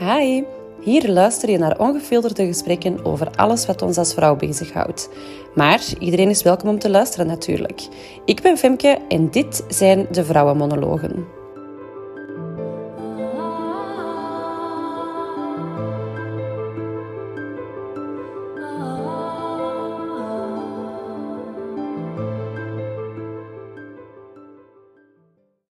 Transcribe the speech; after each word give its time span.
Hi, 0.00 0.42
hier 0.80 1.10
luister 1.10 1.50
je 1.50 1.58
naar 1.58 1.78
ongefilterde 1.78 2.46
gesprekken 2.46 3.04
over 3.04 3.30
alles 3.30 3.66
wat 3.66 3.82
ons 3.82 3.98
als 3.98 4.14
vrouw 4.14 4.36
bezighoudt. 4.36 5.10
Maar 5.54 5.82
iedereen 5.98 6.28
is 6.28 6.42
welkom 6.42 6.68
om 6.68 6.78
te 6.78 6.90
luisteren 6.90 7.26
natuurlijk. 7.26 7.80
Ik 8.24 8.42
ben 8.42 8.56
Femke 8.56 8.98
en 9.08 9.30
dit 9.30 9.64
zijn 9.68 10.06
de 10.10 10.24
Vrouwenmonologen. 10.24 11.26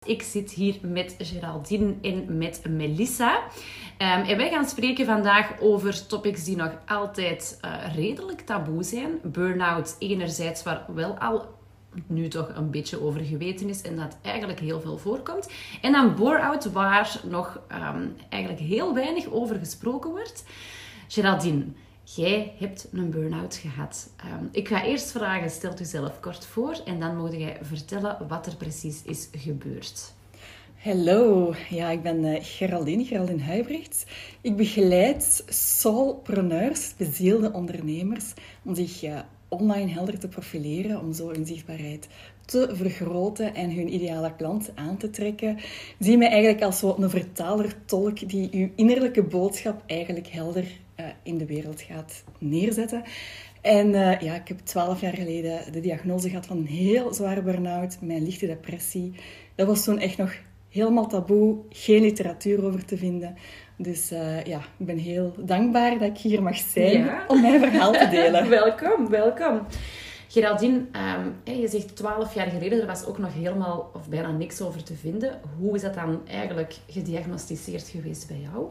Ik 0.08 0.22
zit 0.22 0.50
hier 0.50 0.78
met 0.82 1.14
Geraldine 1.18 1.94
en 2.02 2.38
met 2.38 2.62
Melissa. 2.68 3.42
En 3.98 4.36
wij 4.36 4.50
gaan 4.50 4.68
spreken 4.68 5.06
vandaag 5.06 5.60
over 5.60 6.06
topics 6.06 6.44
die 6.44 6.56
nog 6.56 6.72
altijd 6.86 7.58
eh, 7.60 7.94
redelijk 7.94 8.40
taboe 8.40 8.82
zijn. 8.82 9.20
Burnout 9.22 9.96
enerzijds, 9.98 10.62
waar 10.62 10.84
wel 10.94 11.18
al 11.18 11.56
nu 12.06 12.28
toch 12.28 12.50
een 12.54 12.70
beetje 12.70 13.02
over 13.02 13.20
geweten 13.20 13.68
is 13.68 13.82
en 13.82 13.96
dat 13.96 14.16
eigenlijk 14.22 14.60
heel 14.60 14.80
veel 14.80 14.98
voorkomt. 14.98 15.50
En 15.82 15.92
dan 15.92 16.14
bore-out, 16.14 16.72
waar 16.72 17.20
nog 17.24 17.60
ehm, 17.68 18.06
eigenlijk 18.28 18.62
heel 18.62 18.94
weinig 18.94 19.26
over 19.26 19.56
gesproken 19.56 20.10
wordt. 20.10 20.44
Geraldine, 21.08 21.64
jij 22.04 22.54
hebt 22.58 22.88
een 22.92 23.10
burn-out 23.10 23.56
gehad. 23.56 24.10
Ehm, 24.16 24.44
ik 24.50 24.68
ga 24.68 24.84
eerst 24.84 25.10
vragen, 25.10 25.50
stelt 25.50 25.80
u 25.80 25.84
zelf 25.84 26.20
kort 26.20 26.46
voor 26.46 26.80
en 26.84 27.00
dan 27.00 27.16
moet 27.16 27.32
jij 27.32 27.58
vertellen 27.62 28.28
wat 28.28 28.46
er 28.46 28.56
precies 28.56 29.02
is 29.02 29.28
gebeurd. 29.32 30.16
Hallo, 30.78 31.54
ja, 31.70 31.90
ik 31.90 32.02
ben 32.02 32.24
uh, 32.24 32.36
Geraldine, 32.40 33.04
Geraldine 33.04 33.42
Huibrechts. 33.42 34.04
Ik 34.40 34.56
begeleid 34.56 35.44
soulpreneurs, 35.48 36.94
bezielde 36.96 37.52
ondernemers, 37.52 38.32
om 38.64 38.74
zich 38.74 39.04
uh, 39.04 39.18
online 39.48 39.90
helder 39.90 40.18
te 40.18 40.28
profileren, 40.28 41.00
om 41.00 41.12
zo 41.12 41.28
hun 41.28 41.46
zichtbaarheid 41.46 42.08
te 42.44 42.70
vergroten 42.72 43.54
en 43.54 43.74
hun 43.74 43.94
ideale 43.94 44.34
klant 44.36 44.70
aan 44.74 44.96
te 44.96 45.10
trekken. 45.10 45.58
Zie 45.98 46.16
mij 46.16 46.28
eigenlijk 46.28 46.62
als 46.62 46.82
een 46.82 47.10
vertaler-tolk 47.10 48.28
die 48.28 48.48
uw 48.52 48.68
innerlijke 48.74 49.22
boodschap 49.22 49.82
eigenlijk 49.86 50.28
helder 50.28 50.64
uh, 50.64 51.06
in 51.22 51.38
de 51.38 51.46
wereld 51.46 51.80
gaat 51.80 52.24
neerzetten. 52.38 53.02
En 53.60 53.90
ja, 54.20 54.34
ik 54.34 54.48
heb 54.48 54.58
twaalf 54.58 55.00
jaar 55.00 55.14
geleden 55.14 55.72
de 55.72 55.80
diagnose 55.80 56.28
gehad 56.28 56.46
van 56.46 56.56
een 56.56 56.66
heel 56.66 57.14
zware 57.14 57.42
burn-out, 57.42 57.98
mijn 58.00 58.22
lichte 58.22 58.46
depressie. 58.46 59.12
Dat 59.54 59.66
was 59.66 59.84
toen 59.84 59.98
echt 59.98 60.16
nog 60.16 60.34
helemaal 60.68 61.06
taboe, 61.06 61.58
geen 61.68 62.02
literatuur 62.02 62.64
over 62.64 62.84
te 62.84 62.96
vinden. 62.96 63.36
Dus 63.76 64.12
uh, 64.12 64.44
ja, 64.44 64.58
ik 64.78 64.86
ben 64.86 64.96
heel 64.96 65.34
dankbaar 65.36 65.98
dat 65.98 66.08
ik 66.08 66.16
hier 66.16 66.42
mag 66.42 66.56
zijn 66.56 67.04
ja. 67.04 67.24
om 67.28 67.40
mijn 67.40 67.60
verhaal 67.60 67.92
te 67.92 68.08
delen. 68.10 68.48
welkom, 68.60 69.08
welkom. 69.08 69.60
Geraldine, 70.28 70.76
um, 70.76 71.54
je 71.54 71.68
zegt 71.68 71.96
twaalf 71.96 72.34
jaar 72.34 72.46
geleden, 72.46 72.80
er 72.80 72.86
was 72.86 73.06
ook 73.06 73.18
nog 73.18 73.34
helemaal 73.34 73.90
of 73.94 74.08
bijna 74.08 74.30
niks 74.30 74.60
over 74.60 74.82
te 74.82 74.94
vinden. 74.94 75.40
Hoe 75.58 75.74
is 75.74 75.82
dat 75.82 75.94
dan 75.94 76.20
eigenlijk 76.26 76.76
gediagnosticeerd 76.86 77.88
geweest 77.88 78.28
bij 78.28 78.40
jou? 78.40 78.66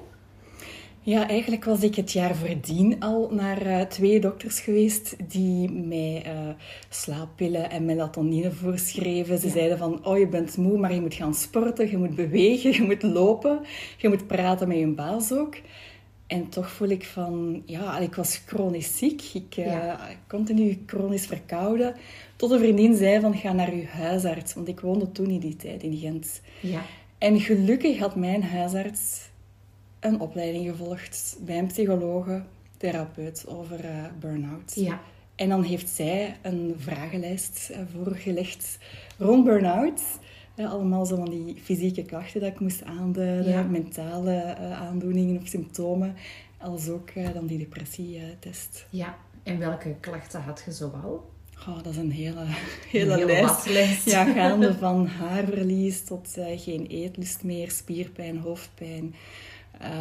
Ja, 1.08 1.27
eigenlijk 1.27 1.66
was 1.66 1.83
ik 1.83 1.95
het 1.95 2.11
jaar 2.11 2.36
voordien 2.36 3.00
al 3.00 3.30
naar 3.31 3.66
uh, 3.66 3.81
twee 3.81 4.19
dokters 4.19 4.59
geweest 4.59 5.16
die 5.30 5.72
mij 5.72 6.23
uh, 6.25 6.50
slaappillen 6.89 7.69
en 7.69 7.86
melatonine 7.86 8.52
voorschreven. 8.52 9.38
Ze 9.38 9.47
ja. 9.47 9.53
zeiden 9.53 9.78
van, 9.78 10.05
oh 10.05 10.17
je 10.17 10.28
bent 10.28 10.58
moe, 10.58 10.78
maar 10.78 10.94
je 10.94 11.02
moet 11.02 11.13
gaan 11.13 11.33
sporten, 11.33 11.89
je 11.89 11.97
moet 11.97 12.16
bewegen, 12.16 12.73
je 12.80 12.81
moet 12.81 13.03
lopen, 13.03 13.59
je 13.97 14.09
moet 14.09 14.28
praten 14.28 14.67
met 14.67 14.78
je 14.78 14.88
baas 14.88 15.31
ook. 15.31 15.55
En 16.28 16.50
toch 16.50 16.69
voel 16.72 16.89
ik 16.89 17.05
van, 17.05 17.61
ja, 17.66 17.97
ik 17.97 18.16
was 18.16 18.41
chronisch 18.45 18.97
ziek. 18.97 19.22
Ik 19.34 19.57
uh, 19.57 19.66
ja. 19.66 20.00
continu 20.28 20.84
chronisch 20.85 21.25
verkouden. 21.25 21.95
Tot 22.35 22.51
een 22.51 22.59
vriendin 22.59 22.95
zei 22.95 23.19
van, 23.19 23.35
ga 23.35 23.53
naar 23.53 23.75
je 23.75 23.85
huisarts. 23.85 24.53
Want 24.53 24.68
ik 24.68 24.79
woonde 24.79 25.12
toen 25.12 25.29
in 25.29 25.39
die 25.39 25.56
tijd 25.56 25.84
in 25.84 25.97
Gent. 25.97 26.41
Ja. 26.59 26.81
En 27.18 27.39
gelukkig 27.39 28.00
had 28.00 28.16
mijn 28.16 28.44
huisarts 28.44 29.28
een 30.00 30.19
opleiding 30.19 30.69
gevolgd 30.69 31.38
bij 31.40 31.58
een 31.58 31.68
psychologe, 31.68 32.41
therapeut 32.78 33.46
over 33.47 33.85
uh, 33.85 34.03
burn-out. 34.19 34.75
Ja. 34.75 35.00
En 35.35 35.50
dan 35.50 35.63
heeft 35.63 35.90
zij 35.90 36.35
een 36.41 36.75
vragenlijst 36.78 37.69
uh, 37.72 37.78
voorgelegd 37.96 38.78
rond 39.18 39.44
burn-out. 39.44 40.02
Uh, 40.56 40.72
allemaal 40.72 41.06
zo 41.06 41.16
van 41.16 41.30
die 41.30 41.62
fysieke 41.63 42.03
klachten 42.03 42.41
dat 42.41 42.50
ik 42.52 42.59
moest 42.59 42.84
aanduiden, 42.84 43.52
ja. 43.52 43.63
mentale 43.63 44.56
aandoeningen 44.57 45.41
of 45.41 45.47
symptomen. 45.47 46.16
Als 46.57 46.90
ook 46.90 47.09
dan 47.34 47.46
die 47.46 47.57
depressietest. 47.57 48.86
Ja, 48.90 49.18
en 49.44 49.59
welke 49.59 49.96
klachten 50.00 50.41
had 50.41 50.62
je 50.66 50.72
zoal? 50.72 51.30
Oh, 51.68 51.84
dat 51.84 51.86
is 51.86 51.97
een 51.97 52.12
hele, 52.12 52.46
hele, 52.90 53.12
een 53.12 53.18
hele 53.18 53.25
lijst. 53.25 53.69
lijst. 53.69 54.09
Ja, 54.09 54.25
gaande 54.34 54.74
van 54.74 55.07
haarverlies 55.07 56.03
tot 56.03 56.38
geen 56.56 56.86
eetlust 56.86 57.44
meer, 57.44 57.72
spierpijn, 57.72 58.38
hoofdpijn. 58.38 59.16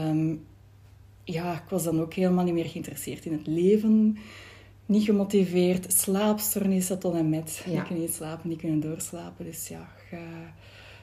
Um, 0.08 0.46
ja, 1.24 1.52
ik 1.52 1.68
was 1.68 1.84
dan 1.84 2.00
ook 2.00 2.14
helemaal 2.14 2.44
niet 2.44 2.54
meer 2.54 2.68
geïnteresseerd 2.68 3.24
in 3.24 3.32
het 3.32 3.46
leven. 3.46 4.18
Niet 4.86 5.04
gemotiveerd. 5.04 5.92
Slaapstoornissen 5.92 6.98
tot 6.98 7.14
en 7.14 7.28
met. 7.28 7.62
Ja. 7.66 7.80
Ik 7.80 7.88
kan 7.88 7.98
niet 7.98 8.14
slapen, 8.14 8.48
niet 8.48 8.58
kunnen 8.58 8.80
doorslapen. 8.80 9.44
Dus 9.44 9.68
ja, 9.68 9.88
je 10.10 10.18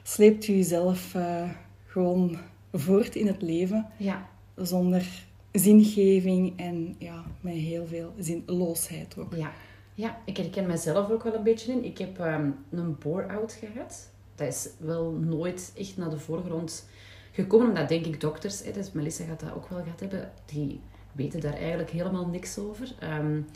sleept 0.02 0.46
je 0.46 0.56
jezelf 0.56 1.14
uh, 1.14 1.50
gewoon 1.86 2.38
voort 2.72 3.14
in 3.14 3.26
het 3.26 3.42
leven. 3.42 3.86
Ja. 3.96 4.28
Zonder 4.56 5.06
zingeving 5.52 6.52
en 6.56 6.94
ja, 6.98 7.24
met 7.40 7.54
heel 7.54 7.86
veel 7.86 8.12
zinloosheid 8.18 9.18
ook. 9.18 9.34
Ja. 9.34 9.52
ja, 9.94 10.18
ik 10.24 10.36
herken 10.36 10.66
mezelf 10.66 11.10
ook 11.10 11.22
wel 11.22 11.34
een 11.34 11.42
beetje 11.42 11.72
in. 11.72 11.84
Ik 11.84 11.98
heb 11.98 12.18
um, 12.18 12.54
een 12.70 12.98
bore-out 12.98 13.52
gehad. 13.52 14.10
Dat 14.34 14.48
is 14.48 14.68
wel 14.78 15.10
nooit 15.10 15.72
echt 15.76 15.96
naar 15.96 16.10
de 16.10 16.18
voorgrond 16.18 16.86
gekomen, 17.34 17.68
omdat 17.68 17.88
denk 17.88 18.06
ik 18.06 18.20
dokters, 18.20 18.64
hè, 18.64 18.72
dus 18.72 18.92
Melissa 18.92 19.24
gaat 19.24 19.40
dat 19.40 19.54
ook 19.54 19.68
wel 19.68 19.82
gehad 19.82 20.00
hebben, 20.00 20.32
die 20.44 20.80
weten 21.12 21.40
daar 21.40 21.54
eigenlijk 21.56 21.90
helemaal 21.90 22.26
niks 22.26 22.58
over. 22.58 22.94
Um, 23.02 23.46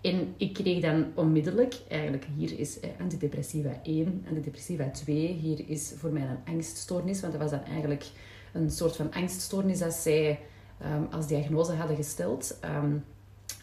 en 0.00 0.34
ik 0.36 0.52
kreeg 0.52 0.82
dan 0.82 1.06
onmiddellijk, 1.14 1.74
eigenlijk 1.88 2.26
hier 2.36 2.58
is 2.58 2.80
eh, 2.80 2.90
antidepressiva 3.00 3.80
1, 3.82 4.24
antidepressiva 4.28 4.90
2, 4.90 5.26
hier 5.26 5.68
is 5.68 5.92
voor 5.96 6.10
mij 6.12 6.22
een 6.22 6.54
angststoornis, 6.54 7.20
want 7.20 7.32
dat 7.32 7.42
was 7.42 7.50
dan 7.50 7.64
eigenlijk 7.64 8.04
een 8.52 8.70
soort 8.70 8.96
van 8.96 9.12
angststoornis 9.12 9.78
dat 9.78 9.92
zij 9.92 10.40
um, 10.84 11.08
als 11.10 11.26
diagnose 11.26 11.72
hadden 11.72 11.96
gesteld. 11.96 12.58
Um, 12.64 13.04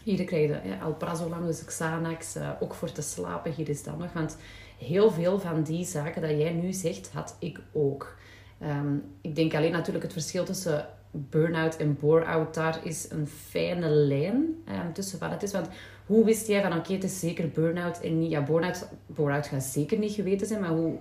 hier 0.04 0.24
krijg 0.24 0.48
je 0.48 0.54
eh, 0.54 0.82
alprazolam, 0.82 1.46
dus 1.46 1.64
Xanax, 1.64 2.36
uh, 2.36 2.50
ook 2.60 2.74
voor 2.74 2.92
te 2.92 3.02
slapen, 3.02 3.52
hier 3.52 3.68
is 3.68 3.82
dat 3.82 3.98
nog. 3.98 4.12
Want 4.12 4.36
heel 4.78 5.10
veel 5.10 5.38
van 5.40 5.62
die 5.62 5.84
zaken 5.84 6.22
dat 6.22 6.30
jij 6.30 6.52
nu 6.52 6.72
zegt, 6.72 7.10
had 7.12 7.36
ik 7.38 7.60
ook. 7.72 8.18
Um, 8.62 9.02
ik 9.20 9.34
denk 9.34 9.54
alleen 9.54 9.72
natuurlijk 9.72 10.04
het 10.04 10.12
verschil 10.12 10.44
tussen 10.44 10.86
burn-out 11.10 11.76
en 11.76 11.96
bore-out, 12.00 12.54
daar 12.54 12.80
is 12.84 13.10
een 13.10 13.26
fijne 13.26 13.88
lijn 13.88 14.34
um, 14.68 14.92
tussen 14.92 15.18
wat 15.18 15.30
het 15.30 15.42
is. 15.42 15.52
Want 15.52 15.68
hoe 16.06 16.24
wist 16.24 16.46
jij 16.46 16.62
van, 16.62 16.70
oké, 16.70 16.78
okay, 16.80 16.94
het 16.94 17.04
is 17.04 17.18
zeker 17.18 17.48
burn-out 17.48 18.00
en 18.00 18.18
niet... 18.18 18.30
Ja, 18.30 18.42
burn-out, 18.42 18.88
burn 19.06 19.44
gaat 19.44 19.62
zeker 19.62 19.98
niet 19.98 20.12
geweten 20.12 20.46
zijn, 20.46 20.60
maar 20.60 20.70
hoe, 20.70 20.94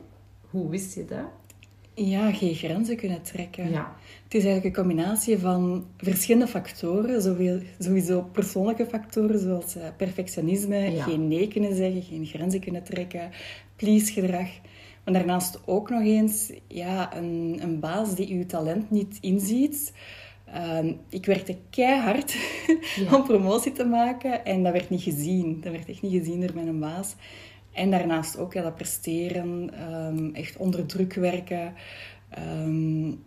hoe 0.49 0.69
wist 0.69 0.95
je 0.95 1.05
dat? 1.05 1.25
Ja, 1.93 2.31
geen 2.31 2.55
grenzen 2.55 2.95
kunnen 2.95 3.21
trekken. 3.21 3.69
Ja. 3.69 3.95
Het 4.23 4.33
is 4.33 4.43
eigenlijk 4.43 4.65
een 4.65 4.83
combinatie 4.83 5.39
van 5.39 5.85
verschillende 5.97 6.47
factoren. 6.47 7.21
Zowel, 7.21 7.59
sowieso 7.79 8.21
persoonlijke 8.21 8.85
factoren, 8.85 9.39
zoals 9.39 9.75
uh, 9.75 9.83
perfectionisme, 9.97 10.77
ja. 10.77 11.03
geen 11.03 11.27
nee 11.27 11.47
kunnen 11.47 11.75
zeggen, 11.75 12.01
geen 12.01 12.25
grenzen 12.25 12.59
kunnen 12.59 12.83
trekken, 12.83 13.29
please-gedrag. 13.75 14.47
Maar 15.09 15.19
daarnaast 15.19 15.59
ook 15.65 15.89
nog 15.89 16.01
eens 16.01 16.51
ja, 16.67 17.15
een, 17.15 17.59
een 17.61 17.79
baas 17.79 18.15
die 18.15 18.33
uw 18.33 18.45
talent 18.45 18.91
niet 18.91 19.17
inziet. 19.21 19.93
Um, 20.55 20.99
ik 21.09 21.25
werkte 21.25 21.57
keihard 21.69 22.35
ja. 22.95 23.15
om 23.15 23.23
promotie 23.23 23.71
te 23.71 23.85
maken 23.85 24.45
en 24.45 24.63
dat 24.63 24.71
werd 24.71 24.89
niet 24.89 25.01
gezien. 25.01 25.61
Dat 25.61 25.71
werd 25.71 25.89
echt 25.89 26.01
niet 26.01 26.11
gezien 26.11 26.41
door 26.41 26.53
mijn 26.53 26.79
baas. 26.79 27.15
En 27.71 27.91
daarnaast 27.91 28.37
ook 28.37 28.53
ja, 28.53 28.61
dat 28.61 28.75
presteren, 28.75 29.71
um, 29.93 30.35
echt 30.35 30.57
onder 30.57 30.85
druk 30.85 31.13
werken. 31.13 31.73
Um, 32.63 33.23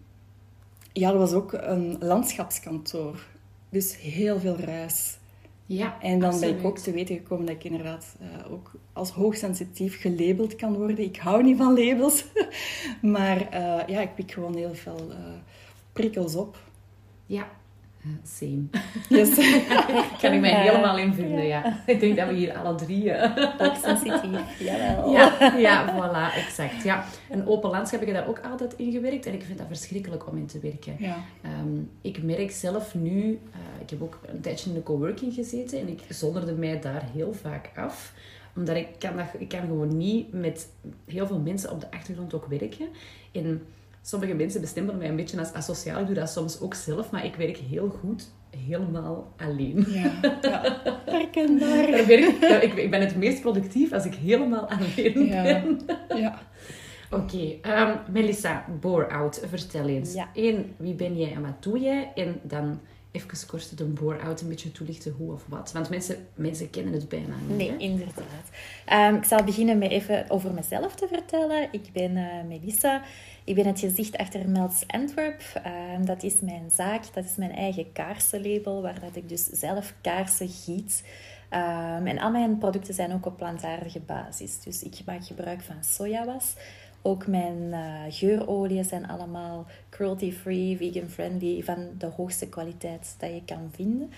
ja, 0.92 1.10
dat 1.10 1.20
was 1.20 1.32
ook 1.32 1.52
een 1.52 1.96
landschapskantoor. 2.00 3.26
Dus 3.68 3.98
heel 4.00 4.40
veel 4.40 4.56
ruis. 4.56 5.18
Ja, 5.76 6.00
en 6.00 6.18
dan 6.18 6.28
absoluut. 6.28 6.50
ben 6.50 6.60
ik 6.60 6.66
ook 6.66 6.78
te 6.78 6.92
weten 6.92 7.16
gekomen 7.16 7.46
dat 7.46 7.54
ik 7.54 7.64
inderdaad 7.64 8.16
uh, 8.22 8.52
ook 8.52 8.70
als 8.92 9.10
hoogsensitief 9.10 10.00
gelabeld 10.00 10.56
kan 10.56 10.74
worden. 10.74 10.98
Ik 10.98 11.16
hou 11.16 11.42
niet 11.42 11.56
van 11.56 11.78
labels, 11.78 12.24
maar 13.16 13.38
uh, 13.40 13.86
ja, 13.86 14.00
ik 14.00 14.14
pik 14.14 14.32
gewoon 14.32 14.56
heel 14.56 14.74
veel 14.74 15.06
uh, 15.10 15.16
prikkels 15.92 16.34
op. 16.34 16.58
Ja, 17.26 17.50
same. 18.22 18.64
Yes. 19.08 19.34
kan 20.20 20.32
ik 20.32 20.40
mij 20.40 20.62
helemaal 20.62 20.98
in 20.98 21.14
vinden, 21.14 21.46
ja. 21.46 21.82
Ik 21.86 22.00
denk 22.00 22.16
dat 22.16 22.28
we 22.28 22.34
hier 22.34 22.56
alle 22.56 22.74
drie... 22.74 23.12
Ook 23.58 23.74
sensitief, 23.82 24.58
jawel. 24.58 25.10
Ja, 25.16 25.54
ja, 25.56 25.94
voilà, 25.94 26.36
exact. 26.36 26.82
Ja. 26.82 27.04
Een 27.30 27.46
open 27.46 27.70
landschap 27.70 28.00
heb 28.00 28.08
ik 28.08 28.14
daar 28.14 28.28
ook 28.28 28.40
altijd 28.40 28.74
in 28.76 28.92
gewerkt. 28.92 29.26
En 29.26 29.34
ik 29.34 29.42
vind 29.42 29.58
dat 29.58 29.66
verschrikkelijk 29.66 30.28
om 30.28 30.36
in 30.36 30.46
te 30.46 30.58
werken. 30.58 30.96
Ja. 30.98 31.16
Ehm, 31.42 31.78
ik 32.00 32.22
merk 32.22 32.50
zelf 32.50 32.94
nu... 32.94 33.20
Uh, 33.22 33.80
ik 33.80 33.90
heb 33.90 34.02
ook 34.02 34.18
een 34.26 34.40
tijdje 34.40 34.68
in 34.68 34.74
de 34.74 34.82
coworking 34.82 35.34
gezeten. 35.34 35.80
En 35.80 35.88
ik 35.88 36.00
zonderde 36.08 36.52
mij 36.52 36.80
daar 36.80 37.04
heel 37.12 37.32
vaak 37.32 37.70
af 37.74 38.12
omdat 38.56 38.76
ik 38.76 38.86
kan, 38.98 39.16
dat, 39.16 39.26
ik 39.38 39.48
kan 39.48 39.60
gewoon 39.60 39.96
niet 39.96 40.32
met 40.32 40.68
heel 41.06 41.26
veel 41.26 41.38
mensen 41.38 41.70
op 41.70 41.80
de 41.80 41.90
achtergrond 41.90 42.34
ook 42.34 42.46
werken. 42.46 42.88
En 43.32 43.62
sommige 44.02 44.34
mensen 44.34 44.60
bestempelen 44.60 44.98
mij 44.98 45.08
een 45.08 45.16
beetje 45.16 45.38
als 45.38 45.52
asociaal. 45.52 46.00
Ik 46.00 46.06
doe 46.06 46.14
dat 46.14 46.30
soms 46.30 46.60
ook 46.60 46.74
zelf, 46.74 47.10
maar 47.10 47.24
ik 47.24 47.34
werk 47.34 47.56
heel 47.56 47.88
goed 47.88 48.30
helemaal 48.50 49.32
alleen. 49.36 49.84
Ja, 49.88 50.12
ja. 50.42 50.80
herkenbaar. 51.06 51.88
ik, 52.62 52.72
ik 52.74 52.90
ben 52.90 53.00
het 53.00 53.16
meest 53.16 53.40
productief 53.40 53.92
als 53.92 54.04
ik 54.04 54.14
helemaal 54.14 54.68
alleen 54.70 55.24
Ja. 55.26 55.42
ben. 55.42 55.80
Ja. 56.16 56.38
Oké, 57.10 57.54
ehm, 57.62 57.96
Melissa, 58.12 58.64
bore-out, 58.80 59.42
vertel 59.48 59.88
eens. 59.88 60.14
Ja. 60.14 60.28
Eén, 60.34 60.74
wie 60.76 60.94
ben 60.94 61.16
jij 61.16 61.32
en 61.32 61.42
wat 61.42 61.62
doe 61.62 61.78
jij? 61.78 62.12
En 62.14 62.40
dan 62.42 62.80
even 63.12 63.46
kort 63.46 63.78
de 63.78 63.84
bore-out 63.84 64.40
een 64.40 64.48
beetje 64.48 64.72
toelichten 64.72 65.14
hoe 65.18 65.32
of 65.32 65.44
wat. 65.48 65.72
Want 65.72 65.90
mensen, 65.90 66.26
mensen 66.34 66.70
kennen 66.70 66.92
het 66.92 67.08
bijna 67.08 67.34
niet. 67.46 67.56
Nee, 67.56 67.70
hè? 67.70 67.76
inderdaad. 67.76 68.48
Ehm, 68.84 69.14
ik 69.14 69.24
zal 69.24 69.44
beginnen 69.44 69.78
met 69.78 69.90
even 69.90 70.30
over 70.30 70.52
mezelf 70.52 70.94
te 70.94 71.08
vertellen. 71.08 71.68
Ik 71.72 71.92
ben 71.92 72.16
eh, 72.16 72.44
Melissa. 72.48 73.02
Ik 73.44 73.54
ben 73.54 73.66
het 73.66 73.80
gezicht 73.80 74.16
achter 74.16 74.48
Melts 74.48 74.84
Antwerp. 74.86 75.42
Ehm, 75.62 76.04
dat 76.04 76.22
is 76.22 76.34
mijn 76.40 76.70
zaak, 76.74 77.14
dat 77.14 77.24
is 77.24 77.36
mijn 77.36 77.52
eigen 77.52 77.92
kaarsenlabel, 77.92 78.82
waar 78.82 79.00
dat 79.00 79.16
ik 79.16 79.28
dus 79.28 79.44
zelf 79.44 79.94
kaarsen 80.00 80.48
giet. 80.48 81.04
Ehm, 81.48 82.06
en 82.06 82.18
al 82.18 82.30
mijn 82.30 82.58
producten 82.58 82.94
zijn 82.94 83.12
ook 83.12 83.26
op 83.26 83.36
plantaardige 83.36 84.00
basis. 84.00 84.60
Dus 84.60 84.82
ik 84.82 85.00
maak 85.06 85.26
gebruik 85.26 85.60
van 85.60 85.84
sojawas. 85.84 86.54
Ook 87.02 87.26
mijn 87.26 87.72
eh 87.72 88.02
geurolieën 88.08 88.84
zijn 88.84 89.08
allemaal 89.08 89.66
cruelty-free, 89.90 90.76
vegan-friendly, 90.76 91.62
van 91.62 91.88
de 91.98 92.06
hoogste 92.06 92.48
kwaliteit 92.48 93.14
dat 93.18 93.30
je 93.30 93.42
kan 93.44 93.70
vinden. 93.74 94.10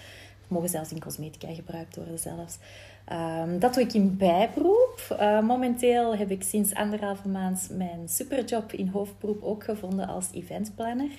Mogen 0.48 0.68
zelfs 0.68 0.92
in 0.92 1.00
cosmetica 1.00 1.54
gebruikt 1.54 1.96
worden 1.96 2.18
zelfs. 2.18 2.58
Ehm, 3.04 3.58
dat 3.58 3.74
doe 3.74 3.82
ik 3.82 3.92
in 3.92 4.16
bijberoep. 4.16 5.16
Eh, 5.18 5.40
momenteel 5.40 6.16
heb 6.16 6.30
ik 6.30 6.42
sinds 6.42 6.74
anderhalve 6.74 7.28
maand 7.28 7.68
mijn 7.72 8.08
superjob 8.08 8.72
in 8.72 8.88
hoofdberoep 8.88 9.42
ook 9.42 9.64
gevonden 9.64 10.06
als 10.06 10.28
eventplanner 10.32 11.10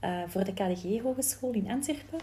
eh, 0.00 0.10
voor 0.26 0.44
de 0.44 0.52
KDG 0.52 1.02
Hogeschool 1.02 1.52
in 1.52 1.70
Antwerpen. 1.70 2.18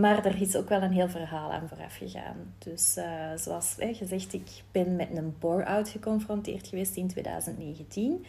Maar 0.00 0.24
er 0.24 0.40
is 0.40 0.56
ook 0.56 0.68
wel 0.68 0.82
een 0.82 0.92
heel 0.92 1.08
verhaal 1.08 1.52
aan 1.52 1.68
vooraf 1.68 1.96
gegaan. 1.96 2.54
Dus 2.58 2.96
eh, 2.96 3.30
zoals 3.36 3.74
hè, 3.78 3.94
gezegd, 3.94 4.32
ik 4.32 4.62
ben 4.72 4.96
met 4.96 5.08
een 5.16 5.34
bore-out 5.38 5.88
geconfronteerd 5.88 6.66
geweest 6.66 6.96
in 6.96 7.08
2019. 7.08 8.24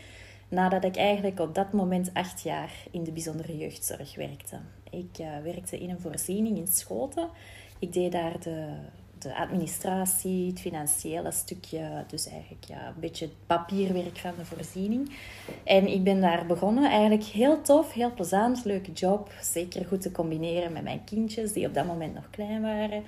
Nadat 0.47 0.83
ik 0.83 0.95
eigenlijk 0.95 1.39
op 1.39 1.55
dat 1.55 1.73
moment 1.73 2.13
acht 2.13 2.41
jaar 2.41 2.71
in 2.91 3.03
de 3.03 3.11
bijzondere 3.11 3.57
jeugdzorg 3.57 4.15
werkte. 4.15 4.57
Ik 4.89 5.17
eh, 5.17 5.27
werkte 5.43 5.79
in 5.79 5.89
een 5.89 5.99
voorziening 5.99 6.57
in 6.57 6.67
Schoten. 6.67 7.29
Ik 7.79 7.93
deed 7.93 8.11
daar 8.11 8.39
de, 8.39 8.67
de 9.21 9.35
administratie, 9.35 10.47
het 10.49 10.59
financiële 10.59 11.31
stukje, 11.31 12.03
dus 12.07 12.27
eigenlijk 12.29 12.63
ja, 12.63 12.87
een 12.87 12.99
beetje 12.99 13.25
het 13.25 13.33
papierwerk 13.47 14.17
van 14.17 14.33
de 14.37 14.45
voorziening. 14.45 15.15
En 15.63 15.87
ik 15.87 16.03
ben 16.03 16.21
daar 16.21 16.45
begonnen, 16.45 16.89
eigenlijk 16.89 17.23
heel 17.23 17.61
tof, 17.61 17.93
heel 17.93 18.13
plezant, 18.13 18.65
leuke 18.65 18.91
job. 18.91 19.31
Zeker 19.41 19.85
goed 19.85 20.01
te 20.01 20.11
combineren 20.11 20.71
met 20.71 20.83
mijn 20.83 21.03
kindjes, 21.03 21.53
die 21.53 21.67
op 21.67 21.73
dat 21.73 21.85
moment 21.85 22.13
nog 22.13 22.29
klein 22.29 22.61
waren. 22.61 23.03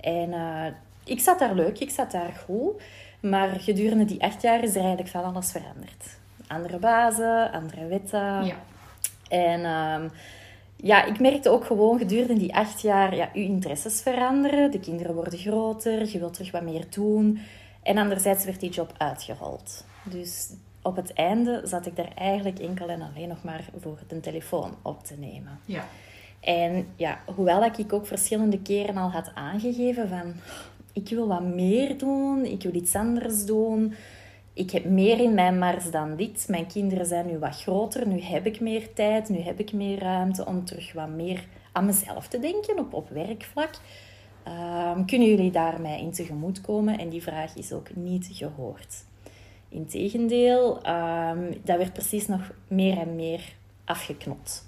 En 0.00 0.32
eh, 0.32 0.66
ik 1.04 1.20
zat 1.20 1.38
daar 1.38 1.54
leuk, 1.54 1.78
ik 1.78 1.90
zat 1.90 2.10
daar 2.10 2.32
goed. 2.44 2.82
Maar 3.20 3.48
gedurende 3.48 4.04
die 4.04 4.22
acht 4.22 4.42
jaar 4.42 4.62
is 4.62 4.70
er 4.70 4.80
eigenlijk 4.80 5.08
van 5.08 5.24
alles 5.24 5.50
veranderd. 5.50 6.18
Andere 6.46 6.78
bazen, 6.78 7.52
andere 7.52 7.86
wetten. 7.86 8.44
Ja. 8.44 8.56
En 9.28 9.64
ehm, 9.64 10.08
ja, 10.82 11.04
ik 11.04 11.20
merkte 11.20 11.48
ook 11.48 11.64
gewoon 11.64 11.98
gedurende 11.98 12.38
die 12.38 12.54
acht 12.54 12.80
jaar, 12.80 13.16
ja, 13.16 13.30
je 13.32 13.42
interesses 13.42 14.00
veranderen. 14.00 14.70
De 14.70 14.80
kinderen 14.80 15.14
worden 15.14 15.38
groter, 15.38 16.08
je 16.08 16.18
wilt 16.18 16.34
terug 16.34 16.50
wat 16.50 16.62
meer 16.62 16.84
doen. 16.90 17.38
En 17.82 17.98
anderzijds 17.98 18.44
werd 18.44 18.60
die 18.60 18.70
job 18.70 18.94
uitgerold. 18.96 19.84
Dus 20.02 20.50
op 20.82 20.96
het 20.96 21.12
einde 21.12 21.60
zat 21.64 21.86
ik 21.86 21.96
daar 21.96 22.12
eigenlijk 22.14 22.58
enkel 22.58 22.88
en 22.88 23.02
alleen 23.02 23.28
nog 23.28 23.42
maar 23.42 23.68
voor 23.80 23.98
de 24.08 24.20
telefoon 24.20 24.74
op 24.82 25.04
te 25.04 25.14
nemen. 25.18 25.58
Ja. 25.64 25.84
En 26.40 26.86
ja, 26.96 27.20
hoewel 27.34 27.64
ik 27.64 27.92
ook 27.92 28.06
verschillende 28.06 28.62
keren 28.62 28.96
al 28.96 29.10
had 29.10 29.30
aangegeven 29.34 30.08
van... 30.08 30.34
Ik 30.92 31.08
wil 31.08 31.26
wat 31.26 31.42
meer 31.42 31.98
doen, 31.98 32.44
ik 32.44 32.62
wil 32.62 32.74
iets 32.74 32.94
anders 32.94 33.44
doen. 33.44 33.94
Ik 34.58 34.70
heb 34.70 34.84
meer 34.84 35.20
in 35.20 35.34
mijn 35.34 35.58
mars 35.58 35.90
dan 35.90 36.16
dit. 36.16 36.44
Mijn 36.48 36.66
kinderen 36.66 37.06
zijn 37.06 37.26
nu 37.26 37.38
wat 37.38 37.62
groter, 37.62 38.06
nu 38.06 38.20
heb 38.20 38.46
ik 38.46 38.60
meer 38.60 38.92
tijd, 38.92 39.28
nu 39.28 39.38
heb 39.38 39.60
ik 39.60 39.72
meer 39.72 39.98
ruimte 39.98 40.46
om 40.46 40.64
terug 40.64 40.92
wat 40.92 41.08
meer 41.08 41.46
aan 41.72 41.86
mezelf 41.86 42.28
te 42.28 42.38
denken 42.38 42.78
op, 42.78 42.94
op 42.94 43.08
werkvlak. 43.08 43.70
Ehm, 44.42 45.04
kunnen 45.04 45.28
jullie 45.28 45.50
daar 45.50 45.80
mij 45.80 46.00
in 46.00 46.12
tegemoet 46.12 46.60
komen? 46.60 46.98
En 46.98 47.08
die 47.08 47.22
vraag 47.22 47.56
is 47.56 47.72
ook 47.72 47.94
niet 47.94 48.28
gehoord. 48.32 49.04
Integendeel, 49.68 50.86
um, 50.86 51.60
dat 51.64 51.76
werd 51.76 51.92
precies 51.92 52.26
nog 52.26 52.52
meer 52.68 52.98
en 52.98 53.16
meer 53.16 53.54
afgeknopt. 53.84 54.66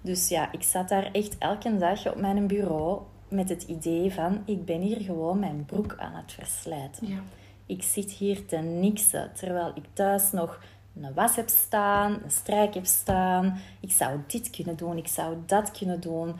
Dus 0.00 0.28
ja, 0.28 0.52
ik 0.52 0.62
zat 0.62 0.88
daar 0.88 1.10
echt 1.12 1.38
elke 1.38 1.76
dag 1.76 2.10
op 2.10 2.16
mijn 2.16 2.46
bureau 2.46 3.00
met 3.28 3.48
het 3.48 3.62
idee 3.62 4.12
van 4.12 4.42
ik 4.44 4.64
ben 4.64 4.80
hier 4.80 5.00
gewoon 5.00 5.38
mijn 5.38 5.64
broek 5.64 5.96
aan 5.98 6.14
het 6.14 6.32
verslijten. 6.32 7.08
Ja. 7.08 7.22
Ik 7.72 7.82
zit 7.82 8.10
hier 8.10 8.46
te 8.46 8.56
niksen, 8.56 9.30
terwijl 9.34 9.72
ik 9.74 9.84
thuis 9.92 10.32
nog 10.32 10.60
een 10.96 11.14
was 11.14 11.36
heb 11.36 11.48
staan, 11.48 12.12
een 12.12 12.30
strijk 12.30 12.74
heb 12.74 12.86
staan. 12.86 13.58
Ik 13.80 13.90
zou 13.90 14.18
dit 14.26 14.50
kunnen 14.50 14.76
doen, 14.76 14.96
ik 14.96 15.08
zou 15.08 15.36
dat 15.46 15.70
kunnen 15.70 16.00
doen. 16.00 16.34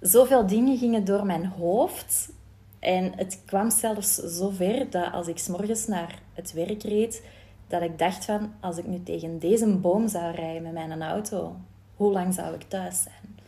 Zoveel 0.00 0.46
dingen 0.46 0.78
gingen 0.78 1.04
door 1.04 1.26
mijn 1.26 1.46
hoofd. 1.46 2.32
En 2.78 3.12
het 3.16 3.42
kwam 3.44 3.70
zelfs 3.70 4.14
zo 4.14 4.50
ver 4.50 4.90
dat 4.90 5.12
als 5.12 5.26
ik 5.26 5.38
's 5.38 5.48
morgens 5.48 5.86
naar 5.86 6.18
het 6.34 6.52
werk 6.52 6.82
reed, 6.82 7.22
dat 7.68 7.82
ik 7.82 7.98
dacht 7.98 8.24
van, 8.24 8.52
als 8.60 8.76
ik 8.76 8.86
nu 8.86 9.02
tegen 9.02 9.38
deze 9.38 9.66
boom 9.66 10.08
zou 10.08 10.34
rijden 10.34 10.62
met 10.62 10.72
mijn 10.72 11.02
auto, 11.02 11.56
hoe 11.96 12.12
lang 12.12 12.34
zou 12.34 12.54
ik 12.54 12.62
thuis 12.62 13.02
zijn? 13.02 13.38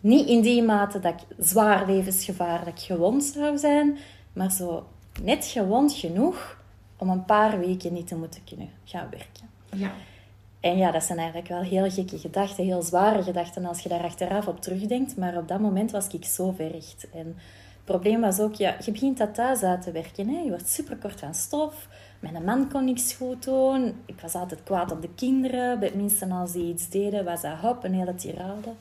Niet 0.00 0.28
in 0.28 0.40
die 0.40 0.62
mate 0.62 1.00
dat 1.00 1.12
ik 1.12 1.44
zwaar 1.46 1.86
levensgevaarlijk 1.86 2.78
gewond 2.78 3.24
zou 3.24 3.58
zijn, 3.58 3.98
maar 4.32 4.52
zo 4.52 4.86
net 5.22 5.44
gewond 5.44 5.92
genoeg 5.92 6.58
om 6.96 7.08
een 7.08 7.24
paar 7.24 7.58
weken 7.58 7.92
niet 7.92 8.06
te 8.06 8.16
moeten 8.16 8.44
kunnen 8.44 8.68
gaan 8.84 9.08
werken. 9.10 9.48
Ja. 9.72 9.92
En 10.60 10.76
ja, 10.76 10.90
dat 10.90 11.04
zijn 11.04 11.18
eigenlijk 11.18 11.48
wel 11.48 11.60
heel 11.60 11.90
gekke 11.90 12.18
gedachten, 12.18 12.64
heel 12.64 12.82
zware 12.82 13.22
gedachten 13.22 13.64
als 13.64 13.80
je 13.80 13.88
daar 13.88 14.02
achteraf 14.02 14.46
op 14.46 14.60
terugdenkt. 14.60 15.16
Maar 15.16 15.36
op 15.36 15.48
dat 15.48 15.60
moment 15.60 15.90
was 15.90 16.06
ik 16.08 16.24
zo 16.24 16.50
verricht. 16.50 17.06
En 17.12 17.26
het 17.26 17.84
probleem 17.84 18.20
was 18.20 18.40
ook, 18.40 18.54
ja, 18.54 18.76
je 18.84 18.92
begint 18.92 19.18
dat 19.18 19.34
thuis 19.34 19.62
uit 19.62 19.82
te 19.82 19.92
werken. 19.92 20.28
Hè? 20.28 20.40
Je 20.40 20.48
wordt 20.48 20.68
superkort 20.68 21.20
van 21.20 21.34
stof. 21.34 21.88
Mijn 22.20 22.44
man 22.44 22.68
kon 22.68 22.84
niks 22.84 23.12
goed 23.12 23.44
doen. 23.44 23.94
Ik 24.06 24.20
was 24.20 24.34
altijd 24.34 24.62
kwaad 24.62 24.92
op 24.92 25.02
de 25.02 25.14
kinderen. 25.14 25.78
Bij 25.78 25.92
minstens 25.94 26.32
als 26.32 26.52
die 26.52 26.72
iets 26.72 26.88
deden, 26.88 27.24
was 27.24 27.40
dat 27.40 27.58
hop, 27.58 27.84
een 27.84 27.94
hele 27.94 28.14
tirade. 28.14 28.72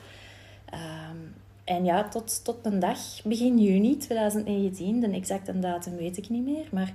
Ehm, 0.65 1.17
en 1.69 1.85
ja, 1.85 2.07
tot, 2.07 2.43
tot 2.43 2.57
een 2.65 2.79
dag, 2.79 2.99
begin 3.23 3.59
juni 3.59 3.97
2019, 3.97 4.99
de 4.99 5.09
exacte 5.09 5.59
datum 5.59 5.95
weet 5.95 6.17
ik 6.17 6.29
niet 6.29 6.45
meer, 6.45 6.67
maar 6.71 6.93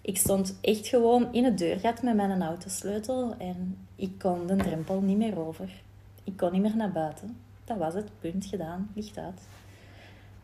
ik 0.00 0.16
stond 0.16 0.58
echt 0.60 0.86
gewoon 0.86 1.32
in 1.32 1.44
het 1.44 1.58
deurgat 1.58 2.02
met 2.02 2.14
mijn 2.14 2.42
autosleutel 2.42 3.34
en 3.38 3.78
ik 3.96 4.18
kon 4.18 4.46
de 4.46 4.56
drempel 4.56 5.00
niet 5.00 5.16
meer 5.16 5.38
over. 5.38 5.82
Ik 6.24 6.36
kon 6.36 6.52
niet 6.52 6.62
meer 6.62 6.76
naar 6.76 6.92
buiten. 6.92 7.36
Dat 7.64 7.76
was 7.76 7.94
het, 7.94 8.10
punt 8.20 8.46
gedaan, 8.46 8.90
licht 8.94 9.18
uit. 9.18 9.40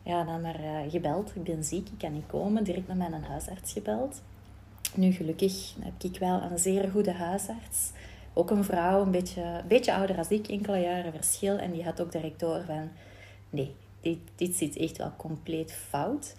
Ja, 0.03 0.23
dan 0.23 0.41
maar 0.41 0.59
eh, 0.59 0.91
gebeld. 0.91 1.31
Ik 1.35 1.43
ben 1.43 1.63
ziek, 1.63 1.87
ik 1.87 1.97
kan 1.97 2.13
niet 2.13 2.27
komen. 2.27 2.63
Direct 2.63 2.87
naar 2.87 3.09
mijn 3.09 3.23
huisarts 3.23 3.73
gebeld. 3.73 4.21
Nu, 4.95 5.11
gelukkig 5.11 5.73
heb 5.79 6.03
ik 6.11 6.19
wel 6.19 6.41
een 6.41 6.59
zeer 6.59 6.89
goede 6.89 7.13
huisarts. 7.13 7.91
Ook 8.33 8.49
een 8.49 8.63
vrouw, 8.63 9.01
een 9.01 9.11
beetje, 9.11 9.61
beetje 9.67 9.93
ouder 9.93 10.17
als 10.17 10.29
ik, 10.29 10.47
enkele 10.47 10.79
jaren 10.79 11.11
verschil. 11.11 11.57
En 11.57 11.71
die 11.71 11.83
had 11.83 12.01
ook 12.01 12.11
direct 12.11 12.39
door 12.39 12.63
van... 12.65 12.89
Nee, 13.57 13.75
dit, 14.01 14.17
dit 14.35 14.55
zit 14.55 14.77
echt 14.77 14.97
wel 14.97 15.11
compleet 15.17 15.73
fout. 15.89 16.35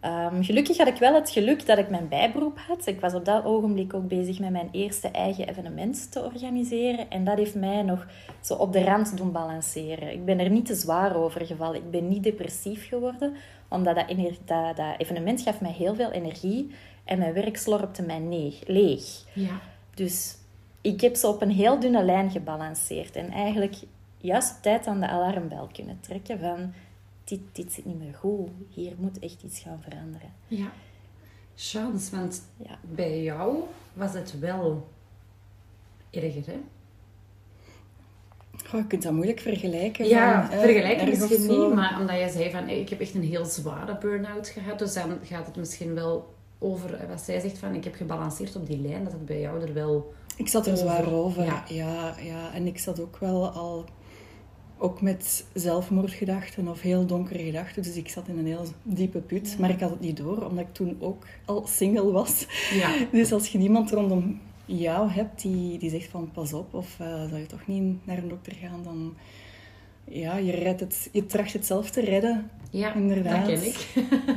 Ehm, 0.00 0.42
gelukkig 0.42 0.76
had 0.76 0.86
ik 0.86 0.96
wel 0.96 1.14
het 1.14 1.30
geluk 1.30 1.66
dat 1.66 1.78
ik 1.78 1.90
mijn 1.90 2.08
bijberoep 2.08 2.58
had. 2.58 2.86
Ik 2.86 3.00
was 3.00 3.14
op 3.14 3.24
dat 3.24 3.44
ogenblik 3.44 3.94
ook 3.94 4.08
bezig 4.08 4.38
met 4.38 4.50
mijn 4.50 4.68
eerste 4.72 5.08
eigen 5.08 5.48
evenement 5.48 6.12
te 6.12 6.22
organiseren. 6.24 7.10
En 7.10 7.24
dat 7.24 7.36
heeft 7.36 7.54
mij 7.54 7.82
nog 7.82 8.06
zo 8.40 8.54
op 8.54 8.72
de 8.72 8.84
rand 8.84 9.16
doen 9.16 9.32
balanceren. 9.32 10.12
Ik 10.12 10.24
ben 10.24 10.38
er 10.38 10.50
niet 10.50 10.66
te 10.66 10.74
zwaar 10.74 11.16
over 11.16 11.46
gevallen. 11.46 11.76
Ik 11.76 11.90
ben 11.90 12.08
niet 12.08 12.22
depressief 12.22 12.88
geworden. 12.88 13.34
Omdat 13.68 13.94
dat, 13.94 14.08
dat, 14.44 14.76
dat 14.76 14.94
evenement 14.98 15.42
gaf 15.42 15.60
mij 15.60 15.72
heel 15.72 15.94
veel 15.94 16.10
energie. 16.10 16.70
En 17.04 17.18
mijn 17.18 17.32
werk 17.32 17.56
slorpte 17.56 18.02
mij 18.02 18.52
leeg. 18.66 19.24
Ja. 19.32 19.60
Dus 19.94 20.36
ik 20.80 21.00
heb 21.00 21.16
ze 21.16 21.26
op 21.26 21.42
een 21.42 21.50
heel 21.50 21.80
dunne 21.80 22.04
lijn 22.04 22.30
gebalanceerd. 22.30 23.16
En 23.16 23.30
eigenlijk 23.30 23.76
juist 24.20 24.50
op 24.56 24.62
tijd 24.62 24.86
aan 24.86 25.00
de 25.00 25.08
alarmbel 25.08 25.68
kunnen 25.72 25.98
trekken 26.00 26.38
van... 26.38 26.72
dit, 27.24 27.40
dit 27.52 27.72
zit 27.72 27.84
niet 27.84 27.98
meer 27.98 28.14
goed. 28.14 28.48
Hier 28.68 28.92
moet 28.98 29.18
echt 29.18 29.42
iets 29.42 29.60
gaan 29.60 29.80
veranderen. 29.82 30.32
Ja. 30.48 30.70
Chance, 31.56 32.16
want 32.16 32.42
Ja. 32.56 32.78
bij 32.82 33.22
jou 33.22 33.56
was 33.92 34.12
het 34.12 34.38
wel 34.38 34.88
erger, 36.10 36.46
hè? 36.46 36.60
Goh, 38.66 38.80
je 38.80 38.86
kunt 38.86 39.02
dat 39.02 39.12
moeilijk 39.12 39.40
vergelijken. 39.40 40.08
Ja, 40.08 40.42
van, 40.46 40.56
eh, 40.56 40.60
vergelijken 40.64 41.08
misschien 41.08 41.46
niet, 41.46 41.74
maar 41.74 42.00
omdat 42.00 42.16
jij 42.16 42.28
zei 42.28 42.50
van, 42.50 42.68
ik 42.68 42.88
heb 42.88 43.00
echt 43.00 43.14
een 43.14 43.22
heel 43.22 43.44
zware 43.44 43.98
burn-out 43.98 44.48
gehad, 44.48 44.78
dus 44.78 44.94
dan 44.94 45.18
gaat 45.22 45.46
het 45.46 45.56
misschien 45.56 45.94
wel 45.94 46.34
over, 46.58 46.94
eh, 46.94 47.08
wat 47.08 47.20
zij 47.20 47.40
zegt 47.40 47.58
van, 47.58 47.74
ik 47.74 47.84
heb 47.84 47.94
gebalanceerd 47.94 48.56
op 48.56 48.66
die 48.66 48.78
lijn, 48.78 49.04
dat 49.04 49.12
het 49.12 49.24
bij 49.26 49.40
jou 49.40 49.62
er 49.62 49.74
wel... 49.74 50.12
Ik 50.36 50.48
zat 50.48 50.66
er 50.66 50.72
Over, 50.72 50.84
zwaar 50.84 51.12
over. 51.12 51.44
ja. 51.44 51.64
Ja. 51.68 52.14
Ja, 52.18 52.52
En 52.54 52.66
ik 52.66 52.78
zat 52.78 53.00
ook 53.00 53.16
wel 53.16 53.48
al... 53.48 53.84
Ook 54.82 55.00
met 55.00 55.46
zelfmoordgedachten 55.54 56.68
of 56.68 56.80
heel 56.80 57.06
donkere 57.06 57.42
gedachten. 57.42 57.82
Dus 57.82 57.96
ik 57.96 58.08
zat 58.08 58.28
in 58.28 58.38
een 58.38 58.46
heel 58.46 58.64
diepe 58.82 59.18
put. 59.18 59.56
Maar 59.58 59.70
ik 59.70 59.80
had 59.80 59.90
het 59.90 60.00
niet 60.00 60.16
door, 60.16 60.44
omdat 60.44 60.64
ik 60.64 60.72
toen 60.74 60.96
ook 61.00 61.26
al 61.44 61.66
single 61.66 62.10
was. 62.10 62.46
Ja. 62.72 62.94
Dus 63.18 63.32
als 63.32 63.48
je 63.48 63.58
niemand 63.58 63.90
rondom 63.90 64.40
jou 64.64 65.10
hebt 65.10 65.42
die, 65.42 65.78
die 65.78 65.90
zegt 65.90 66.10
van 66.10 66.30
pas 66.32 66.52
op 66.52 66.74
of 66.74 67.00
eh 67.00 67.06
zou 67.06 67.36
je 67.36 67.46
toch 67.46 67.66
niet 67.66 68.06
naar 68.06 68.18
een 68.18 68.28
dokter 68.28 68.54
gaan, 68.54 68.82
dan 68.82 69.14
ja, 70.10 70.36
je, 70.36 70.52
redt 70.52 70.80
het, 70.80 71.08
je 71.12 71.26
tracht 71.26 71.52
het 71.52 71.66
zelf 71.66 71.90
te 71.90 72.00
redden. 72.00 72.50
Ja, 72.70 72.94
Inderdaad. 72.94 73.46
dat 73.46 73.58
ken 73.58 73.66
ik. 73.66 73.86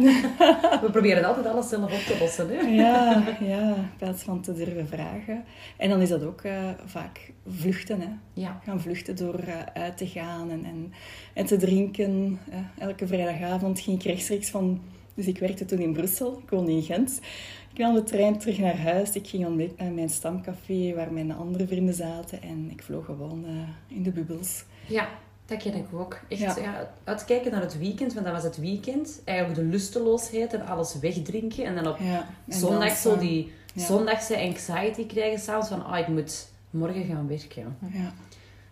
We 0.84 0.88
proberen 0.92 1.24
altijd 1.24 1.46
alles 1.46 1.70
zelf 1.70 1.94
op 1.94 2.00
te 2.00 2.18
lossen, 2.20 2.48
hè? 2.50 2.60
Ja, 2.62 3.24
ja, 3.40 3.76
in 3.76 3.90
plaats 3.98 4.24
van 4.24 4.42
te 4.42 4.54
durven 4.54 4.88
vragen. 4.88 5.44
En 5.78 5.90
dan 5.90 6.02
is 6.02 6.10
dat 6.10 6.24
ook 6.24 6.42
eh, 6.42 6.70
vaak 6.86 7.32
vluchten. 7.48 8.02
Hè. 8.02 8.08
Ja. 8.34 8.60
Gaan 8.64 8.82
vluchten 8.82 9.16
door 9.16 9.40
eh, 9.40 9.82
uit 9.82 9.98
te 9.98 10.08
gaan 10.08 10.52
en, 10.52 10.66
en, 10.66 10.94
en 11.34 11.46
te 11.46 11.58
drinken. 11.58 12.40
eh. 12.52 12.58
elke 12.78 13.08
vrijdagavond 13.08 13.80
ging 13.80 13.98
ik 14.00 14.04
rechtstreeks 14.06 14.50
van... 14.50 14.82
Dus 15.16 15.28
ik 15.28 15.38
werkte 15.40 15.66
toen 15.66 15.80
in 15.80 15.94
Brussel, 15.94 16.42
ik 16.44 16.50
woonde 16.50 16.72
in 16.72 16.82
Gent. 16.84 17.20
Ik 17.74 17.78
nam 17.80 17.94
de 17.94 18.04
trein 18.04 18.38
terug 18.38 18.58
naar 18.60 18.78
huis. 18.78 19.16
Ik 19.16 19.28
ging 19.28 19.46
ontbijt 19.46 19.78
naar 19.78 19.92
mijn 19.92 20.10
stamcafé 20.10 20.94
waar 20.96 21.12
mijn 21.14 21.32
andere 21.32 21.68
vrienden 21.68 21.94
zaten. 21.94 22.42
En 22.42 22.68
ik 22.72 22.84
vloog 22.84 23.06
gewoon 23.06 23.46
in 23.88 24.04
de 24.04 24.12
bubbels. 24.12 24.64
Ja, 24.88 25.08
dat 25.46 25.58
ken 25.58 25.74
ik 25.74 25.86
ook. 25.94 26.20
Echt, 26.30 26.42
Ja. 26.42 26.56
ja. 26.58 26.94
uitkijken 27.04 27.52
naar 27.52 27.62
het 27.62 27.78
weekend, 27.78 28.14
want 28.14 28.26
dat 28.26 28.36
was 28.36 28.44
het 28.44 28.58
weekend. 28.58 29.22
Eigenlijk 29.24 29.60
de 29.60 29.66
lusteloosheid 29.66 30.54
en 30.54 30.66
alles 30.66 31.00
wegdrinken. 31.00 31.66
En 31.66 31.76
dan 31.76 31.88
op 31.88 31.98
Ja, 32.00 32.28
en 32.48 32.58
zondag 32.58 32.88
dan, 32.88 32.98
zo 32.98 33.18
die 33.18 33.52
ja. 33.74 33.86
zondagse 33.86 34.38
anxiety 34.40 35.06
krijgen 35.06 35.40
s'avonds 35.40 35.70
van, 35.70 35.86
ah, 35.86 36.00
ik 36.00 36.08
moet 36.08 36.48
morgen 36.70 37.04
gaan 37.04 37.28
werken. 37.28 37.78
Ja, 37.94 38.14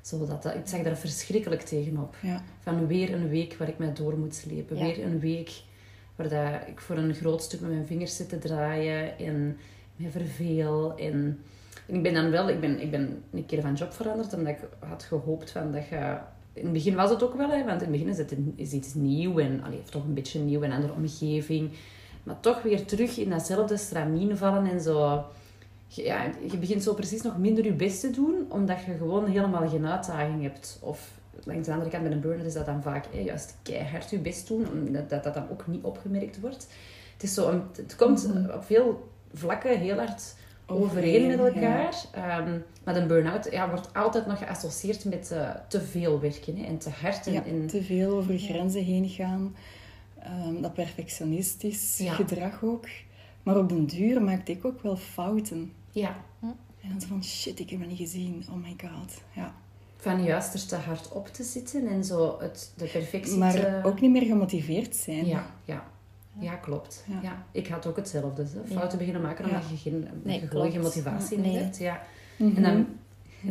Zo 0.01 0.25
dat, 0.25 0.45
ik 0.45 0.61
zag 0.65 0.81
daar 0.81 0.97
verschrikkelijk 0.97 1.61
tegenop. 1.61 2.15
Van 2.59 2.87
weer 2.87 3.13
een 3.13 3.29
week 3.29 3.55
waar 3.57 3.67
ik 3.67 3.77
mij 3.77 3.93
door 3.93 4.17
moet 4.17 4.35
slepen. 4.35 4.77
Weer 4.77 5.03
een 5.03 5.19
week 5.19 5.51
waar 6.15 6.29
dat 6.29 6.67
ik 6.67 6.79
voor 6.79 6.97
een 6.97 7.13
groot 7.13 7.41
stuk 7.41 7.59
met 7.61 7.69
mijn 7.69 7.85
vingers 7.85 8.15
zit 8.15 8.29
te 8.29 8.37
draaien 8.37 9.17
en 9.17 9.57
me 9.95 10.09
verveel. 10.09 10.97
En, 10.97 11.43
en 11.87 11.95
ik 11.95 12.03
ben 12.03 12.13
dan 12.13 12.29
wel, 12.29 12.49
ik 12.49 12.59
ben, 12.59 12.81
ik 12.81 12.91
ben 12.91 13.23
een 13.31 13.45
keer 13.45 13.61
van 13.61 13.73
job 13.73 13.93
veranderd 13.93 14.33
omdat 14.33 14.53
ik 14.53 14.59
had 14.79 15.03
gehoopt 15.03 15.51
van 15.51 15.71
dat 15.71 15.87
je... 15.87 16.17
In 16.53 16.63
het 16.63 16.73
begin 16.73 16.95
was 16.95 17.09
het 17.09 17.23
ook 17.23 17.33
wel, 17.35 17.49
hè, 17.49 17.57
want 17.65 17.81
in 17.81 17.87
het 17.87 17.91
begin 17.91 18.07
is 18.07 18.17
het 18.17 18.31
een- 18.31 18.53
is 18.55 18.71
iets 18.71 18.93
nieuw 18.93 19.39
en 19.39 19.63
allee, 19.63 19.81
toch 19.89 20.03
een 20.03 20.13
beetje 20.13 20.39
nieuw, 20.39 20.63
een 20.63 20.71
andere 20.71 20.93
omgeving. 20.93 21.71
Maar 22.23 22.39
toch 22.39 22.61
weer 22.61 22.85
terug 22.85 23.17
in 23.17 23.29
datzelfde 23.29 23.77
stramien 23.77 24.37
vallen 24.37 24.65
en 24.71 24.81
zo... 24.81 25.23
Je- 25.87 26.03
Ja, 26.03 26.31
je 26.51 26.57
begint 26.57 26.83
zo 26.83 26.93
precies 26.93 27.21
nog 27.21 27.37
minder 27.37 27.63
je 27.65 27.73
best 27.73 27.99
te 28.01 28.09
doen, 28.09 28.45
omdat 28.49 28.83
je 28.85 28.93
gewoon 28.97 29.25
helemaal 29.25 29.69
geen 29.69 29.85
uitdaging 29.87 30.41
hebt. 30.41 30.77
Of 30.81 31.11
langs 31.43 31.65
de 31.67 31.73
andere 31.73 31.89
kant 31.89 32.03
bij 32.03 32.11
een 32.11 32.19
burn-out 32.21 32.45
is 32.47 32.53
dat 32.53 32.65
dan 32.65 32.81
vaak 32.81 33.05
hè, 33.11 33.19
juist 33.19 33.55
keihard 33.63 34.09
je 34.09 34.17
best 34.19 34.47
doen, 34.47 34.67
omdat 34.73 35.09
dat, 35.09 35.23
dat 35.23 35.33
dan 35.33 35.49
ook 35.51 35.67
niet 35.67 35.83
opgemerkt 35.83 36.39
wordt. 36.39 36.67
Het, 37.13 37.23
is 37.23 37.33
zo 37.33 37.49
een, 37.49 37.61
het 37.75 37.95
komt 37.95 38.29
op 38.55 38.63
veel 38.63 39.09
vlakken 39.33 39.79
heel 39.79 39.97
hard 39.97 40.35
overeen 40.71 41.27
met 41.27 41.39
elkaar. 41.39 41.95
Ehm, 42.11 42.59
maar 42.83 42.95
een 42.95 43.07
burn-out 43.07 43.47
ja, 43.51 43.69
wordt 43.69 43.93
altijd 43.93 44.25
nog 44.25 44.37
geassocieerd 44.37 45.05
met 45.05 45.31
eh, 45.31 45.49
te 45.67 45.81
veel 45.81 46.19
werken 46.19 46.57
hè, 46.57 46.65
en 46.65 46.77
te 46.77 46.89
hard. 46.89 47.27
En, 47.27 47.33
Ja, 47.33 47.45
en- 47.45 47.67
te 47.67 47.83
veel 47.83 48.15
over 48.17 48.37
grenzen 48.39 48.83
heen 48.83 49.09
gaan. 49.09 49.55
Ehm, 50.19 50.61
dat 50.61 50.73
perfectionistisch 50.73 51.97
Ja. 51.97 52.13
gedrag 52.13 52.63
ook. 52.63 52.85
Maar 53.43 53.57
op 53.57 53.69
den 53.69 53.85
duur 53.85 54.21
maakte 54.21 54.51
ik 54.51 54.65
ook 54.65 54.81
wel 54.81 54.95
fouten. 54.97 55.71
ja, 55.91 56.15
En 56.81 56.89
dan 56.89 57.01
zo 57.01 57.07
van, 57.07 57.23
shit, 57.23 57.59
ik 57.59 57.69
heb 57.69 57.79
het 57.79 57.89
niet 57.89 57.97
gezien. 57.97 58.45
Oh 58.49 58.55
my 58.55 58.75
god. 58.89 59.21
Ja. 59.33 59.53
van 59.97 60.23
juist 60.23 60.53
er 60.53 60.65
te 60.65 60.75
hard 60.75 61.11
op 61.11 61.27
te 61.27 61.43
zitten 61.43 61.87
en 61.87 62.03
zo 62.03 62.37
het, 62.39 62.71
de 62.77 62.85
perfectie 62.85 63.37
Maar 63.37 63.51
te... 63.51 63.81
ook 63.83 64.01
niet 64.01 64.11
meer 64.11 64.21
gemotiveerd 64.25 64.95
zijn. 64.95 65.25
Ja, 65.25 65.45
ja. 65.65 65.83
Ja, 66.39 66.53
klopt. 66.55 67.03
Ja. 67.07 67.19
Ja. 67.21 67.43
Ik 67.51 67.67
had 67.67 67.87
ook 67.87 67.95
hetzelfde. 67.95 68.43
Hè. 68.43 68.73
Fouten 68.75 68.97
beginnen 68.97 69.21
maken 69.21 69.45
omdat 69.45 69.61
je, 69.69 69.77
geen, 69.77 70.07
Nee, 70.23 70.47
je 70.71 70.79
motivatie 70.79 71.37
Nee. 71.39 71.57
hebt. 71.57 71.77
Ja. 71.77 72.01
Mhm. 72.37 72.55
En 72.55 72.63
dan 72.63 72.85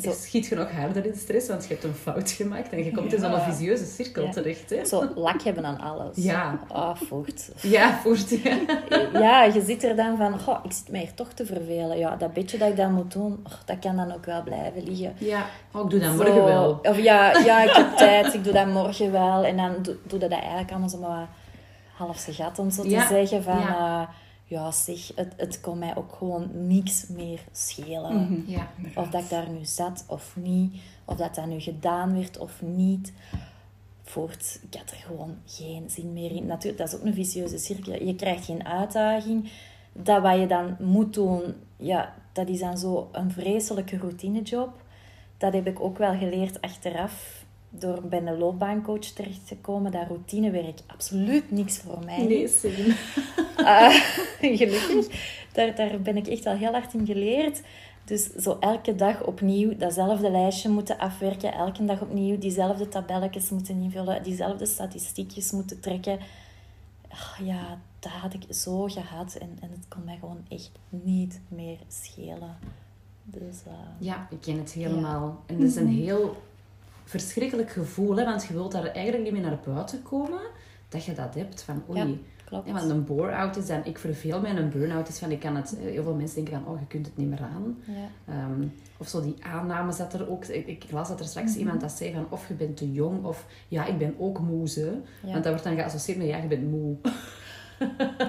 Zo. 0.03 0.11
schiet 0.13 0.47
je 0.47 0.55
nog 0.55 0.71
harder 0.71 1.07
in 1.07 1.15
stress, 1.17 1.49
want 1.49 1.63
je 1.63 1.69
hebt 1.69 1.85
een 1.85 1.95
fout 1.95 2.31
gemaakt 2.31 2.73
en 2.73 2.85
je 2.85 2.93
komt 2.93 3.13
in 3.13 3.21
zo'n 3.21 3.41
visieuze 3.41 3.85
cirkel 3.85 4.25
Ja. 4.25 4.31
terecht. 4.31 4.71
Hè. 4.71 4.85
Zo 4.85 5.09
lak 5.15 5.43
hebben 5.43 5.65
aan 5.65 5.79
alles. 5.81 6.17
Ja. 6.17 6.61
Ah, 6.69 6.97
voort. 6.97 7.51
Ja, 7.63 7.99
voert. 8.01 8.29
Ja. 8.43 8.59
Ja, 9.13 9.45
je 9.45 9.63
zit 9.63 9.85
er 9.85 9.97
dan 9.97 10.17
van, 10.17 10.41
goh, 10.41 10.65
ik 10.65 10.73
zit 10.73 10.89
mij 10.91 11.01
hier 11.01 11.15
toch 11.15 11.33
te 11.33 11.47
vervelen. 11.47 11.99
Ja, 11.99 12.17
dat 12.17 12.33
beetje 12.33 12.59
dat 12.59 12.69
ik 12.69 12.77
dan 12.77 12.93
moet 12.95 13.13
doen, 13.13 13.41
oh, 13.47 13.53
dat 13.65 13.79
kan 13.79 13.97
dan 13.97 14.13
ook 14.13 14.25
wel 14.25 14.43
blijven 14.43 14.83
liggen. 14.83 15.13
ja. 15.19 15.47
Oh, 15.73 15.85
ik 15.85 15.91
doe 15.91 16.01
dat 16.01 16.11
Zo. 16.11 16.17
morgen 16.17 16.45
wel. 16.45 16.79
Of 16.83 16.99
ja, 16.99 17.39
ja, 17.39 17.63
ik 17.63 17.71
heb 17.71 17.97
tijd, 17.97 18.35
ik 18.35 18.45
doe 18.45 18.53
dat 18.53 18.67
morgen 18.67 19.13
wel. 19.13 19.45
En 19.45 19.57
dan 19.57 19.73
doe, 19.83 19.97
doe 20.07 20.19
je 20.21 20.29
dat 20.29 20.39
eigenlijk 20.39 20.71
allemaal 20.71 20.89
zo 20.89 20.99
maar 20.99 21.29
halfse 22.01 22.33
gat, 22.33 22.59
om 22.59 22.71
zo 22.71 22.83
te 22.83 22.89
Ja, 22.89 23.09
zeggen. 23.09 23.43
Van, 23.43 23.59
ja. 23.59 23.69
ja. 23.69 24.11
ja, 24.45 24.71
zeg, 24.71 25.13
het, 25.15 25.33
het 25.37 25.61
kon 25.61 25.79
mij 25.79 25.97
ook 25.97 26.13
gewoon 26.13 26.67
niks 26.67 27.07
meer 27.09 27.41
schelen. 27.53 28.23
Mhm. 28.23 28.51
Ja. 28.51 28.69
Of 28.95 29.09
dat 29.09 29.23
ik 29.23 29.29
daar 29.29 29.51
nu 29.51 29.65
zat 29.65 30.05
of 30.09 30.37
niet. 30.37 30.75
Of 31.05 31.17
dat 31.17 31.35
dat 31.35 31.47
nu 31.47 31.61
gedaan 31.61 32.15
werd 32.15 32.39
of 32.39 32.63
niet. 32.63 33.13
Voort, 34.03 34.61
ik 34.71 34.79
had 34.79 34.91
er 34.91 34.97
gewoon 34.97 35.37
geen 35.47 35.91
zin 35.91 36.13
meer 36.13 36.31
in. 36.31 36.47
Natuurlijk, 36.47 36.79
dat 36.79 36.93
is 36.93 36.99
ook 36.99 37.05
een 37.05 37.15
vicieuze 37.15 37.59
cirkel. 37.59 38.05
Je 38.05 38.15
krijgt 38.15 38.45
geen 38.45 38.67
uitdaging. 38.67 39.51
Dat 39.93 40.23
wat 40.23 40.39
je 40.39 40.47
dan 40.47 40.77
moet 40.79 41.15
doen, 41.15 41.55
ja, 41.77 42.15
dat 42.33 42.49
is 42.49 42.61
dan 42.61 42.79
zo 42.79 43.09
een 43.13 43.31
vreselijke 43.31 43.97
routinejob. 43.97 44.83
Dat 45.39 45.53
heb 45.53 45.67
ik 45.67 45.81
ook 45.81 45.99
wel 45.99 46.17
geleerd 46.19 46.61
achteraf. 46.61 47.40
Door 47.71 48.03
bij 48.03 48.23
een 48.23 48.39
loopbaancoach 48.39 48.99
terecht 49.05 49.47
te 49.47 49.57
komen. 49.57 49.93
Dat 49.93 50.07
routinewerk 50.09 50.81
absoluut 50.87 51.51
niks 51.51 51.79
voor 51.79 51.99
mij 52.05 52.23
Nee, 52.23 52.43
is. 52.43 52.61
Celine. 52.61 52.95
Ah, 53.65 53.95
gelukkig. 54.41 55.07
Daar, 55.53 55.75
daar 55.75 56.01
ben 56.01 56.17
ik 56.17 56.27
echt 56.27 56.47
al 56.47 56.57
heel 56.57 56.73
hard 56.73 56.95
in 56.95 57.07
geleerd. 57.07 57.63
Dus 58.05 58.25
zo 58.33 58.57
elke 58.61 58.95
dag 58.95 59.25
opnieuw 59.25 59.77
datzelfde 59.77 60.31
lijstje 60.31 60.69
moeten 60.69 60.99
afwerken. 60.99 61.53
Elke 61.53 61.85
dag 61.85 62.01
opnieuw 62.03 62.39
diezelfde 62.39 62.89
tabelletjes 62.89 63.51
moeten 63.51 63.83
invullen. 63.83 64.23
Diezelfde 64.23 64.67
statistiekjes 64.67 65.51
moeten 65.51 65.81
trekken. 65.81 66.19
Ah, 67.09 67.47
ja, 67.47 67.79
dat 67.99 68.13
had 68.13 68.35
ik 68.35 68.43
zo 68.55 68.83
gehad. 68.87 69.35
En, 69.35 69.57
en 69.61 69.71
het 69.71 69.89
kon 69.89 70.05
mij 70.05 70.17
gewoon 70.21 70.45
echt 70.49 70.71
niet 70.89 71.41
meer 71.49 71.79
schelen. 71.89 72.57
Dus 73.25 73.57
eh, 73.67 73.73
Ja, 73.99 74.27
ik 74.31 74.41
ken 74.41 74.59
het 74.59 74.73
helemaal. 74.73 75.43
En 75.47 75.59
dat 75.59 75.69
is 75.69 75.77
een 75.77 75.89
heel 75.89 76.37
verschrikkelijk 77.11 77.71
gevoel, 77.71 78.17
hè, 78.17 78.25
want 78.25 78.45
je 78.45 78.53
wilt 78.53 78.73
daar 78.73 78.85
eigenlijk 78.87 79.25
niet 79.25 79.33
meer 79.33 79.51
naar 79.51 79.61
buiten 79.65 80.03
komen, 80.03 80.41
dat 80.89 81.05
je 81.05 81.13
dat 81.13 81.35
hebt 81.35 81.63
van 81.63 81.83
oei. 81.91 81.99
Ja, 81.99 82.17
klopt. 82.45 82.67
Ja, 82.67 82.73
want 82.73 82.91
een 82.91 83.05
bore-out 83.05 83.57
is 83.57 83.67
dan, 83.67 83.85
ik 83.85 83.99
verveel 83.99 84.41
mij 84.41 84.51
en 84.51 84.57
een 84.57 84.71
burn-out 84.71 85.09
is 85.09 85.19
van, 85.19 85.31
ik 85.31 85.41
kan 85.41 85.57
het, 85.57 85.77
heel 85.79 86.03
veel 86.03 86.15
mensen 86.15 86.45
denken 86.45 86.63
van, 86.63 86.73
oh, 86.73 86.81
je 86.81 86.87
kunt 86.87 87.07
het 87.07 87.17
niet 87.17 87.29
meer 87.29 87.43
aan. 87.43 87.79
ja. 87.85 88.35
Ehm, 88.35 88.67
of 88.97 89.09
zo 89.09 89.23
die 89.23 89.37
aanname 89.45 89.93
zat 89.93 90.15
er 90.15 90.31
ook. 90.31 90.45
Ik, 90.45 90.67
ik 90.67 90.85
las 90.91 91.09
dat 91.09 91.21
er 91.21 91.27
straks 91.27 91.57
iemand 91.57 91.81
dat 91.81 91.93
zei 91.93 92.13
van, 92.13 92.27
of 92.31 92.49
je 92.49 92.55
bent 92.55 92.77
te 92.77 92.93
jong, 92.93 93.25
of 93.25 93.47
ja, 93.69 93.87
ik 93.87 93.99
ben 93.99 94.15
ook 94.19 94.41
moe. 94.41 94.69
Ja. 94.75 94.93
Want 95.23 95.45
dat 95.45 95.47
wordt 95.47 95.65
dan 95.65 95.75
geassocieerd 95.75 96.19
met, 96.19 96.27
ja, 96.27 96.37
je 96.37 96.49
bent 96.49 96.71
moe. 96.71 96.97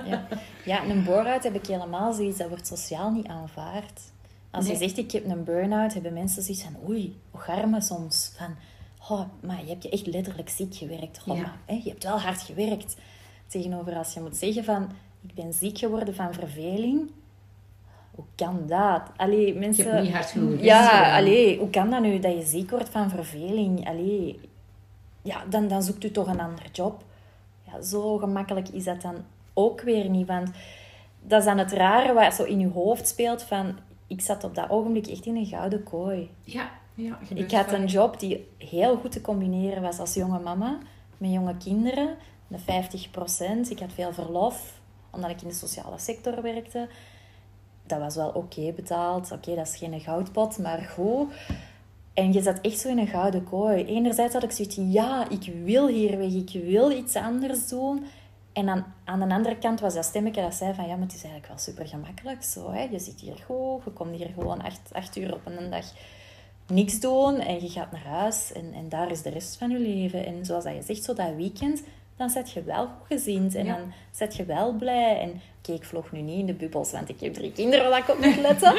Ja, 0.06 0.28
ja 0.66 0.84
en 0.84 0.90
een 0.90 1.04
burn-out 1.04 1.44
heb 1.44 1.56
ik 1.56 1.66
helemaal 1.66 2.14
zoiets, 2.14 2.38
dat 2.38 2.50
wordt 2.50 2.68
sociaal 2.68 3.12
niet 3.12 3.28
aanvaard. 3.28 4.02
Als 4.52 4.68
je 4.68 4.76
zegt, 4.76 4.98
ik 4.98 5.12
heb 5.12 5.26
een 5.26 5.44
burn-out, 5.44 5.94
hebben 5.94 6.14
mensen 6.14 6.44
zoiets 6.44 6.64
van, 6.64 6.90
oei, 6.90 7.20
garme 7.34 7.82
soms. 7.82 8.32
Van, 8.38 8.56
oh, 9.12 9.22
maar 9.42 9.62
je 9.64 9.70
hebt 9.70 9.84
je 9.84 9.90
echt 9.90 10.06
letterlijk 10.08 10.50
ziek 10.50 10.76
gewerkt. 10.76 11.22
Oh, 11.28 11.36
Ja. 11.36 11.42
maar, 11.42 11.58
hè, 11.66 11.74
je 11.84 11.90
hebt 11.90 12.04
wel 12.04 12.20
hard 12.20 12.42
gewerkt. 12.42 12.96
Tegenover 13.48 13.96
als 13.98 14.14
je 14.14 14.20
moet 14.22 14.38
zeggen 14.38 14.64
van, 14.64 14.90
ik 15.22 15.34
ben 15.34 15.54
ziek 15.54 15.78
geworden 15.78 16.16
van 16.16 16.34
verveling. 16.34 17.12
Hoe 18.16 18.26
kan 18.36 18.64
dat? 18.68 19.02
Allee, 19.18 19.54
Je 19.54 19.60
mensen... 19.60 19.92
hebt 19.92 20.04
niet 20.04 20.14
hard 20.14 20.26
genoeg 20.26 20.58
je 20.60 20.64
Ja, 20.64 21.18
allee, 21.18 21.60
hoe 21.60 21.70
kan 21.70 21.90
dat 21.90 22.02
nu 22.02 22.20
dat 22.20 22.34
je 22.34 22.46
ziek 22.46 22.70
wordt 22.70 22.90
van 22.90 23.10
verveling? 23.10 23.88
Allee, 23.88 24.40
ja, 25.22 25.46
dan, 25.50 25.68
dan 25.68 25.84
zoekt 25.84 26.04
u 26.04 26.12
toch 26.12 26.28
een 26.28 26.40
andere 26.40 26.70
job. 26.72 27.04
Ja, 27.64 27.82
zo 27.82 28.18
gemakkelijk 28.18 28.70
is 28.70 28.84
dat 28.84 29.02
dan 29.02 29.16
ook 29.54 29.82
weer 29.82 30.10
niet. 30.10 30.28
Want 30.28 30.50
dat 31.22 31.40
is 31.40 31.46
dan 31.46 31.58
het 31.58 31.72
rare 31.72 32.14
wat 32.14 32.34
zo 32.34 32.44
in 32.44 32.60
je 32.60 32.68
hoofd 32.70 33.08
speelt 33.08 33.44
van... 33.44 33.78
Ik 34.08 34.22
zat 34.22 34.44
op 34.44 34.56
dat 34.56 34.70
ogenblik 34.70 35.08
echt 35.08 35.26
in 35.26 35.36
een 35.36 35.46
gouden 35.46 35.84
kooi. 35.84 36.30
Ja, 36.44 36.70
ja 37.04 37.20
Ik 37.34 37.52
had 37.52 37.72
een 37.72 37.86
job 37.86 38.20
die 38.20 38.48
heel 38.58 38.98
goed 38.98 39.12
te 39.12 39.22
combineren 39.22 39.82
was 39.82 40.00
als 40.00 40.14
jonge 40.14 40.40
mama. 40.40 40.78
met 41.18 41.32
jonge 41.32 41.58
kinderen, 41.58 42.16
de 42.48 42.60
50%. 42.60 43.70
Ik 43.70 43.80
had 43.80 43.94
veel 43.94 44.14
verlof, 44.14 44.80
omdat 45.10 45.30
ik 45.30 45.42
in 45.42 45.48
de 45.48 45.54
sociale 45.54 45.98
sector 45.98 46.42
werkte. 46.42 46.88
Dat 47.86 48.00
was 48.00 48.16
wel 48.16 48.30
oké 48.30 48.72
betaald. 48.76 49.32
Oké, 49.32 49.56
dat 49.56 49.68
is 49.68 49.76
geen 49.76 50.00
goudpot, 50.00 50.58
maar 50.58 50.80
goed. 50.80 51.34
En 52.14 52.34
je 52.34 52.42
zat 52.42 52.62
echt 52.62 52.80
zo 52.80 52.90
in 52.90 52.98
een 52.98 53.08
gouden 53.08 53.44
kooi. 53.44 53.86
Enerzijds 53.86 54.34
had 54.34 54.44
ik 54.44 54.52
zoiets 54.52 54.76
ja, 54.76 55.30
ik 55.30 55.54
wil 55.64 55.88
hier 55.88 56.18
weg, 56.18 56.34
ik 56.34 56.64
wil 56.64 56.92
iets 56.92 57.16
anders 57.16 57.68
doen. 57.68 58.06
En 58.54 58.66
dan, 58.66 58.84
aan 59.04 59.20
de 59.20 59.36
andere 59.36 59.58
kant 59.58 59.80
was 59.80 59.94
dat 59.94 60.06
stemmetje 60.06 60.42
dat 60.42 60.54
zei 60.54 60.74
van, 60.74 60.88
ja, 60.88 60.94
maar 60.96 61.06
het 61.06 61.16
is 61.16 61.24
eigenlijk 61.24 61.48
wel 61.48 61.58
super 61.58 61.88
gemakkelijk 61.88 62.44
zo. 62.44 62.72
Hè? 62.72 62.82
Je 62.82 63.00
zit 63.00 63.20
hier 63.20 63.44
goed, 63.46 63.84
je 63.84 63.92
komt 63.94 64.16
hier 64.16 64.30
gewoon 64.34 64.62
acht, 64.62 64.90
acht 64.92 65.16
uur 65.16 65.34
op 65.34 65.46
een 65.46 65.70
dag 65.70 65.86
niks 66.72 67.00
doen 67.00 67.40
en 67.40 67.62
je 67.62 67.70
gaat 67.70 67.92
naar 67.92 68.06
huis 68.06 68.52
en, 68.52 68.74
en 68.74 68.90
daar 68.90 69.12
is 69.12 69.22
de 69.22 69.30
rest 69.30 69.58
van 69.58 69.70
je 69.70 69.80
leven. 69.80 70.26
En 70.26 70.46
zoals 70.46 70.64
dat 70.64 70.76
je 70.76 70.82
zegt, 70.82 71.04
zo 71.04 71.14
dat 71.14 71.36
weekend, 71.36 71.84
dan 72.18 72.30
zet 72.30 72.52
je 72.52 72.64
wel 72.64 72.88
goed 72.88 73.08
gezind 73.08 73.56
en 73.56 73.66
dan 73.66 73.94
zet 74.12 74.36
je 74.36 74.46
wel 74.46 74.74
blij. 74.74 75.20
En 75.20 75.42
oké, 75.58 75.72
ik 75.72 75.84
vlog 75.84 76.12
nu 76.12 76.22
niet 76.22 76.40
in 76.40 76.46
de 76.46 76.54
bubbels, 76.54 76.92
want 76.92 77.10
ik 77.10 77.20
heb 77.20 77.34
drie 77.34 77.52
kinderen 77.52 77.90
waar 77.90 78.00
ik 78.00 78.10
op 78.10 78.26
moet 78.26 78.42
letten. 78.42 78.76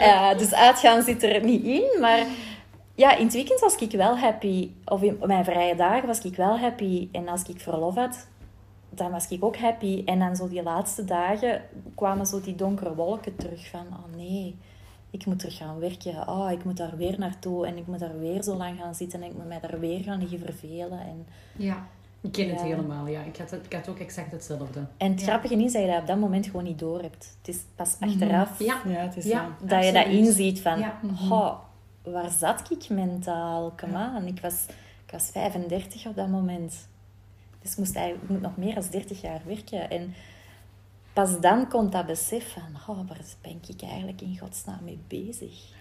uh, 0.00 0.36
dus 0.38 0.54
uitgaan 0.54 1.02
zit 1.02 1.22
er 1.22 1.44
niet 1.44 1.64
in, 1.64 2.00
maar 2.00 2.26
ja, 2.98 3.16
in 3.16 3.24
het 3.24 3.34
weekend 3.34 3.60
was 3.60 3.76
ik 3.76 3.92
wel 3.92 4.18
happy. 4.18 4.70
Of 4.84 5.02
in 5.02 5.18
mijn 5.26 5.44
vrije 5.44 5.74
dagen 5.74 6.06
was 6.06 6.20
ik 6.20 6.36
wel 6.36 6.58
happy. 6.58 7.08
En 7.12 7.28
als 7.28 7.42
ik 7.42 7.60
verlof 7.60 7.94
had, 7.94 8.28
dan 8.90 9.10
was 9.10 9.28
ik 9.28 9.44
ook 9.44 9.56
happy. 9.56 10.02
En 10.04 10.18
dan 10.18 10.36
zo 10.36 10.48
die 10.48 10.62
laatste 10.62 11.04
dagen 11.04 11.62
kwamen 11.94 12.26
zo 12.26 12.40
die 12.40 12.54
donkere 12.54 12.94
wolken 12.94 13.36
terug 13.36 13.68
van... 13.68 13.86
Oh 13.86 14.16
nee, 14.16 14.56
ik 15.10 15.26
moet 15.26 15.38
terug 15.38 15.56
gaan 15.56 15.78
werken. 15.78 16.28
Oh, 16.28 16.50
ik 16.50 16.64
moet 16.64 16.76
daar 16.76 16.96
weer 16.96 17.18
naartoe. 17.18 17.66
En 17.66 17.76
ik 17.76 17.86
moet 17.86 17.98
daar 17.98 18.18
weer 18.18 18.42
zo 18.42 18.56
lang 18.56 18.78
gaan 18.78 18.94
zitten. 18.94 19.22
En 19.22 19.28
ik 19.28 19.36
moet 19.36 19.48
mij 19.48 19.60
daar 19.60 19.80
weer 19.80 20.02
gaan 20.02 20.18
liggen 20.18 20.38
vervelen. 20.38 21.00
En, 21.00 21.26
ja, 21.56 21.86
ik 22.20 22.32
ken 22.32 22.50
het 22.50 22.62
helemaal. 22.62 23.06
Ja, 23.06 23.22
ik 23.22 23.36
had, 23.36 23.52
ik 23.52 23.72
had 23.72 23.88
ook 23.88 23.98
exact 23.98 24.32
hetzelfde. 24.32 24.86
En 24.96 25.10
het 25.10 25.22
grappige 25.22 25.54
is 25.54 25.72
dat 25.72 25.82
je 25.82 25.88
dat 25.88 26.00
op 26.00 26.06
dat 26.06 26.18
moment 26.18 26.46
gewoon 26.46 26.64
niet 26.64 26.78
door 26.78 27.00
hebt. 27.00 27.36
Het 27.38 27.48
is 27.54 27.58
pas 27.74 27.96
mhm. 27.98 28.10
achteraf 28.10 28.58
ja. 28.58 28.80
Ja, 28.86 29.00
het 29.00 29.16
is, 29.16 29.24
ja, 29.24 29.56
dat 29.62 29.84
je 29.84 29.92
dat 29.92 30.06
inziet 30.06 30.60
van... 30.60 30.84
Oh, 31.30 31.54
waar 32.02 32.30
zat 32.30 32.70
ik 32.70 32.88
mentaal? 32.88 33.72
Come 33.76 34.10
on. 34.16 34.26
Ik 34.26 34.40
was, 34.40 34.66
ik 35.06 35.12
was 35.12 35.30
35 35.30 36.06
op 36.06 36.16
dat 36.16 36.28
moment. 36.28 36.88
Dus 37.62 37.70
ik 37.70 37.78
moest 37.78 37.98
moet 38.26 38.40
nog 38.40 38.56
meer 38.56 38.74
dan 38.74 38.84
30 38.90 39.20
jaar 39.20 39.40
werken. 39.46 39.90
En 39.90 40.14
pas 41.12 41.40
dan 41.40 41.68
komt 41.68 41.92
dat 41.92 42.06
besef 42.06 42.52
van, 42.52 42.96
oh, 42.96 43.08
waar 43.08 43.20
ben 43.42 43.60
ik 43.68 43.82
eigenlijk 43.82 44.20
in 44.20 44.38
godsnaam 44.38 44.84
mee 44.84 45.00
bezig? 45.06 45.76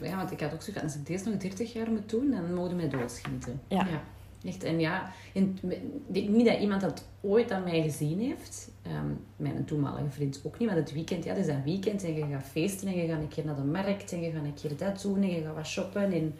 Ja, 0.00 0.16
want 0.16 0.30
ik 0.30 0.40
had 0.40 0.52
ook 0.52 0.62
zo 0.62 0.72
als 0.82 0.94
ik 0.94 1.06
deze 1.06 1.28
nog 1.28 1.38
30 1.38 1.72
jaar 1.72 1.90
moet 1.90 2.10
doen, 2.10 2.30
dan 2.30 2.54
mogen 2.54 2.76
mij 2.76 2.88
doodschieten. 2.88 3.60
Ja. 3.68 3.86
ja. 3.86 4.02
Echt, 4.44 4.64
en 4.64 4.80
ja, 4.80 5.12
in, 5.32 5.58
niet 6.06 6.46
dat 6.46 6.58
iemand 6.58 6.80
dat 6.80 7.08
ooit 7.20 7.50
aan 7.50 7.62
mij 7.62 7.82
gezien 7.82 8.18
heeft. 8.18 8.70
Um, 8.86 9.24
mijn 9.36 9.64
toenmalige 9.64 10.10
vriend 10.10 10.40
ook 10.44 10.58
niet. 10.58 10.68
Want 10.68 10.80
het 10.80 10.92
weekend, 10.92 11.24
ja, 11.24 11.34
het 11.34 11.46
is 11.46 11.54
een 11.54 11.62
weekend 11.62 12.04
en 12.04 12.14
je 12.14 12.26
gaat 12.30 12.42
feesten 12.42 12.88
en 12.88 12.96
je 12.96 13.06
gaat 13.06 13.20
een 13.20 13.28
keer 13.28 13.44
naar 13.44 13.56
de 13.56 13.62
markt 13.62 14.12
en 14.12 14.20
je 14.20 14.30
gaat 14.30 14.44
een 14.44 14.54
keer 14.54 14.76
dat 14.76 15.02
doen 15.02 15.22
en 15.22 15.30
je 15.30 15.42
gaat 15.42 15.54
wat 15.54 15.66
shoppen. 15.66 16.12
En 16.12 16.34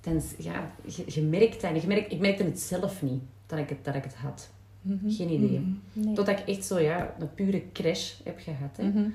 dan, 0.00 0.22
ja, 0.38 0.70
je, 0.84 1.04
je 1.06 1.22
merkt 1.22 1.60
dat. 1.60 1.82
Je 1.82 1.88
merkt, 1.88 2.12
ik 2.12 2.20
merkte 2.20 2.44
het 2.44 2.60
zelf 2.60 3.02
niet 3.02 3.22
dat 3.46 3.58
ik 3.58 3.68
het, 3.68 3.84
dat 3.84 3.94
ik 3.94 4.04
het 4.04 4.14
had. 4.14 4.50
Mhm. 4.82 5.10
Geen 5.10 5.30
idee. 5.30 5.58
Mm 5.92 6.14
Totdat 6.14 6.38
ik 6.38 6.48
echt 6.48 6.64
zo 6.64 6.78
ja, 6.78 7.14
een 7.18 7.34
pure 7.34 7.62
crash 7.72 8.12
heb 8.24 8.38
gehad. 8.38 8.76
Hè. 8.76 8.88
Mhm. 8.88 9.08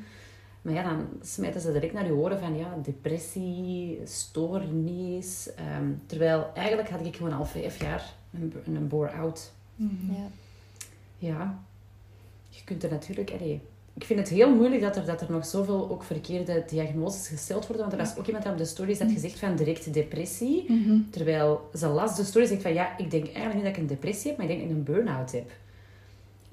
Maar 0.61 0.73
ja, 0.73 0.83
dan 0.83 1.07
smijten 1.21 1.61
ze 1.61 1.71
direct 1.71 1.93
naar 1.93 2.05
je 2.05 2.13
oren 2.13 2.39
van 2.39 2.57
ja, 2.57 2.77
depressie, 2.83 3.99
stoornis. 4.03 5.49
Um, 5.79 6.01
terwijl 6.05 6.51
eigenlijk 6.53 6.89
had 6.89 7.05
ik 7.05 7.15
gewoon 7.15 7.33
al 7.33 7.45
vijf 7.45 7.81
jaar 7.81 8.13
een, 8.33 8.53
een 8.65 8.87
bore-out. 8.87 9.51
Mhm. 9.75 10.11
Ja. 10.11 10.27
ja. 11.17 11.59
Je 12.49 12.63
kunt 12.63 12.83
er 12.83 12.89
natuurlijk... 12.89 13.31
Allee, 13.31 13.61
ik 13.93 14.03
vind 14.03 14.19
het 14.19 14.29
heel 14.29 14.55
moeilijk 14.55 14.81
dat 14.81 14.95
er, 14.95 15.05
dat 15.05 15.21
er 15.21 15.31
nog 15.31 15.45
zoveel 15.45 15.89
ook 15.89 16.03
verkeerde 16.03 16.63
diagnoses 16.67 17.27
gesteld 17.27 17.67
worden. 17.67 17.89
Want 17.89 17.99
er 17.99 18.07
was 18.07 18.17
ook 18.17 18.27
iemand 18.27 18.45
op 18.45 18.57
de 18.57 18.65
stories 18.65 18.99
dat 18.99 19.11
gezegd 19.11 19.39
van 19.39 19.55
direct 19.55 19.93
depressie. 19.93 20.65
Terwijl 21.09 21.69
ze 21.73 21.87
las 21.87 22.15
de 22.15 22.23
story 22.23 22.45
zegt 22.45 22.61
van 22.61 22.73
ja, 22.73 22.97
ik 22.97 23.11
denk 23.11 23.25
eigenlijk 23.25 23.55
niet 23.55 23.63
dat 23.63 23.73
ik 23.73 23.81
een 23.81 23.87
depressie 23.87 24.29
heb, 24.29 24.37
maar 24.37 24.49
ik 24.49 24.57
denk 24.57 24.61
dat 24.61 24.77
ik 24.77 24.87
een 24.87 24.93
burn-out 24.93 25.31
heb. 25.31 25.51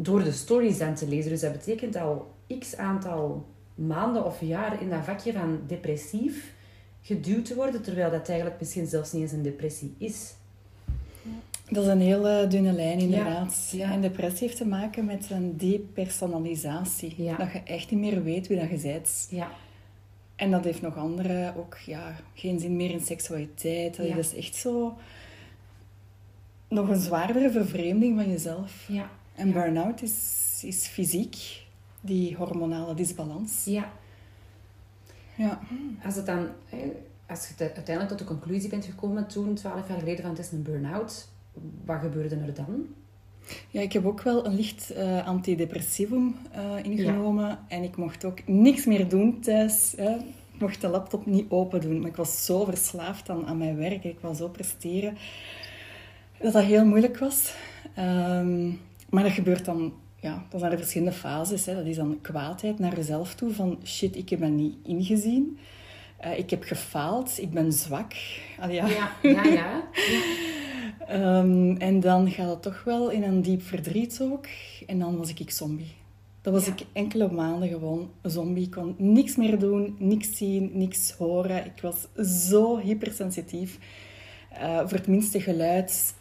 Door 0.02 0.24
de 0.24 0.32
stories 0.32 0.80
aan 0.80 0.94
te 0.94 1.08
lezen. 1.08 1.30
Dus 1.30 1.40
dat 1.40 1.52
betekent 1.52 1.96
al 1.96 2.30
x 2.58 2.76
aantal 2.76 3.46
maanden 3.74 4.24
of 4.24 4.40
jaren 4.40 4.80
in 4.80 4.90
dat 4.90 5.04
vakje 5.04 5.32
van 5.32 5.60
depressief 5.66 6.52
geduwd 7.02 7.44
te 7.44 7.54
worden, 7.54 7.82
terwijl 7.82 8.10
dat 8.10 8.28
eigenlijk 8.28 8.60
misschien 8.60 8.86
zelfs 8.86 9.12
niet 9.12 9.22
eens 9.22 9.32
een 9.32 9.42
depressie 9.42 9.94
is. 9.98 10.34
Dat 11.68 11.84
is 11.84 11.90
een 11.90 12.00
hele 12.00 12.46
dunne 12.48 12.72
lijn, 12.72 12.98
inderdaad. 12.98 13.70
Ja. 13.72 13.92
En 13.92 14.00
depressie 14.00 14.46
heeft 14.46 14.58
te 14.58 14.66
maken 14.66 15.04
met 15.04 15.30
een 15.30 15.56
depersonalisatie. 15.56 17.34
Dat 17.38 17.52
je 17.52 17.62
echt 17.64 17.90
niet 17.90 18.00
meer 18.00 18.22
weet 18.22 18.46
wie 18.46 18.58
dat 18.58 18.70
je 18.70 18.88
bent. 18.88 19.26
Ja. 19.30 19.50
En 20.36 20.50
dat 20.50 20.64
heeft 20.64 20.82
nog 20.82 20.96
andere 20.96 21.52
ook 21.56 21.76
ja, 21.86 22.16
geen 22.34 22.60
zin 22.60 22.76
meer 22.76 22.90
in 22.90 23.00
seksualiteit. 23.00 23.96
Dat 23.96 24.06
is 24.06 24.34
echt 24.34 24.54
zo 24.54 24.96
nog 26.68 26.88
een 26.88 27.00
zwaardere 27.00 27.50
vervreemding 27.50 28.16
van 28.20 28.30
jezelf. 28.30 28.88
Ja. 28.88 29.10
En 29.34 29.52
burn-out 29.52 30.02
is, 30.02 30.60
is 30.66 30.86
fysiek 30.86 31.36
die 32.00 32.36
hormonale 32.36 32.94
disbalans. 32.94 33.64
Ja. 33.64 33.92
Ja. 35.34 35.60
Als 36.04 36.14
het 36.14 36.26
dan, 36.26 36.48
als 37.26 37.48
je 37.48 37.54
uiteindelijk 37.58 38.08
tot 38.08 38.18
de 38.18 38.24
conclusie 38.24 38.68
bent 38.68 38.84
gekomen 38.84 39.26
toen, 39.26 39.54
twaalf 39.54 39.88
jaar 39.88 39.98
geleden, 39.98 40.22
van 40.22 40.30
het 40.30 40.38
is 40.38 40.52
een 40.52 40.62
burn-out, 40.62 41.28
wat 41.84 42.00
gebeurde 42.00 42.36
er 42.36 42.54
dan? 42.54 42.86
Ja, 43.70 43.80
ik 43.80 43.92
heb 43.92 44.06
ook 44.06 44.22
wel 44.22 44.46
een 44.46 44.54
licht 44.54 44.92
uh, 44.96 45.26
antidepressivum 45.26 46.36
uh, 46.56 46.84
ingenomen. 46.84 47.58
En 47.68 47.82
ik 47.82 47.96
mocht 47.96 48.24
ook 48.24 48.46
niks 48.46 48.84
meer 48.84 49.08
doen 49.08 49.40
thuis. 49.40 49.94
Hè. 49.96 50.14
Ik 50.14 50.60
mocht 50.60 50.80
de 50.80 50.88
laptop 50.88 51.26
niet 51.26 51.50
open 51.50 51.80
doen. 51.80 52.00
Maar 52.00 52.08
ik 52.08 52.16
was 52.16 52.44
zo 52.44 52.64
verslaafd 52.64 53.30
aan, 53.30 53.46
aan 53.46 53.58
mijn 53.58 53.76
werk. 53.76 54.04
Ik 54.04 54.20
was 54.20 54.38
zo 54.38 54.48
presteren. 54.48 55.16
Dat 56.38 56.52
dat 56.52 56.62
heel 56.62 56.84
moeilijk 56.84 57.18
was. 57.18 57.54
Um, 57.98 58.80
maar 59.12 59.22
dat 59.22 59.32
gebeurt 59.32 59.64
dan 59.64 59.92
ja, 60.16 60.46
dat 60.48 60.60
zijn 60.60 60.72
er 60.72 60.78
verschillende 60.78 61.12
fases. 61.12 61.66
Hè. 61.66 61.74
Dat 61.74 61.86
is 61.86 61.96
dan 61.96 62.18
kwaadheid 62.20 62.78
naar 62.78 62.96
jezelf 62.96 63.34
toe. 63.34 63.50
Van 63.50 63.78
shit, 63.84 64.16
ik 64.16 64.28
heb 64.28 64.40
dat 64.40 64.50
niet 64.50 64.74
ingezien. 64.82 65.58
Uh, 66.24 66.38
ik 66.38 66.50
heb 66.50 66.62
gefaald. 66.62 67.38
Ik 67.40 67.50
ben 67.50 67.72
zwak. 67.72 68.12
Allee, 68.58 68.74
ja. 68.74 68.86
Ja, 68.88 69.10
ja, 69.22 69.44
ja. 69.44 69.82
um, 71.40 71.76
en 71.76 72.00
dan 72.00 72.30
gaat 72.30 72.48
het 72.48 72.62
toch 72.62 72.84
wel 72.84 73.10
in 73.10 73.22
een 73.22 73.42
diep 73.42 73.62
verdriet 73.62 74.18
ook. 74.22 74.46
En 74.86 74.98
dan 74.98 75.16
was 75.16 75.34
ik 75.34 75.50
zombie. 75.50 75.94
Dan 76.40 76.52
was 76.52 76.66
ik 76.66 76.80
enkele 76.92 77.32
maanden 77.32 77.68
gewoon 77.68 78.10
zombie. 78.22 78.64
Ik 78.64 78.70
kon 78.70 78.94
niks 78.98 79.36
meer 79.36 79.58
doen, 79.58 79.96
niks 79.98 80.36
zien, 80.36 80.70
niks 80.74 81.12
horen. 81.12 81.64
Ik 81.64 81.80
was 81.80 82.08
zo 82.50 82.78
hypersensitief. 82.78 83.78
Uh, 84.52 84.78
voor 84.78 84.98
het 84.98 85.06
minste 85.06 85.40
geluid 85.40 86.14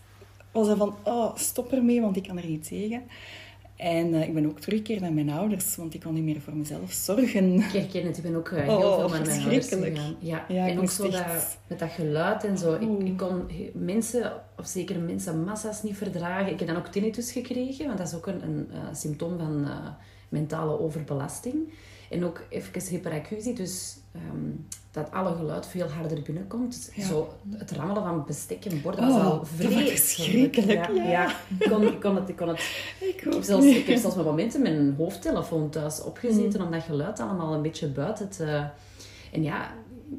was 0.52 0.68
dat 0.68 0.78
van, 0.78 0.96
oh, 1.04 1.36
stop 1.36 1.72
ermee, 1.72 2.02
want 2.02 2.16
ik 2.16 2.24
kan 2.24 2.38
er 2.38 2.48
niet 2.48 2.68
tegen. 2.68 3.04
En 3.76 4.14
uh, 4.14 4.28
ik 4.28 4.34
ben 4.34 4.46
ook 4.46 4.60
teruggekeerd 4.60 5.02
naar 5.02 5.14
mijn 5.14 5.30
ouders, 5.30 5.76
want 5.76 5.94
ik 5.94 6.00
kon 6.00 6.14
niet 6.14 6.24
meer 6.24 6.42
voor 6.42 6.56
mezelf 6.56 6.92
zorgen. 6.92 7.54
Ik 7.54 7.72
herken 7.72 8.06
het, 8.06 8.18
ik 8.18 8.24
ben 8.24 8.36
ook 8.36 8.50
uh, 8.50 8.62
heel 8.62 8.78
oh, 8.78 8.96
veel 8.96 9.10
naar 9.10 9.26
mijn 9.26 9.42
ouders 9.42 9.68
gegaan. 9.68 10.16
Ja, 10.20 10.46
ja 10.48 10.68
en 10.68 10.80
ook 10.80 10.90
zo 10.90 11.10
dat, 11.10 11.58
met 11.68 11.80
dat 11.80 11.90
geluid 11.90 12.44
en 12.44 12.58
zo. 12.58 12.74
Ik, 12.74 13.08
ik, 13.08 13.18
kon 13.18 13.50
mensen, 13.74 14.34
of 14.58 14.68
zeker 14.68 15.00
mensen, 15.00 15.44
massa's 15.44 15.84
niet 15.84 15.98
verdragen. 15.98 16.52
Ik 16.52 16.60
heb 16.60 16.68
dan 16.68 16.78
ook 16.78 16.88
tinnitus 16.88 17.32
gekregen, 17.32 17.86
want 17.86 17.98
dat 17.98 18.08
is 18.08 18.14
ook 18.14 18.28
een, 18.28 18.44
een 18.44 18.68
uh, 18.72 18.80
symptoom 18.94 19.38
van 19.38 19.68
mentale 20.30 20.80
overbelasting. 20.80 21.56
En 22.10 22.26
ook 22.26 22.46
even 22.50 22.82
hyperacusie, 22.90 23.54
dus 23.54 23.98
um, 24.16 24.68
dat 24.91 25.12
alle 25.12 25.36
geluid 25.36 25.67
veel 25.67 25.88
harder 25.88 26.21
binnenkomt. 26.21 26.91
Zo, 26.99 27.34
het 27.49 27.71
rammelen 27.71 28.04
van 28.04 28.23
bestek 28.25 28.65
en 28.65 28.82
borden 28.82 29.08
was 29.08 29.15
oh, 29.15 29.25
al 29.25 29.45
verschrikkelijk. 29.45 30.88
Ja, 30.88 31.04
ja. 31.04 31.36
Ik, 31.60 31.69
kon, 31.69 31.84
ik 31.84 31.99
kon 31.99 32.15
het... 32.15 32.30
Ik, 32.30 32.38
kon 32.38 32.47
het 32.47 32.60
ik, 32.99 33.19
heb 33.19 33.43
zelfs, 33.43 33.65
ik 33.65 33.86
heb 33.86 33.97
zelfs 33.97 34.15
met 34.15 34.25
momenten 34.25 34.62
mijn 34.62 34.95
hoofdtelefoon 34.97 35.69
thuis 35.69 36.04
opgezeten 36.04 36.60
mm. 36.60 36.65
om 36.65 36.71
dat 36.71 36.84
geluid 36.84 37.19
allemaal 37.19 37.54
een 37.54 37.62
beetje 37.62 37.88
buiten 37.88 38.30
te... 38.30 38.67
En 39.32 39.43
ja, 39.43 39.71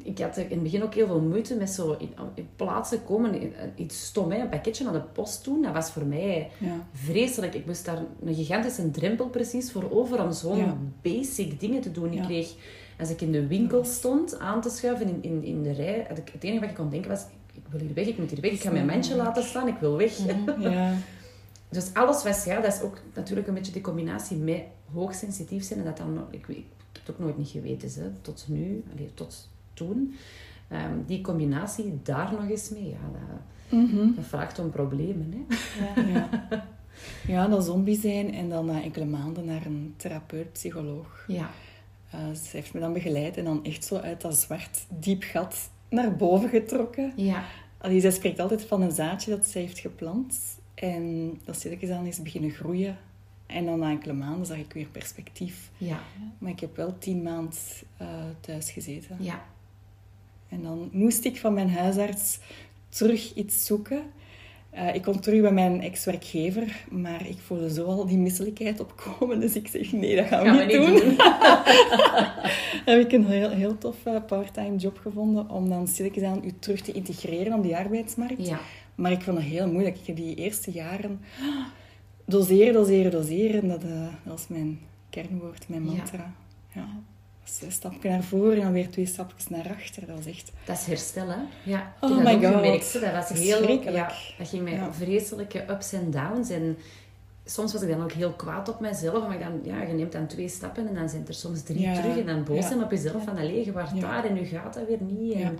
ik 0.03 0.19
had 0.19 0.37
in 0.37 0.49
het 0.49 0.63
begin 0.63 0.83
ook 0.83 0.93
heel 0.93 1.07
veel 1.07 1.21
moeite 1.21 1.55
met 1.55 1.69
zo 1.69 1.95
in, 1.99 2.09
in 2.33 2.47
plaatsen 2.55 3.03
komen. 3.03 3.53
Iets 3.75 4.05
stom, 4.05 4.31
hè? 4.31 4.39
een 4.39 4.49
pakketje 4.49 4.83
naar 4.83 4.93
de 4.93 4.99
post 4.99 5.43
doen. 5.43 5.61
Dat 5.61 5.73
was 5.73 5.91
voor 5.91 6.05
mij 6.05 6.49
vreselijk. 6.93 7.53
Ik 7.53 7.65
moest 7.65 7.85
daar 7.85 8.01
een 8.25 8.35
gigantische 8.35 8.91
drempel 8.91 9.27
precies 9.27 9.71
voor 9.71 9.91
over 9.91 10.23
om 10.23 10.31
zo'n 10.31 10.93
basic 11.01 11.59
dingen 11.59 11.81
te 11.81 11.91
doen. 11.91 12.13
Ik 12.13 12.21
kreeg, 12.21 12.53
als 12.99 13.09
ik 13.09 13.21
in 13.21 13.31
de 13.31 13.47
winkel 13.47 13.85
stond 13.85 14.39
aan 14.39 14.61
te 14.61 14.69
schuiven 14.69 15.07
in, 15.07 15.17
in, 15.21 15.43
in 15.43 15.63
de 15.63 15.71
rij, 15.71 16.05
had 16.07 16.17
ik, 16.17 16.29
het 16.33 16.43
enige 16.43 16.59
wat 16.59 16.69
ik 16.69 16.75
kon 16.75 16.89
denken 16.89 17.09
was, 17.09 17.25
ik 17.53 17.63
wil 17.69 17.79
hier 17.79 17.93
weg, 17.93 18.07
ik 18.07 18.17
moet 18.17 18.29
hier 18.29 18.41
weg, 18.41 18.51
ik 18.51 18.61
ga 18.61 18.71
mijn 18.71 18.85
mandje 18.85 19.15
laten 19.15 19.43
staan, 19.43 19.67
ik 19.67 19.77
wil 19.79 19.97
weg. 19.97 20.17
Ja. 20.59 20.93
dus 21.69 21.93
alles 21.93 22.23
was, 22.23 22.43
ja, 22.43 22.61
dat 22.61 22.73
is 22.73 22.81
ook 22.81 22.97
natuurlijk 23.13 23.47
een 23.47 23.53
beetje 23.53 23.71
de 23.71 23.81
combinatie 23.81 24.37
met 24.37 24.61
hoogsensitief 24.93 25.63
zijn 25.63 25.79
en 25.79 25.85
dat 25.85 25.97
dan, 25.97 26.25
ik, 26.31 26.47
ik, 26.47 26.57
ik 26.57 26.65
heb 26.91 27.05
het 27.05 27.15
ook 27.15 27.19
nooit 27.19 27.37
niet 27.37 27.49
geweten, 27.49 28.03
hè, 28.03 28.09
tot 28.21 28.45
nu, 28.47 28.83
allee, 28.93 29.09
tot 29.13 29.49
toen. 29.73 30.15
Ehm, 30.67 30.93
die 31.05 31.21
combinatie 31.21 31.99
daar 32.03 32.31
nog 32.31 32.49
eens 32.49 32.69
mee, 32.69 32.89
ja, 32.89 32.97
dat, 33.11 33.41
Mhm. 33.79 34.15
dat 34.15 34.25
vraagt 34.25 34.59
om 34.59 34.69
problemen. 34.69 35.33
Hè? 35.47 36.01
Ja. 36.01 36.25
Ja. 36.47 36.65
ja, 37.27 37.47
dat 37.47 37.65
zombie 37.65 37.99
zijn 37.99 38.33
en 38.33 38.49
dan 38.49 38.65
na 38.65 38.81
enkele 38.83 39.05
maanden 39.05 39.45
naar 39.45 39.65
een 39.65 39.93
therapeut, 39.97 40.51
psycholoog. 40.51 41.23
Ja, 41.27 41.49
Eh, 42.09 42.19
ze 42.33 42.57
heeft 42.57 42.73
me 42.73 42.79
dan 42.79 42.93
begeleid 42.93 43.37
en 43.37 43.43
dan 43.43 43.63
echt 43.65 43.83
zo 43.85 43.95
uit 43.97 44.21
dat 44.21 44.37
zwart 44.37 44.85
diep 44.99 45.23
gat 45.23 45.69
naar 45.89 46.15
boven 46.15 46.49
getrokken. 46.49 47.13
ja, 47.15 47.43
Allee, 47.77 47.99
zij 47.99 48.11
spreekt 48.11 48.39
altijd 48.39 48.65
van 48.65 48.81
een 48.81 48.91
zaadje 48.91 49.31
dat 49.31 49.45
zij 49.45 49.61
heeft 49.61 49.79
geplant. 49.79 50.39
En 50.73 51.33
dat 51.45 51.55
stilletjes 51.55 51.89
aan 51.89 52.05
is 52.05 52.21
beginnen 52.21 52.51
groeien. 52.51 52.97
En 53.45 53.65
dan 53.65 53.79
na 53.79 53.89
enkele 53.89 54.13
maanden 54.13 54.45
zag 54.45 54.57
ik 54.57 54.73
weer 54.73 54.87
perspectief. 54.87 55.69
ja, 55.77 55.99
Maar 56.37 56.51
ik 56.51 56.59
heb 56.59 56.75
wel 56.75 56.97
tien 56.97 57.21
maanden 57.23 57.53
eh, 57.97 58.07
thuis 58.39 58.71
gezeten. 58.71 59.17
ja. 59.19 59.43
En 60.53 60.63
dan 60.63 60.89
moest 60.91 61.25
ik 61.25 61.37
van 61.37 61.53
mijn 61.53 61.69
huisarts 61.69 62.39
terug 62.89 63.33
iets 63.35 63.65
zoeken. 63.65 64.01
Eh, 64.69 64.95
ik 64.95 65.01
kon 65.01 65.19
terug 65.19 65.41
bij 65.41 65.51
mijn 65.51 65.81
ex-werkgever, 65.81 66.85
maar 66.89 67.27
ik 67.27 67.37
voelde 67.45 67.73
zo 67.73 67.85
al 67.85 68.05
die 68.05 68.17
misselijkheid 68.17 68.79
opkomen. 68.79 69.39
Dus 69.39 69.55
ik 69.55 69.67
zeg, 69.67 69.91
nee, 69.91 70.15
dat 70.15 70.25
gaan 70.25 70.43
we 70.43 70.49
Gaan 70.49 70.67
niet 70.67 70.77
we 70.77 70.81
doen. 70.85 70.93
niet 70.93 71.01
doen. 71.01 71.15
heb 72.93 72.99
ik 73.05 73.11
een 73.11 73.25
heel, 73.25 73.49
heel 73.49 73.77
tof 73.77 73.95
eh, 74.05 74.15
part-time 74.27 74.75
job 74.75 74.97
gevonden 74.97 75.49
om 75.49 75.69
dan 75.69 75.87
stilletjes 75.87 76.23
aan 76.23 76.41
u 76.43 76.53
terug 76.59 76.81
te 76.81 76.91
integreren 76.91 77.53
op 77.53 77.63
die 77.63 77.77
arbeidsmarkt. 77.77 78.47
Ja, 78.47 78.59
Maar 78.95 79.11
ik 79.11 79.21
vond 79.21 79.37
het 79.37 79.47
heel 79.47 79.71
moeilijk. 79.71 79.97
Ik 79.97 80.07
heb 80.07 80.15
die 80.15 80.35
eerste 80.35 80.71
jaren 80.71 81.19
doseren, 82.25 82.73
doseren, 82.73 83.11
doseren. 83.11 83.67
Dat, 83.67 83.83
eh, 83.83 83.89
dat 84.23 84.33
was 84.33 84.47
mijn 84.47 84.79
kernwoord, 85.09 85.69
mijn 85.69 85.83
mantra. 85.83 86.33
Ja. 86.73 86.87
Een 87.61 87.71
stapje 87.71 88.09
naar 88.09 88.23
voren 88.23 88.55
en 88.57 88.61
dan 88.61 88.71
weer 88.71 88.89
twee 88.89 89.05
stapjes 89.05 89.47
naar 89.49 89.69
achter. 89.69 90.05
Dat 90.07 90.15
was 90.15 90.25
echt... 90.25 90.51
dat 90.65 90.77
is 90.77 90.85
herstel, 90.85 91.27
hè? 91.27 91.37
Ja, 91.63 91.93
Oh 92.01 92.17
my 92.23 92.33
God. 92.33 92.45
gemerkt. 92.45 92.93
Dat 93.01 93.29
was 93.29 93.39
heel... 93.39 93.69
Ja, 93.91 94.11
dat 94.37 94.47
ging 94.49 94.69
Ja. 94.69 94.93
vreselijke 94.93 95.65
ups 95.69 95.93
en 95.93 96.11
downs. 96.11 96.49
En 96.49 96.77
soms 97.45 97.73
was 97.73 97.81
ik 97.81 97.89
dan 97.89 98.03
ook 98.03 98.11
heel 98.11 98.31
kwaad 98.31 98.69
op 98.69 98.79
mezelf. 98.79 99.27
Maar 99.27 99.39
dan, 99.39 99.59
ja, 99.63 99.81
je 99.81 99.93
neemt 99.93 100.11
dan 100.11 100.27
twee 100.27 100.47
stappen 100.49 100.87
en 100.87 100.93
dan 100.93 101.09
zijn 101.09 101.27
er 101.27 101.33
soms 101.33 101.61
drie 101.63 101.79
Ja. 101.81 101.93
terug. 102.01 102.17
En 102.17 102.25
dan 102.25 102.43
boos 102.43 102.57
Ja. 102.57 102.67
zijn 102.67 102.83
op 102.83 102.91
jezelf 102.91 103.23
van, 103.23 103.37
allee, 103.37 103.65
je 103.65 103.71
Ja. 103.73 103.87
daar 103.99 104.25
en 104.25 104.33
nu 104.33 104.45
gaat 104.45 104.73
dat 104.73 104.87
weer 104.87 105.01
niet. 105.01 105.33
En, 105.33 105.59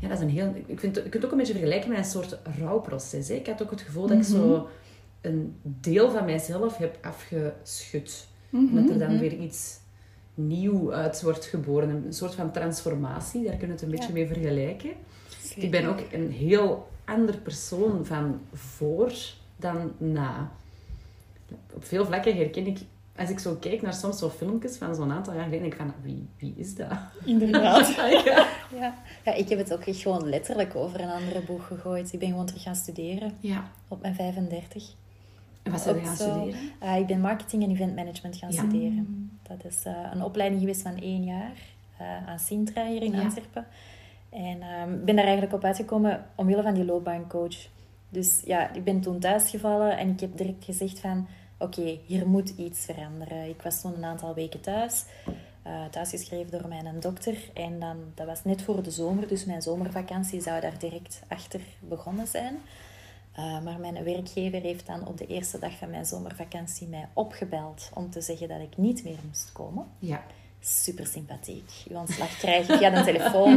Ja. 0.00 0.08
dat 0.08 0.16
is 0.18 0.22
een 0.24 0.30
heel... 0.30 0.54
Ik 0.66 0.80
vind, 0.80 0.96
je 0.96 1.02
kunt 1.02 1.14
het 1.14 1.24
ook 1.24 1.30
een 1.32 1.38
beetje 1.38 1.52
vergelijken 1.52 1.88
met 1.88 1.98
een 1.98 2.04
soort 2.04 2.38
rouwproces. 2.58 3.28
Hè? 3.28 3.34
Ik 3.34 3.46
had 3.46 3.62
ook 3.62 3.70
het 3.70 3.80
gevoel 3.80 4.06
dat 4.06 4.16
ik 4.16 4.28
Mhm. 4.28 4.32
zo 4.32 4.68
een 5.20 5.56
deel 5.62 6.10
van 6.10 6.24
mijzelf 6.24 6.76
heb 6.76 6.98
afgeschud. 7.02 8.26
Dat 8.50 8.88
er 8.90 8.98
dan 8.98 9.10
mhm. 9.12 9.18
weer 9.20 9.32
iets 9.32 9.78
nieuw 10.36 10.92
uit 10.92 11.22
wordt 11.22 11.44
geboren. 11.44 11.88
Een 12.06 12.12
soort 12.12 12.34
van 12.34 12.50
transformatie, 12.52 13.44
daar 13.44 13.56
kun 13.56 13.66
je 13.66 13.72
het 13.72 13.82
een 13.82 13.90
beetje 13.90 14.06
Ja. 14.08 14.12
mee 14.12 14.26
vergelijken. 14.26 14.90
Zeker. 15.42 15.62
Ik 15.62 15.70
ben 15.70 15.86
ook 15.86 16.00
een 16.12 16.30
heel 16.30 16.88
ander 17.04 17.36
persoon 17.36 18.06
van 18.06 18.40
voor 18.52 19.12
dan 19.56 19.92
na. 19.98 20.50
Op 21.74 21.84
veel 21.84 22.04
vlakken 22.04 22.36
herken 22.36 22.66
ik, 22.66 22.78
als 23.16 23.30
ik 23.30 23.38
zo 23.38 23.54
kijk 23.60 23.82
naar 23.82 23.94
soms 23.94 24.18
zo 24.18 24.28
filmpjes 24.30 24.76
van 24.76 24.94
zo'n 24.94 25.12
aantal 25.12 25.34
jaar 25.34 25.44
geleden, 25.44 25.68
denk 25.68 25.72
ik 25.72 25.80
van, 25.80 25.94
wie, 26.02 26.28
wie 26.38 26.54
is 26.56 26.74
dat? 26.74 26.88
Inderdaad. 27.24 27.94
ja. 28.24 28.46
Ja. 28.78 28.94
ja, 29.24 29.34
ik 29.34 29.48
heb 29.48 29.58
het 29.58 29.72
ook 29.72 29.84
echt 29.84 30.00
gewoon 30.00 30.28
letterlijk 30.28 30.74
over 30.74 31.00
een 31.00 31.10
andere 31.10 31.40
boeg 31.40 31.66
gegooid. 31.66 32.12
Ik 32.12 32.18
ben 32.18 32.28
gewoon 32.28 32.46
terug 32.46 32.62
gaan 32.62 32.74
studeren 32.74 33.32
ja. 33.40 33.70
op 33.88 34.00
mijn 34.02 34.14
35. 34.14 34.94
Wat 35.70 35.80
zijn 35.80 35.96
Ook 35.96 36.04
gaan 36.04 36.16
zo. 36.16 36.30
studeren? 36.30 36.70
Ah, 36.78 36.98
ik 36.98 37.06
ben 37.06 37.20
marketing 37.20 37.62
en 37.62 37.70
event 37.70 37.94
management 37.94 38.36
gaan 38.36 38.52
Ja. 38.52 38.56
studeren. 38.58 39.30
Dat 39.42 39.64
is 39.64 39.82
eh, 39.84 39.92
een 40.12 40.22
opleiding 40.22 40.60
geweest 40.60 40.82
van 40.82 40.96
één 41.00 41.24
jaar 41.24 41.52
eh, 41.98 42.28
aan 42.28 42.38
Sintra 42.38 42.86
hier 42.86 43.02
in 43.02 43.12
Ja. 43.12 43.22
Antwerpen. 43.22 43.66
En 44.30 44.56
ik 44.98 45.04
ben 45.04 45.16
daar 45.16 45.24
eigenlijk 45.24 45.52
op 45.54 45.64
uitgekomen 45.64 46.26
omwille 46.34 46.62
van 46.62 46.74
die 46.74 46.84
loopbaancoach. 46.84 47.56
Dus 48.08 48.42
ja, 48.44 48.72
ik 48.72 48.84
ben 48.84 49.00
toen 49.00 49.18
thuisgevallen 49.18 49.98
en 49.98 50.08
ik 50.08 50.20
heb 50.20 50.36
direct 50.36 50.64
gezegd 50.64 51.00
van... 51.00 51.26
Oké, 51.58 51.98
hier 52.06 52.28
moet 52.28 52.48
iets 52.56 52.84
veranderen. 52.84 53.48
Ik 53.48 53.62
was 53.62 53.80
toen 53.80 53.94
een 53.96 54.04
aantal 54.04 54.34
weken 54.34 54.60
thuis. 54.60 55.04
eh 55.62 55.84
thuisgeschreven 55.90 56.50
door 56.50 56.68
mijn 56.68 57.00
dokter. 57.00 57.34
En 57.54 57.80
dan, 57.80 57.96
dat 58.14 58.26
was 58.26 58.44
net 58.44 58.62
voor 58.62 58.82
de 58.82 58.90
zomer, 58.90 59.28
dus 59.28 59.44
mijn 59.44 59.62
zomervakantie 59.62 60.40
zou 60.40 60.60
daar 60.60 60.78
direct 60.78 61.22
achter 61.28 61.60
begonnen 61.80 62.26
zijn. 62.26 62.56
Uh, 63.38 63.62
maar 63.62 63.78
mijn 63.78 64.04
werkgever 64.04 64.60
heeft 64.60 64.86
dan 64.86 65.06
op 65.06 65.18
de 65.18 65.26
eerste 65.26 65.58
dag 65.58 65.78
van 65.78 65.90
mijn 65.90 66.06
zomervakantie 66.06 66.86
mij 66.86 67.08
opgebeld 67.12 67.90
om 67.94 68.10
te 68.10 68.20
zeggen 68.20 68.48
dat 68.48 68.60
ik 68.60 68.76
niet 68.76 69.04
meer 69.04 69.18
moest 69.26 69.52
komen. 69.52 69.86
Ja. 69.98 70.24
Super 70.60 71.06
sympathiek. 71.06 71.70
Je 71.88 71.96
ontslag 71.96 72.36
krijg 72.38 72.66
je 72.66 72.76
via 72.76 72.90
de 72.90 73.02
telefoon 73.02 73.54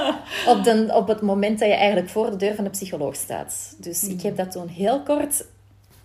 op, 0.56 0.64
de, 0.64 0.90
op 0.94 1.08
het 1.08 1.20
moment 1.20 1.58
dat 1.58 1.68
je 1.68 1.74
eigenlijk 1.74 2.08
voor 2.08 2.30
de 2.30 2.36
deur 2.36 2.54
van 2.54 2.64
de 2.64 2.70
psycholoog 2.70 3.16
staat. 3.16 3.76
Dus 3.78 4.04
ik 4.04 4.22
heb 4.22 4.36
dat 4.36 4.50
toen 4.50 4.68
heel 4.68 5.02
kort 5.02 5.44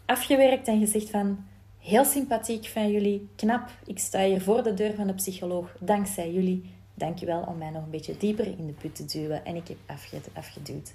afgewerkt 0.06 0.68
en 0.68 0.80
gezegd 0.80 1.10
van... 1.10 1.44
Heel 1.80 2.06
sympathiek 2.06 2.66
van 2.66 2.92
jullie, 2.92 3.30
knap. 3.36 3.70
Ik 3.86 4.00
sta 4.00 4.24
hier 4.24 4.42
voor 4.42 4.64
de 4.64 4.74
deur 4.74 4.94
van 4.96 5.08
de 5.08 5.14
psycholoog. 5.14 5.76
Dankzij 5.80 6.32
jullie. 6.32 6.74
Dankjewel 6.94 7.42
om 7.42 7.58
mij 7.58 7.70
nog 7.70 7.84
een 7.84 7.90
beetje 7.90 8.18
dieper 8.18 8.48
in 8.48 8.68
de 8.68 8.74
put 8.74 8.96
te 8.96 9.06
duwen. 9.06 9.46
En 9.46 9.56
ik 9.56 9.68
heb 9.68 9.78
afged- 9.86 10.30
afgeduwd. 10.34 10.94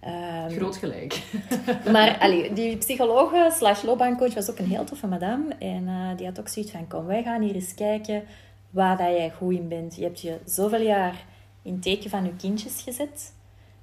Ehm, 0.00 0.50
Groot 0.50 0.76
gelijk. 0.76 1.22
maar 1.92 2.18
allee, 2.18 2.52
die 2.52 2.76
psychologe 2.76 3.50
slash 3.52 3.82
loopbaancoach 3.82 4.34
was 4.34 4.50
ook 4.50 4.58
een 4.58 4.66
heel 4.70 4.84
toffe 4.84 5.06
madame. 5.06 5.54
En 5.58 5.88
eh, 5.88 6.16
die 6.16 6.26
had 6.26 6.40
ook 6.40 6.48
zoiets 6.48 6.72
van, 6.72 6.86
kom, 6.88 7.06
wij 7.06 7.22
gaan 7.22 7.42
hier 7.42 7.54
eens 7.54 7.74
kijken 7.74 8.22
waar 8.70 8.96
dat 8.96 9.06
jij 9.06 9.30
goed 9.30 9.54
in 9.54 9.68
bent. 9.68 9.96
Je 9.96 10.02
hebt 10.02 10.20
je 10.20 10.38
zoveel 10.44 10.80
jaar 10.82 11.24
in 11.62 11.72
het 11.72 11.82
teken 11.82 12.10
van 12.10 12.24
je 12.24 12.36
kindjes 12.36 12.82
gezet. 12.82 13.32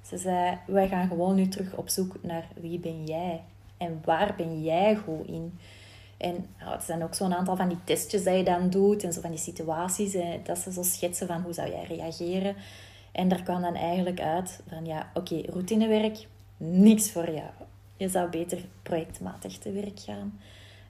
Ze 0.02 0.16
zei, 0.18 0.58
wij 0.66 0.88
gaan 0.88 1.08
gewoon 1.08 1.34
nu 1.34 1.48
terug 1.48 1.74
op 1.74 1.88
zoek 1.88 2.16
naar 2.22 2.46
wie 2.60 2.78
ben 2.78 3.04
jij? 3.04 3.42
En 3.76 4.00
waar 4.04 4.34
ben 4.36 4.62
jij 4.62 4.96
goed 4.96 5.26
in? 5.26 5.58
En 6.16 6.46
nou, 6.60 6.72
het 6.72 6.82
zijn 6.84 7.02
ook 7.02 7.14
zo'n 7.14 7.34
aantal 7.34 7.56
van 7.56 7.68
die 7.68 7.78
testjes 7.84 8.24
dat 8.24 8.36
je 8.36 8.42
dan 8.42 8.70
doet. 8.70 9.02
En 9.04 9.12
zo 9.12 9.20
van 9.20 9.30
die 9.30 9.38
situaties. 9.38 10.14
eh, 10.14 10.26
dat 10.44 10.58
ze 10.58 10.72
zo 10.72 10.82
schetsen 10.82 11.26
van 11.26 11.40
hoe 11.42 11.52
zou 11.52 11.70
jij 11.70 11.84
reageren. 11.88 12.56
En 13.12 13.28
daar 13.28 13.42
kwam 13.42 13.60
dan 13.60 13.74
eigenlijk 13.74 14.20
uit 14.20 14.60
van 14.68 14.84
ja, 14.86 15.10
oké, 15.14 15.40
routinewerk, 15.46 16.26
niks 16.56 17.10
voor 17.10 17.30
jou. 17.30 17.50
Je 17.96 18.08
zou 18.08 18.30
beter 18.30 18.58
projectmatig 18.82 19.58
te 19.58 19.72
werk 19.72 20.00
gaan. 20.00 20.40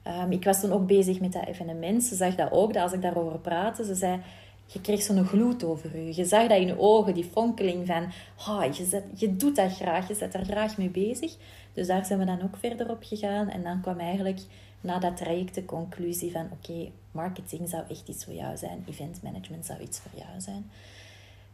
Um, 0.07 0.31
ik 0.31 0.43
was 0.43 0.59
toen 0.59 0.71
ook 0.71 0.87
bezig 0.87 1.19
met 1.19 1.33
dat 1.33 1.45
evenement. 1.45 2.03
Ze 2.03 2.15
zag 2.15 2.35
dat 2.35 2.51
ook, 2.51 2.73
dat 2.73 2.83
als 2.83 2.93
ik 2.93 3.01
daarover 3.01 3.39
praatte, 3.39 3.85
ze 3.85 3.95
zei, 3.95 4.19
je 4.65 4.81
kreeg 4.81 5.01
zo'n 5.01 5.25
gloed 5.25 5.63
over 5.63 5.97
je. 5.97 6.15
Je 6.15 6.25
zag 6.25 6.47
dat 6.47 6.59
in 6.59 6.67
je 6.67 6.79
ogen, 6.79 7.13
die 7.13 7.29
fonkeling 7.31 7.87
van, 7.87 8.11
oh, 8.47 8.73
je, 8.73 8.85
zet, 8.85 9.03
je 9.15 9.35
doet 9.35 9.55
dat 9.55 9.75
graag, 9.75 10.07
je 10.07 10.15
bent 10.19 10.33
er 10.33 10.45
graag 10.45 10.77
mee 10.77 10.89
bezig. 10.89 11.35
Dus 11.73 11.87
daar 11.87 12.05
zijn 12.05 12.19
we 12.19 12.25
dan 12.25 12.41
ook 12.41 12.57
verder 12.57 12.89
op 12.89 13.03
gegaan. 13.03 13.49
En 13.49 13.63
dan 13.63 13.81
kwam 13.81 13.99
eigenlijk 13.99 14.39
na 14.81 14.99
dat 14.99 15.17
traject 15.17 15.55
de 15.55 15.65
conclusie 15.65 16.31
van, 16.31 16.49
oké, 16.51 16.89
marketing 17.11 17.69
zou 17.69 17.83
echt 17.89 18.07
iets 18.07 18.25
voor 18.25 18.33
jou 18.33 18.57
zijn. 18.57 18.83
Event 18.89 19.21
management 19.23 19.65
zou 19.65 19.79
iets 19.79 19.99
voor 19.99 20.11
jou 20.19 20.41
zijn. 20.41 20.71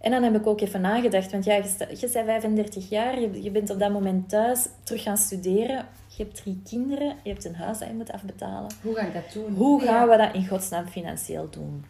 En 0.06 0.12
dan 0.12 0.24
heb 0.24 0.36
ik 0.36 0.48
ook 0.48 0.62
even 0.62 0.82
nagedacht, 0.82 1.32
want 1.32 1.46
ja, 1.46 1.56
je, 1.56 1.64
je 1.90 1.98
bent 2.00 2.12
35 2.12 2.90
jaar, 2.90 3.20
je, 3.20 3.44
je 3.44 3.52
bent 3.52 3.70
op 3.70 3.80
dat 3.80 3.92
moment 3.92 4.30
thuis, 4.30 4.68
terug 4.84 5.04
gaan 5.04 5.18
studeren. 5.18 5.88
Je 6.08 6.24
hebt 6.24 6.36
drie 6.36 6.62
kinderen, 6.66 7.16
je 7.24 7.30
hebt 7.30 7.46
een 7.46 7.56
huis 7.56 7.78
dat 7.78 7.88
je 7.88 7.94
moet 7.94 8.12
afbetalen. 8.12 8.72
Hoe 8.82 8.96
ga 8.96 9.02
ik 9.02 9.14
dat 9.14 9.34
doen? 9.34 9.54
Hoe 9.54 9.82
gaan 9.82 10.10
we 10.10 10.18
dat 10.18 10.34
in 10.34 10.48
godsnaam 10.48 10.88
financieel 10.88 11.50
doen? 11.50 11.86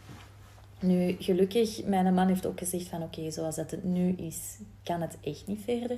Nu, 0.80 1.16
gelukkig, 1.20 1.84
mijn 1.84 2.14
man 2.14 2.28
heeft 2.28 2.46
ook 2.46 2.60
gezegd 2.60 2.88
van 2.88 3.02
oké, 3.02 3.20
okay, 3.20 3.32
zoals 3.32 3.56
dat 3.56 3.72
het 3.72 3.84
nu 3.84 4.12
is, 4.12 4.58
kan 4.84 5.02
het 5.02 5.18
echt 5.22 5.48
niet 5.48 5.62
verder. 5.64 5.98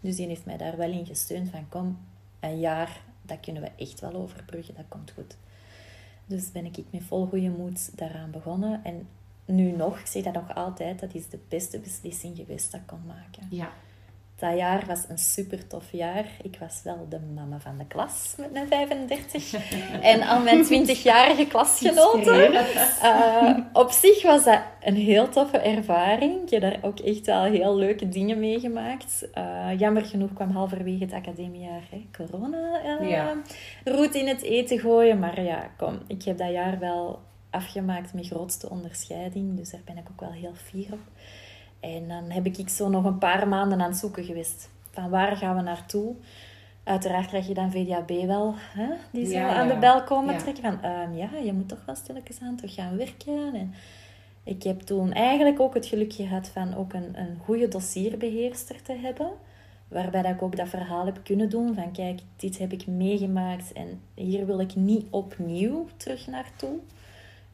Dus 0.00 0.16
die 0.16 0.26
heeft 0.26 0.44
mij 0.44 0.56
daar 0.56 0.76
wel 0.76 0.90
in 0.90 1.06
gesteund 1.06 1.50
van 1.50 1.68
kom, 1.68 1.98
een 2.40 2.60
jaar, 2.60 3.00
dat 3.22 3.40
kunnen 3.40 3.62
we 3.62 3.70
echt 3.76 4.00
wel 4.00 4.14
overbruggen, 4.14 4.74
dat 4.74 4.84
komt 4.88 5.10
goed. 5.10 5.36
Dus 6.26 6.52
ben 6.52 6.64
ik 6.64 6.84
met 6.90 7.02
vol 7.02 7.26
goede 7.26 7.50
moed 7.50 7.98
daaraan 7.98 8.30
begonnen. 8.30 8.80
En 8.84 9.06
nu 9.46 9.70
nog, 9.70 9.98
ik 9.98 10.06
zeg 10.06 10.22
dat 10.22 10.32
nog 10.32 10.54
altijd, 10.54 11.00
dat 11.00 11.14
is 11.14 11.28
de 11.28 11.38
beste 11.48 11.78
beslissing 11.78 12.36
geweest 12.36 12.72
dat 12.72 12.80
ik 12.80 12.86
kon 12.86 13.02
maken. 13.06 13.46
Ja. 13.50 13.72
Dat 14.38 14.56
jaar 14.56 14.84
was 14.86 15.04
een 15.08 15.18
super 15.18 15.66
tof 15.66 15.84
jaar. 15.92 16.24
Ik 16.42 16.56
was 16.60 16.80
wel 16.84 17.06
de 17.08 17.20
mama 17.34 17.60
van 17.60 17.78
de 17.78 17.86
klas 17.86 18.34
met 18.38 18.52
mijn 18.52 18.68
35 18.68 19.54
en 20.12 20.22
al 20.22 20.40
mijn 20.40 20.64
20-jarige 20.64 21.46
klasgenoten. 21.46 22.52
Uh, 23.02 23.58
op 23.72 23.90
zich 23.90 24.22
was 24.22 24.44
dat 24.44 24.60
een 24.80 24.94
heel 24.94 25.28
toffe 25.28 25.58
ervaring. 25.58 26.42
Ik 26.42 26.50
heb 26.50 26.60
daar 26.60 26.78
ook 26.82 26.98
echt 26.98 27.26
wel 27.26 27.42
heel 27.42 27.76
leuke 27.76 28.08
dingen 28.08 28.38
meegemaakt. 28.38 29.28
Uh, 29.34 29.78
jammer 29.78 30.04
genoeg 30.04 30.32
kwam 30.32 30.50
halverwege 30.50 31.04
het 31.04 31.12
academiejaar 31.12 31.82
hè, 31.90 32.06
corona 32.16 32.80
uh, 33.00 33.10
ja. 33.10 33.34
roet 33.84 34.14
in 34.14 34.28
het 34.28 34.42
eten 34.42 34.78
gooien. 34.78 35.18
Maar 35.18 35.42
ja, 35.42 35.70
kom, 35.76 35.98
ik 36.06 36.22
heb 36.22 36.38
dat 36.38 36.50
jaar 36.50 36.78
wel 36.78 37.20
afgemaakt 37.56 38.14
met 38.14 38.26
grootste 38.26 38.70
onderscheiding. 38.70 39.56
Dus 39.56 39.70
daar 39.70 39.80
ben 39.84 39.96
ik 39.96 40.08
ook 40.10 40.20
wel 40.20 40.32
heel 40.32 40.54
fier 40.54 40.92
op. 40.92 41.00
En 41.80 42.08
dan 42.08 42.30
heb 42.30 42.46
ik 42.46 42.68
zo 42.68 42.88
nog 42.88 43.04
een 43.04 43.18
paar 43.18 43.48
maanden 43.48 43.80
aan 43.80 43.88
het 43.90 43.98
zoeken 43.98 44.24
geweest. 44.24 44.68
Van 44.90 45.10
waar 45.10 45.36
gaan 45.36 45.56
we 45.56 45.62
naartoe? 45.62 46.14
Uiteraard 46.84 47.26
krijg 47.26 47.46
je 47.46 47.54
dan 47.54 47.70
VDAB 47.70 48.10
wel, 48.26 48.54
hè? 48.58 48.86
die 49.10 49.26
zo 49.26 49.32
Ja, 49.32 49.54
aan 49.54 49.66
ja. 49.66 49.72
de 49.74 49.78
bel 49.80 50.02
komen 50.02 50.34
Ja. 50.34 50.40
trekken. 50.40 50.62
Van, 50.62 50.82
ehm, 50.82 51.14
ja, 51.14 51.28
je 51.44 51.52
moet 51.52 51.68
toch 51.68 51.82
wel 51.86 51.94
stilletjes 51.94 52.40
aan 52.40 52.56
terug 52.56 52.74
gaan 52.74 52.96
werken. 52.96 53.54
En 53.54 53.74
Ik 54.44 54.62
heb 54.62 54.80
toen 54.80 55.12
eigenlijk 55.12 55.60
ook 55.60 55.74
het 55.74 55.86
geluk 55.86 56.12
gehad 56.12 56.48
van 56.48 56.74
ook 56.74 56.92
een, 56.92 57.18
een 57.18 57.38
goede 57.44 57.68
dossierbeheerster 57.68 58.82
te 58.82 58.92
hebben. 58.92 59.30
Waarbij 59.88 60.22
dat 60.22 60.32
ik 60.34 60.42
ook 60.42 60.56
dat 60.56 60.68
verhaal 60.68 61.04
heb 61.06 61.20
kunnen 61.24 61.50
doen 61.50 61.74
van 61.74 61.92
kijk, 61.92 62.20
dit 62.36 62.58
heb 62.58 62.72
ik 62.72 62.86
meegemaakt 62.86 63.72
en 63.72 64.00
hier 64.14 64.46
wil 64.46 64.60
ik 64.60 64.74
niet 64.76 65.06
opnieuw 65.10 65.86
terug 65.96 66.26
naartoe. 66.26 66.78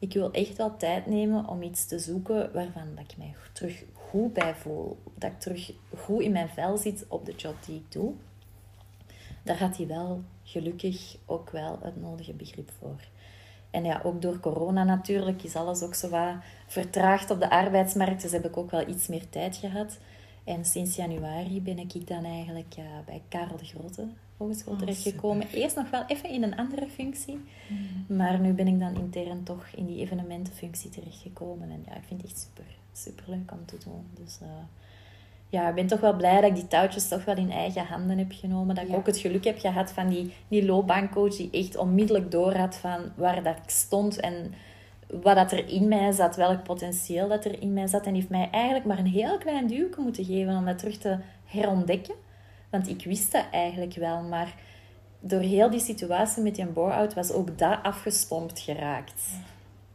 Ik 0.03 0.13
wil 0.13 0.31
echt 0.31 0.57
wel 0.57 0.77
tijd 0.77 1.05
nemen 1.05 1.47
om 1.47 1.61
iets 1.61 1.85
te 1.85 1.99
zoeken 1.99 2.53
waarvan 2.53 2.95
dat 2.95 3.11
ik 3.11 3.17
mij 3.17 3.35
terug 3.53 3.83
goed 3.93 4.33
bij 4.33 4.55
voel. 4.55 4.97
Dat 5.15 5.31
ik 5.31 5.39
terug 5.39 5.71
goed 5.97 6.21
in 6.21 6.31
mijn 6.31 6.49
vel 6.49 6.77
zit 6.77 7.05
op 7.07 7.25
de 7.25 7.35
job 7.35 7.55
die 7.65 7.75
ik 7.75 7.91
doe. 7.91 8.13
Daar 9.43 9.59
had 9.59 9.77
hij 9.77 9.87
wel 9.87 10.23
gelukkig 10.43 11.17
ook 11.25 11.49
wel 11.49 11.79
het 11.81 12.01
nodige 12.01 12.33
begrip 12.33 12.71
voor. 12.79 12.99
En 13.69 13.83
ja, 13.83 14.01
ook 14.03 14.21
door 14.21 14.39
corona 14.39 14.83
natuurlijk 14.83 15.43
is 15.43 15.55
alles 15.55 15.81
ook 15.81 15.95
zo 15.95 16.09
wat 16.09 16.35
vertraagd 16.67 17.29
op 17.29 17.39
de 17.39 17.49
arbeidsmarkt. 17.49 18.21
Dus 18.21 18.31
heb 18.31 18.45
ik 18.45 18.57
ook 18.57 18.71
wel 18.71 18.87
iets 18.87 19.07
meer 19.07 19.29
tijd 19.29 19.55
gehad. 19.55 19.97
En 20.43 20.65
sinds 20.65 20.95
januari 20.95 21.61
ben 21.61 21.79
ik 21.79 22.07
dan 22.07 22.23
eigenlijk 22.23 22.75
bij 23.05 23.21
Karel 23.29 23.57
de 23.57 23.65
Grote 23.65 24.07
Hogeschool 24.37 24.73
oh, 24.73 24.79
terechtgekomen. 24.79 25.47
Eerst 25.47 25.75
nog 25.75 25.89
wel 25.89 26.03
even 26.07 26.29
in 26.29 26.43
een 26.43 26.55
andere 26.55 26.87
functie. 26.87 27.39
Mm. 27.67 28.17
Maar 28.17 28.39
nu 28.39 28.53
ben 28.53 28.67
ik 28.67 28.79
dan 28.79 28.95
intern 28.95 29.43
toch 29.43 29.65
in 29.75 29.85
die 29.85 29.99
evenementenfunctie 29.99 30.89
terechtgekomen. 30.89 31.71
En 31.71 31.83
ja, 31.85 31.95
ik 31.95 32.03
vind 32.07 32.21
het 32.21 32.31
echt 32.31 32.39
super, 32.39 32.65
super 32.93 33.23
leuk 33.27 33.51
om 33.51 33.65
te 33.65 33.77
doen. 33.85 34.05
Dus 34.13 34.39
uh, 34.41 34.47
ja, 35.49 35.69
ik 35.69 35.75
ben 35.75 35.87
toch 35.87 35.99
wel 35.99 36.15
blij 36.15 36.41
dat 36.41 36.49
ik 36.49 36.55
die 36.55 36.67
touwtjes 36.67 37.07
toch 37.07 37.25
wel 37.25 37.37
in 37.37 37.51
eigen 37.51 37.85
handen 37.85 38.17
heb 38.17 38.31
genomen. 38.31 38.75
Dat 38.75 38.87
ik 38.87 38.95
ook 38.95 39.05
het 39.05 39.17
geluk 39.17 39.43
heb 39.43 39.59
gehad 39.59 39.91
van 39.91 40.07
die, 40.07 40.33
die 40.47 40.65
loopbaancoach 40.65 41.35
die 41.35 41.49
echt 41.51 41.77
onmiddellijk 41.77 42.31
door 42.31 42.55
had 42.55 42.75
van 42.75 43.01
waar 43.15 43.43
dat 43.43 43.57
ik 43.57 43.69
stond 43.69 44.19
en 44.19 44.53
wat 45.21 45.35
dat 45.35 45.51
er 45.51 45.69
in 45.69 45.87
mij 45.87 46.11
zat, 46.11 46.35
welk 46.35 46.63
potentieel 46.63 47.27
dat 47.27 47.45
er 47.45 47.61
in 47.61 47.73
mij 47.73 47.87
zat. 47.87 48.05
En 48.05 48.13
heeft 48.13 48.29
mij 48.29 48.49
eigenlijk 48.51 48.85
maar 48.85 48.97
een 48.97 49.05
heel 49.05 49.37
klein 49.37 49.67
duwje 49.67 49.89
moeten 49.97 50.25
geven 50.25 50.57
om 50.57 50.65
dat 50.65 50.79
terug 50.79 50.97
te 50.97 51.17
herontdekken. 51.45 52.15
Want 52.69 52.89
ik 52.89 53.05
wist 53.05 53.31
dat 53.31 53.45
eigenlijk 53.51 53.95
wel, 53.95 54.21
maar 54.21 54.55
door 55.19 55.39
heel 55.39 55.69
die 55.69 55.79
situatie 55.79 56.43
met 56.43 56.55
die 56.55 56.65
bore-out 56.65 57.13
was 57.13 57.31
ook 57.31 57.57
dat 57.57 57.79
afgestompt 57.83 58.59
geraakt. 58.59 59.21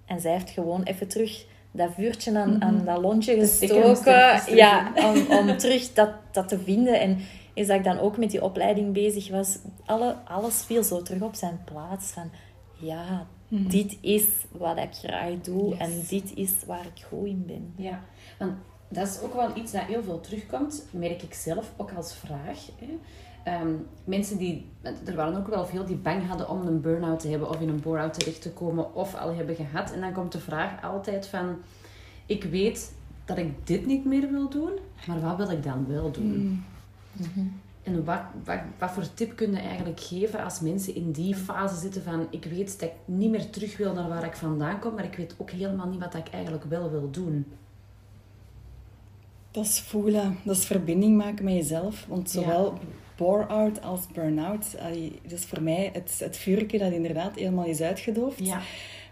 En 0.07 0.21
zij 0.21 0.33
heeft 0.33 0.51
gewoon 0.51 0.83
even 0.83 1.09
terug 1.09 1.47
dat 1.71 1.91
vuurtje 1.95 2.39
aan, 2.39 2.63
aan 2.63 2.75
mhm. 2.75 2.85
dat 2.85 2.99
lontje 2.99 3.35
gestoken. 3.35 4.55
Ja, 4.55 4.93
om, 4.95 5.39
om 5.39 5.57
terug 5.57 5.93
dat, 5.93 6.11
dat 6.33 6.49
te 6.49 6.59
vinden. 6.59 7.01
En 7.01 7.19
is 7.55 7.67
dat 7.67 7.77
ik 7.77 7.85
dan 7.85 7.99
ook 7.99 8.17
met 8.17 8.31
die 8.31 8.43
opleiding 8.43 8.93
bezig 8.93 9.31
was, 9.31 9.59
alle, 9.85 10.17
alles 10.25 10.63
viel 10.63 10.83
zo 10.83 11.03
terug 11.03 11.23
op 11.23 11.35
zijn 11.35 11.61
plaats. 11.65 12.11
Van, 12.11 12.31
ja, 12.81 13.27
mhm. 13.49 13.69
dit 13.69 13.99
is 14.01 14.27
wat 14.51 14.79
ik 14.79 14.93
graag 14.93 15.41
doe 15.41 15.77
en 15.77 15.91
dit 16.09 16.35
is 16.35 16.53
waar 16.67 16.87
ik 16.95 17.05
goed 17.09 17.27
in 17.27 17.45
ben. 17.47 17.73
Ja, 17.77 18.03
want 18.39 18.53
dat 18.89 19.09
is 19.09 19.21
ook 19.21 19.35
wel 19.35 19.57
iets 19.57 19.73
dat 19.73 19.83
heel 19.83 20.03
veel 20.03 20.21
terugkomt, 20.21 20.87
merk 20.91 21.23
ik 21.23 21.35
zelf 21.35 21.73
ook 21.77 21.93
als 21.93 22.15
vraag. 22.15 22.59
Hè. 22.79 22.99
Ehm, 23.45 23.75
mensen 24.05 24.39
die, 24.39 24.67
er 25.05 25.15
waren 25.15 25.39
ook 25.39 25.47
wel 25.47 25.67
veel 25.67 25.85
die 25.85 25.97
bang 25.97 26.27
hadden 26.27 26.49
om 26.49 26.67
een 26.67 26.81
burn-out 26.81 27.21
te 27.21 27.29
hebben 27.29 27.49
of 27.49 27.61
in 27.61 27.69
een 27.69 27.81
bore-out 27.81 28.19
terecht 28.19 28.43
te 28.43 28.53
komen 28.53 28.95
of 28.95 29.15
al 29.15 29.35
hebben 29.35 29.55
gehad. 29.55 29.93
En 29.93 30.01
dan 30.01 30.13
komt 30.13 30.33
de 30.33 30.41
vraag 30.41 30.83
altijd 30.83 31.27
van, 31.27 31.57
ik 32.27 32.45
weet 32.45 32.95
dat 33.25 33.39
ik 33.39 33.67
dit 33.67 33.87
niet 33.87 34.05
meer 34.05 34.31
wil 34.31 34.49
doen, 34.49 34.73
maar 35.07 35.21
wat 35.21 35.37
wil 35.37 35.51
ik 35.51 35.63
dan 35.63 35.87
wel 35.89 36.11
doen? 36.11 36.37
Mm. 36.37 36.65
Mhm. 37.13 37.47
En 37.89 38.05
wat, 38.05 38.21
wat, 38.45 38.59
wat 38.79 38.91
voor 38.91 39.15
tip 39.15 39.37
kun 39.37 39.53
je 39.53 39.59
eigenlijk 39.59 40.01
geven 40.01 40.45
als 40.45 40.61
mensen 40.61 40.95
in 40.95 41.13
die 41.13 41.35
fase 41.35 41.77
zitten 41.77 42.03
van, 42.03 42.27
ik 42.31 42.45
weet 42.45 42.81
dat 42.81 42.89
ik 42.89 42.95
niet 43.05 43.31
meer 43.31 43.51
terug 43.51 43.77
wil 43.77 43.93
naar 43.93 44.09
waar 44.09 44.25
ik 44.25 44.37
vandaan 44.37 44.81
kom, 44.81 44.95
maar 44.95 45.05
ik 45.05 45.17
weet 45.17 45.35
ook 45.39 45.51
helemaal 45.51 45.89
niet 45.89 46.01
wat 46.01 46.15
ik 46.15 46.29
eigenlijk 46.29 46.65
wel 46.65 46.91
wil 46.91 47.11
doen? 47.11 47.47
Dat 49.51 49.65
is 49.65 49.81
voelen, 49.81 50.37
dat 50.45 50.57
is 50.57 50.65
verbinding 50.65 51.17
maken 51.17 51.45
met 51.45 51.55
jezelf. 51.55 52.07
Want 52.09 52.31
zowel 52.31 52.79
bore-out 53.17 53.83
als 53.83 54.07
burn-out, 54.13 54.77
dat 55.23 55.33
is 55.39 55.45
voor 55.45 55.63
mij 55.63 55.91
het, 55.93 56.17
het 56.19 56.37
vuurtje 56.37 56.79
dat 56.79 56.93
inderdaad 56.93 57.35
helemaal 57.35 57.65
is 57.65 57.81
uitgedoofd. 57.81 58.47
Ja. 58.47 58.61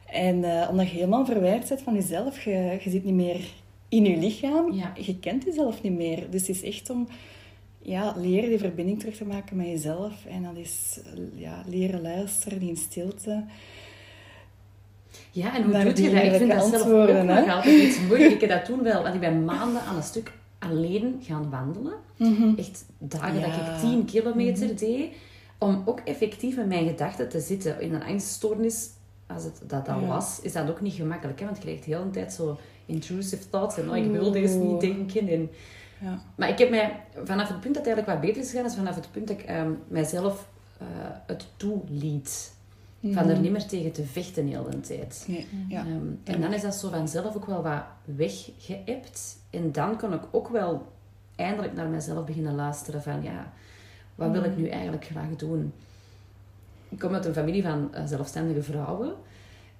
En 0.06 0.36
uh, 0.36 0.66
omdat 0.70 0.88
je 0.88 0.94
helemaal 0.94 1.26
verwijderd 1.26 1.68
bent 1.68 1.82
van 1.82 1.94
jezelf, 1.94 2.44
je, 2.44 2.78
je 2.82 2.90
zit 2.90 3.04
niet 3.04 3.14
meer 3.14 3.48
in 3.88 4.04
je 4.04 4.16
lichaam, 4.16 4.72
ja. 4.72 4.92
je 5.00 5.18
kent 5.18 5.44
jezelf 5.44 5.82
niet 5.82 5.96
meer. 5.96 6.30
Dus 6.30 6.46
het 6.46 6.56
is 6.56 6.62
echt 6.62 6.90
om 6.90 7.08
ja, 7.86 8.14
leren 8.16 8.48
die 8.48 8.58
verbinding 8.58 8.98
terug 8.98 9.16
te 9.16 9.24
maken 9.24 9.56
met 9.56 9.66
jezelf. 9.66 10.24
En 10.24 10.42
dat 10.42 10.56
is 10.56 11.00
ja, 11.34 11.62
leren 11.66 12.02
luisteren 12.02 12.60
in 12.60 12.76
stilte. 12.76 13.44
Ja, 15.30 15.56
en 15.56 15.62
hoe 15.62 15.72
doe 15.72 16.02
je 16.02 16.10
dat? 16.10 16.22
Ik 16.22 16.34
vind 16.34 16.52
dat 16.52 16.66
zelf 16.66 16.86
ook 16.86 17.22
nog 17.24 17.48
altijd 17.48 17.82
iets 17.82 18.00
moeilijk. 18.08 18.32
Ik 18.32 18.40
heb 18.40 18.50
dat 18.50 18.64
toen 18.64 18.82
wel, 18.82 19.02
want 19.02 19.14
ik 19.14 19.20
ben 19.20 19.44
maanden 19.44 19.82
aan 19.82 19.96
een 19.96 20.02
stuk 20.02 20.32
alleen 20.58 21.20
gaan 21.22 21.50
wandelen. 21.50 21.94
Mhm. 22.16 22.54
Echt 22.56 22.84
dagen 22.98 23.40
dat 23.40 23.50
ik 23.50 23.78
10 23.80 24.04
kilometer 24.04 24.66
mhm. 24.66 24.76
deed. 24.76 25.12
Om 25.58 25.82
ook 25.84 26.00
effectief 26.00 26.56
met 26.56 26.66
mijn 26.66 26.86
gedachten 26.86 27.28
te 27.28 27.40
zitten. 27.40 27.80
In 27.80 27.94
een 27.94 28.04
angststoornis, 28.04 28.90
als 29.26 29.44
het 29.44 29.62
dat 29.66 29.88
al 29.88 30.06
was, 30.06 30.40
is 30.42 30.52
dat 30.52 30.70
ook 30.70 30.80
niet 30.80 30.94
gemakkelijk. 30.94 31.38
Hè? 31.38 31.44
Want 31.44 31.56
je 31.56 31.62
krijgt 31.62 31.84
de 31.84 31.94
hele 31.94 32.10
tijd 32.10 32.32
zo 32.32 32.58
intrusive 32.86 33.48
thoughts. 33.50 33.78
En 33.78 33.90
oh, 33.90 33.96
ik 33.96 34.10
wil 34.10 34.30
deze 34.30 34.58
niet 34.58 34.80
denken. 34.80 35.28
En... 35.28 35.50
Ja. 36.00 36.18
Maar 36.34 36.48
ik 36.48 36.58
heb 36.58 36.70
mij, 36.70 37.00
vanaf 37.24 37.48
het 37.48 37.60
punt 37.60 37.74
dat 37.74 37.84
het 37.84 37.94
eigenlijk 37.94 38.06
wat 38.06 38.20
beter 38.20 38.42
is 38.42 38.50
gegaan, 38.50 38.66
is 38.66 38.74
vanaf 38.74 38.94
het 38.94 39.10
punt 39.10 39.28
dat 39.28 39.38
ik 39.38 39.50
um, 39.50 39.78
mijzelf 39.88 40.48
uh, 40.82 40.88
het 41.26 41.46
toeliet. 41.56 42.54
Van 43.02 43.28
er 43.28 43.32
mhm. 43.32 43.40
niet 43.40 43.52
meer 43.52 43.66
tegen 43.66 43.92
te 43.92 44.04
vechten 44.04 44.46
de 44.46 44.56
hele 44.56 44.80
tijd. 44.80 45.24
Nee, 45.28 45.46
ja. 45.68 45.80
Ehm, 45.80 46.06
en 46.24 46.40
dan 46.40 46.52
is 46.52 46.62
dat 46.62 46.74
zo 46.74 46.90
vanzelf 46.90 47.36
ook 47.36 47.46
wel 47.46 47.62
wat 47.62 47.82
weggeëpt. 48.04 49.38
En 49.50 49.72
dan 49.72 49.98
kon 49.98 50.12
ik 50.12 50.22
ook 50.30 50.48
wel 50.48 50.92
eindelijk 51.36 51.74
naar 51.74 51.88
mezelf 51.88 52.24
beginnen 52.24 52.54
luisteren 52.54 53.02
van 53.02 53.22
ja, 53.22 53.52
wat 54.14 54.30
wil 54.30 54.44
ik 54.44 54.50
mhm. 54.50 54.60
nu 54.60 54.68
eigenlijk 54.68 55.04
graag 55.04 55.36
doen? 55.36 55.72
Ik 56.88 56.98
kom 56.98 57.14
uit 57.14 57.24
een 57.24 57.34
familie 57.34 57.62
van 57.62 57.90
uh, 57.94 58.00
zelfstandige 58.04 58.62
vrouwen. 58.62 59.14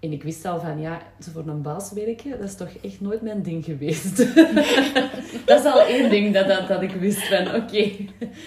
En 0.06 0.12
ik 0.12 0.22
wist 0.22 0.44
al 0.44 0.60
van, 0.60 0.80
ja, 0.80 1.02
ze 1.20 1.30
voor 1.30 1.46
een 1.46 1.62
baas 1.62 1.92
werken, 1.92 2.30
dat 2.30 2.48
is 2.48 2.56
toch 2.56 2.70
echt 2.82 3.00
nooit 3.00 3.22
mijn 3.22 3.42
ding 3.42 3.64
geweest. 3.64 4.16
dat 5.46 5.58
is 5.58 5.64
al 5.64 5.80
één 5.80 6.10
ding 6.10 6.34
dat, 6.34 6.48
dat, 6.48 6.68
dat 6.68 6.82
ik 6.82 6.92
wist 6.92 7.22
van, 7.22 7.54
oké, 7.54 7.90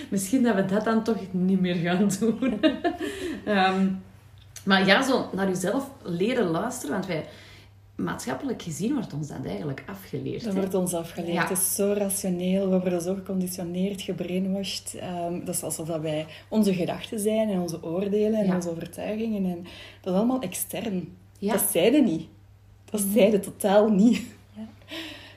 misschien 0.09 0.43
dat 0.43 0.55
we 0.55 0.65
dat 0.65 0.83
dan 0.83 1.03
toch 1.03 1.21
niet 1.31 1.59
meer 1.59 1.75
gaan 1.75 2.09
doen. 2.19 2.59
um, 3.47 4.01
maar 4.69 4.85
ja, 4.85 5.03
zo 5.03 5.29
naar 5.33 5.47
jezelf 5.47 5.91
leren 6.03 6.47
luisteren, 6.47 6.91
want 6.91 7.05
wij 7.05 7.25
maatschappelijk 7.95 8.61
gezien 8.61 8.93
wordt 8.93 9.13
ons 9.13 9.27
dat 9.27 9.45
eigenlijk 9.45 9.83
afgeleerd. 9.85 10.43
Dat 10.43 10.53
wordt 10.53 10.73
ons 10.73 10.93
afgeleerd. 10.93 11.49
Het 11.49 11.57
is 11.57 11.75
zo 11.75 11.93
rationeel. 11.93 12.69
We 12.69 12.79
worden 12.79 13.01
zo 13.01 13.13
geconditioneerd, 13.13 14.01
gebrainwashed. 14.01 14.99
Um, 15.03 15.45
dat 15.45 15.55
is 15.55 15.63
alsof 15.63 15.87
dat 15.87 16.01
wij 16.01 16.25
onze 16.49 16.73
gedachten 16.73 17.19
zijn 17.19 17.49
en 17.49 17.59
onze 17.59 17.83
oordelen 17.83 18.39
en 18.39 18.55
onze 18.55 18.69
overtuigingen. 18.69 19.45
En 19.45 19.63
dat 20.01 20.13
is 20.13 20.19
allemaal 20.19 20.41
extern. 20.41 21.17
Dat 21.39 21.61
zeiden 21.71 22.03
niet. 22.03 22.27
Dat 22.85 23.05
mm. 23.05 23.11
zeiden 23.11 23.41
totaal 23.41 23.89
niet. 23.89 24.21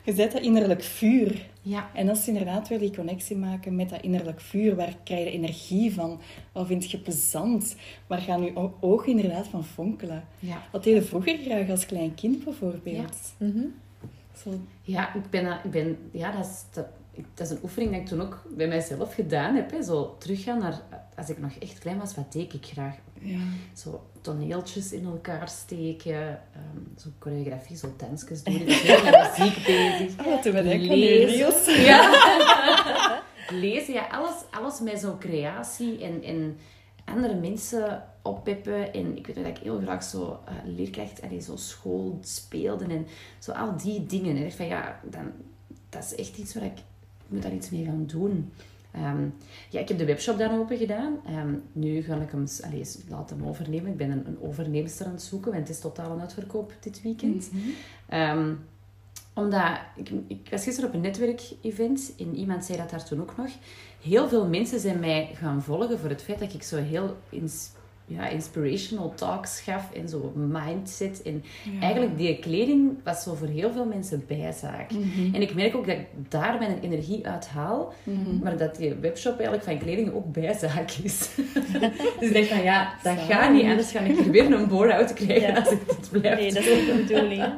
Je 0.03 0.13
zet 0.13 0.31
dat 0.31 0.41
innerlijk 0.41 0.83
vuur. 0.83 1.49
Ja. 1.61 1.89
En 1.93 2.09
als 2.09 2.25
je 2.25 2.31
inderdaad 2.31 2.67
weer 2.67 2.79
die 2.79 2.95
connectie 2.95 3.37
maken 3.37 3.75
met 3.75 3.89
dat 3.89 4.01
innerlijk 4.01 4.41
vuur, 4.41 4.75
waar 4.75 4.95
krijg 5.03 5.23
je 5.23 5.31
energie 5.31 5.93
van? 5.93 6.19
Wat 6.51 6.67
vind 6.67 6.91
je 6.91 6.99
plezant? 6.99 7.75
Waar 8.07 8.19
gaan 8.19 8.43
je 8.43 8.71
ogen 8.79 9.09
inderdaad 9.09 9.47
van 9.47 9.65
fonkelen? 9.65 10.23
Ja. 10.39 10.61
Wat 10.71 10.83
deed 10.83 10.95
je 10.95 11.01
vroeger 11.01 11.37
graag 11.37 11.69
als 11.69 11.85
klein 11.85 12.13
kind 12.15 12.43
bijvoorbeeld? 12.43 13.33
Ja, 13.37 13.45
mhm. 13.47 13.65
Zo. 14.43 14.49
ja 14.81 15.13
ik 15.13 15.29
ben, 15.29 15.59
ik 15.63 15.71
ben, 15.71 15.97
ja 16.11 16.31
dat, 16.31 16.45
is, 16.45 16.63
dat, 16.71 16.85
dat 17.33 17.47
is 17.47 17.53
een 17.53 17.63
oefening 17.63 17.91
die 17.91 18.01
ik 18.01 18.07
toen 18.07 18.21
ook 18.21 18.43
bij 18.55 18.67
mijzelf 18.67 19.13
gedaan 19.13 19.55
heb. 19.55 19.71
Hè. 19.71 19.83
Zo 19.83 20.15
teruggaan 20.19 20.59
naar, 20.59 20.81
als 21.15 21.29
ik 21.29 21.39
nog 21.39 21.53
echt 21.59 21.79
klein 21.79 21.97
was, 21.97 22.15
wat 22.15 22.31
deed 22.31 22.53
ik 22.53 22.65
graag? 22.65 22.95
Ja. 23.19 23.39
Zo 23.73 24.01
toneeltjes 24.23 24.91
in 24.91 25.05
elkaar 25.05 25.49
steken, 25.49 26.39
um, 26.55 26.93
zo 26.97 27.09
choreografie, 27.19 27.77
zo 27.77 27.93
dansjes 27.97 28.43
doen. 28.43 28.53
Ik 28.53 28.65
ben 28.65 28.75
heel 28.75 29.03
met 29.03 29.37
muziek 29.37 29.65
bezig. 29.65 30.25
Oh, 30.25 30.41
toen 30.41 30.51
ben 30.51 30.65
ik 30.65 30.81
Lezen. 30.81 31.81
Ja. 31.81 33.21
Lezen, 33.49 33.93
ja. 33.93 34.07
Alles, 34.07 34.35
alles 34.51 34.79
met 34.79 34.99
zo'n 34.99 35.17
creatie 35.17 36.03
en, 36.03 36.23
en 36.23 36.57
andere 37.05 37.35
mensen 37.35 38.03
oppippen. 38.21 38.93
En 38.93 39.17
ik 39.17 39.27
weet 39.27 39.35
dat 39.35 39.45
ik 39.45 39.57
heel 39.57 39.79
graag 39.79 40.03
zo 40.03 40.39
uh, 40.49 40.75
leerkracht, 40.75 41.21
allee, 41.21 41.41
zo 41.41 41.55
school 41.55 42.19
speelde 42.21 42.85
en 42.85 43.07
zo 43.39 43.51
al 43.51 43.77
die 43.77 44.05
dingen. 44.05 44.35
En 44.35 44.45
ik 44.45 44.53
van 44.53 44.67
ja, 44.67 44.99
dan, 45.03 45.31
dat 45.89 46.03
is 46.03 46.15
echt 46.15 46.37
iets 46.37 46.53
waar 46.53 46.63
ik, 46.63 46.77
ik 46.77 47.27
moet 47.27 47.41
daar 47.41 47.53
iets 47.53 47.69
mee 47.69 47.85
gaan 47.85 48.05
doen. 48.05 48.51
Ehm, 48.93 49.27
ja, 49.69 49.79
ik 49.79 49.87
heb 49.87 49.97
de 49.97 50.05
webshop 50.05 50.37
dan 50.37 50.59
open 50.59 50.77
gedaan. 50.77 51.17
Um, 51.29 51.63
nu 51.71 52.01
ga 52.01 52.15
ik 52.15 52.31
hem 52.31 52.45
allez, 52.61 52.97
laten 53.09 53.45
overnemen. 53.45 53.91
Ik 53.91 53.97
ben 53.97 54.11
een, 54.11 54.27
een 54.27 54.41
overnemster 54.41 55.05
aan 55.05 55.11
het 55.11 55.21
zoeken, 55.21 55.51
want 55.51 55.67
het 55.67 55.75
is 55.75 55.81
totaal 55.81 56.11
een 56.11 56.21
uitverkoop 56.21 56.73
dit 56.79 57.01
weekend. 57.01 57.49
Mm 57.51 58.57
omdat, 59.33 59.79
ik, 59.95 60.11
ik, 60.27 60.47
was 60.49 60.63
gisteren 60.63 60.89
op 60.89 60.95
een 60.95 61.01
netwerkevent 61.01 62.13
en 62.19 62.35
iemand 62.35 62.65
zei 62.65 62.77
dat 62.77 62.89
daar 62.89 63.05
toen 63.05 63.21
ook 63.21 63.37
nog. 63.37 63.49
Heel 64.01 64.27
veel 64.27 64.47
mensen 64.47 64.79
zijn 64.79 64.99
mij 64.99 65.29
gaan 65.33 65.63
volgen 65.63 65.99
voor 65.99 66.09
het 66.09 66.21
feit 66.21 66.39
dat 66.39 66.53
ik 66.53 66.63
zo 66.63 66.77
heel 66.77 67.17
ja, 68.05 68.27
inspirational 68.27 69.13
talks 69.15 69.61
gaf 69.61 69.91
en 69.93 70.09
zo 70.09 70.33
mindset. 70.35 71.21
En 71.21 71.43
eigenlijk 71.79 72.17
die 72.17 72.39
kleding 72.39 72.91
was 73.03 73.23
zo 73.23 73.33
voor 73.35 73.47
heel 73.47 73.71
veel 73.71 73.85
mensen 73.85 74.23
bijzaak. 74.27 74.91
Mhm. 74.91 75.35
En 75.35 75.41
ik 75.41 75.53
merk 75.55 75.75
ook 75.75 75.87
dat 75.87 75.95
ik 75.95 76.05
daar 76.29 76.57
mijn 76.59 76.79
energie 76.81 77.27
uit 77.27 77.47
haal, 77.47 77.93
Mhm. 78.03 78.37
maar 78.43 78.57
dat 78.57 78.75
die 78.75 78.93
webshop 78.93 79.33
eigenlijk 79.33 79.63
van 79.63 79.77
kleding 79.77 80.13
ook 80.13 80.31
bijzaak 80.31 80.91
is. 81.03 81.29
dus 82.19 82.27
ik 82.27 82.33
denk 82.33 82.45
van 82.45 82.63
ja, 82.63 82.93
dat 83.03 83.13
Zalig. 83.17 83.25
gaat 83.25 83.53
niet, 83.53 83.63
anders 83.65 83.91
ga 83.91 83.99
ik 83.99 84.19
er 84.19 84.31
weer 84.31 84.51
een 84.53 84.67
bore-out 84.67 85.13
krijgen 85.13 85.47
Ja. 85.53 85.59
als 85.59 85.71
ik 85.71 85.87
dit 85.87 86.09
blijf 86.21 86.39
Nee, 86.39 86.53
dat 86.53 86.63
is 86.63 86.71
ook 86.79 86.85
de 86.97 87.03
bedoeling. 87.07 87.43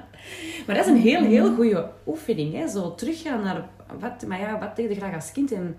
Maar 0.65 0.75
dat 0.75 0.85
is 0.85 0.91
een 0.91 0.97
heel, 1.01 1.23
heel 1.23 1.53
goede 1.55 1.89
oefening. 2.07 2.53
Hè? 2.53 2.67
Zo 2.67 2.95
teruggaan 2.95 3.43
naar 3.43 3.69
wat, 3.99 4.25
maar 4.27 4.39
ja, 4.39 4.59
wat 4.59 4.75
deed 4.75 4.89
je 4.89 4.95
graag 4.95 5.13
als 5.15 5.31
kind? 5.31 5.51
En 5.51 5.75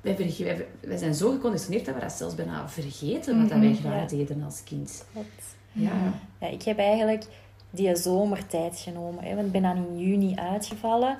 wij, 0.00 0.16
wij, 0.16 0.66
wij 0.80 0.96
zijn 0.96 1.14
zo 1.14 1.30
geconditioneerd 1.30 1.84
dat 1.84 1.94
we 1.94 2.00
dat 2.00 2.12
zelfs 2.12 2.34
bijna 2.34 2.68
vergeten 2.68 3.40
wat 3.40 3.48
dat 3.48 3.58
wij 3.58 3.68
Mhm, 3.68 3.80
graag 3.80 4.10
ja. 4.10 4.16
deden 4.16 4.42
als 4.42 4.64
kind. 4.64 5.04
Klopt. 5.12 5.56
Ja. 5.72 5.90
Ja, 6.40 6.46
ik 6.46 6.62
heb 6.62 6.78
eigenlijk 6.78 7.24
die 7.70 7.96
zomertijd 7.96 8.78
genomen. 8.78 9.24
Hè, 9.24 9.34
want 9.34 9.46
ik 9.46 9.52
ben 9.52 9.62
dan 9.62 9.76
in 9.76 9.98
juni 9.98 10.34
uitgevallen. 10.36 11.18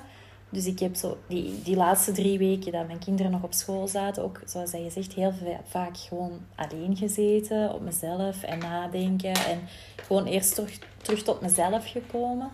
Dus 0.49 0.65
ik 0.65 0.79
heb 0.79 0.95
zo 0.95 1.17
die, 1.27 1.61
die 1.63 1.75
laatste 1.75 2.11
drie 2.11 2.37
weken 2.37 2.71
dat 2.71 2.87
mijn 2.87 2.99
kinderen 2.99 3.31
nog 3.31 3.43
op 3.43 3.53
school 3.53 3.87
zaten, 3.87 4.23
ook 4.23 4.41
zoals 4.45 4.71
je 4.71 4.89
zegt, 4.89 5.13
heel 5.13 5.31
va- 5.31 5.61
vaak 5.67 5.97
gewoon 5.97 6.31
alleen 6.55 6.95
gezeten 6.97 7.73
op 7.73 7.81
mezelf 7.81 8.43
en 8.43 8.59
nadenken. 8.59 9.33
En 9.33 9.59
gewoon 10.03 10.25
eerst 10.25 10.55
terug, 10.55 10.79
terug 11.01 11.23
tot 11.23 11.41
mezelf 11.41 11.89
gekomen. 11.89 12.49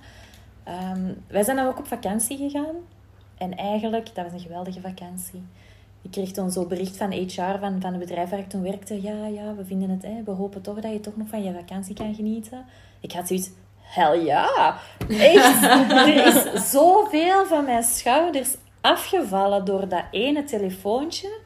Ehm, 0.64 1.14
wij 1.28 1.44
zijn 1.44 1.58
dan 1.58 1.68
ook 1.68 1.80
op 1.80 1.88
vakantie 1.88 2.38
gegaan. 2.38 2.76
En 3.38 3.56
eigenlijk, 3.56 4.16
dat 4.16 4.24
was 4.24 4.34
een 4.34 4.40
geweldige 4.40 4.82
vakantie. 4.82 5.42
Ik 6.08 6.14
kreeg 6.14 6.32
dan 6.32 6.52
zo'n 6.52 6.68
bericht 6.68 6.98
van 6.98 7.12
HR, 7.12 7.60
van, 7.60 7.82
van 7.82 7.92
het 7.92 8.00
bedrijf 8.00 8.30
waar 8.30 8.40
ik 8.40 8.50
toen 8.50 8.62
werkte. 8.62 9.02
Ja, 9.02 9.26
ja, 9.26 9.56
we 9.56 9.66
vinden 9.66 9.90
het, 9.90 10.02
hè, 10.02 10.24
we 10.26 10.32
hopen 10.32 10.62
toch 10.62 10.80
dat 10.80 10.92
je 10.92 11.00
toch 11.00 11.18
nog 11.18 11.28
van 11.28 11.44
je 11.44 11.54
vakantie 11.54 11.96
kan 11.96 12.16
genieten. 12.16 12.66
Ik 13.00 13.12
had 13.12 13.28
zoiets, 13.28 13.50
hell 13.82 14.24
ja! 14.24 14.78
Echt! 15.10 15.64
er 15.92 16.26
is 16.26 16.72
zoveel 16.72 17.46
van 17.46 17.66
mijn 17.66 17.84
schouders 17.84 18.56
afgevallen 18.82 19.66
door 19.66 19.88
dat 19.88 20.04
ene 20.12 20.44
telefoontje. 20.44 21.40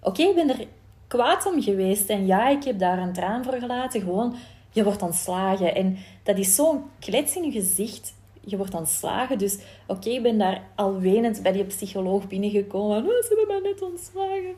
Oké, 0.00 0.22
ik 0.22 0.34
ben 0.34 0.48
er 0.48 0.66
kwaad 1.06 1.46
om 1.46 1.62
geweest. 1.62 2.08
En 2.08 2.26
ja, 2.26 2.48
ik 2.48 2.64
heb 2.64 2.78
daar 2.78 2.98
een 2.98 3.12
traan 3.12 3.44
voor 3.44 3.54
gelaten. 3.54 4.00
Gewoon, 4.00 4.36
je 4.72 4.84
wordt 4.84 5.02
ontslagen. 5.02 5.74
En 5.74 5.98
dat 6.22 6.38
is 6.38 6.54
zo'n 6.54 6.82
klets 6.98 7.36
in 7.36 7.44
je 7.44 7.50
gezicht. 7.50 8.14
Je 8.48 8.56
wordt 8.56 8.74
ontslagen. 8.74 9.38
Dus 9.38 9.58
oké, 9.86 10.08
ik 10.08 10.22
ben 10.22 10.38
daar 10.38 10.62
al 10.74 10.98
wenend 10.98 11.42
bij 11.42 11.52
die 11.52 11.64
psycholoog 11.64 12.28
binnengekomen. 12.28 12.96
Oh, 12.96 13.22
ze 13.22 13.34
hebben 13.36 13.62
mij 13.62 13.70
net 13.72 13.82
ontslagen. 13.82 14.54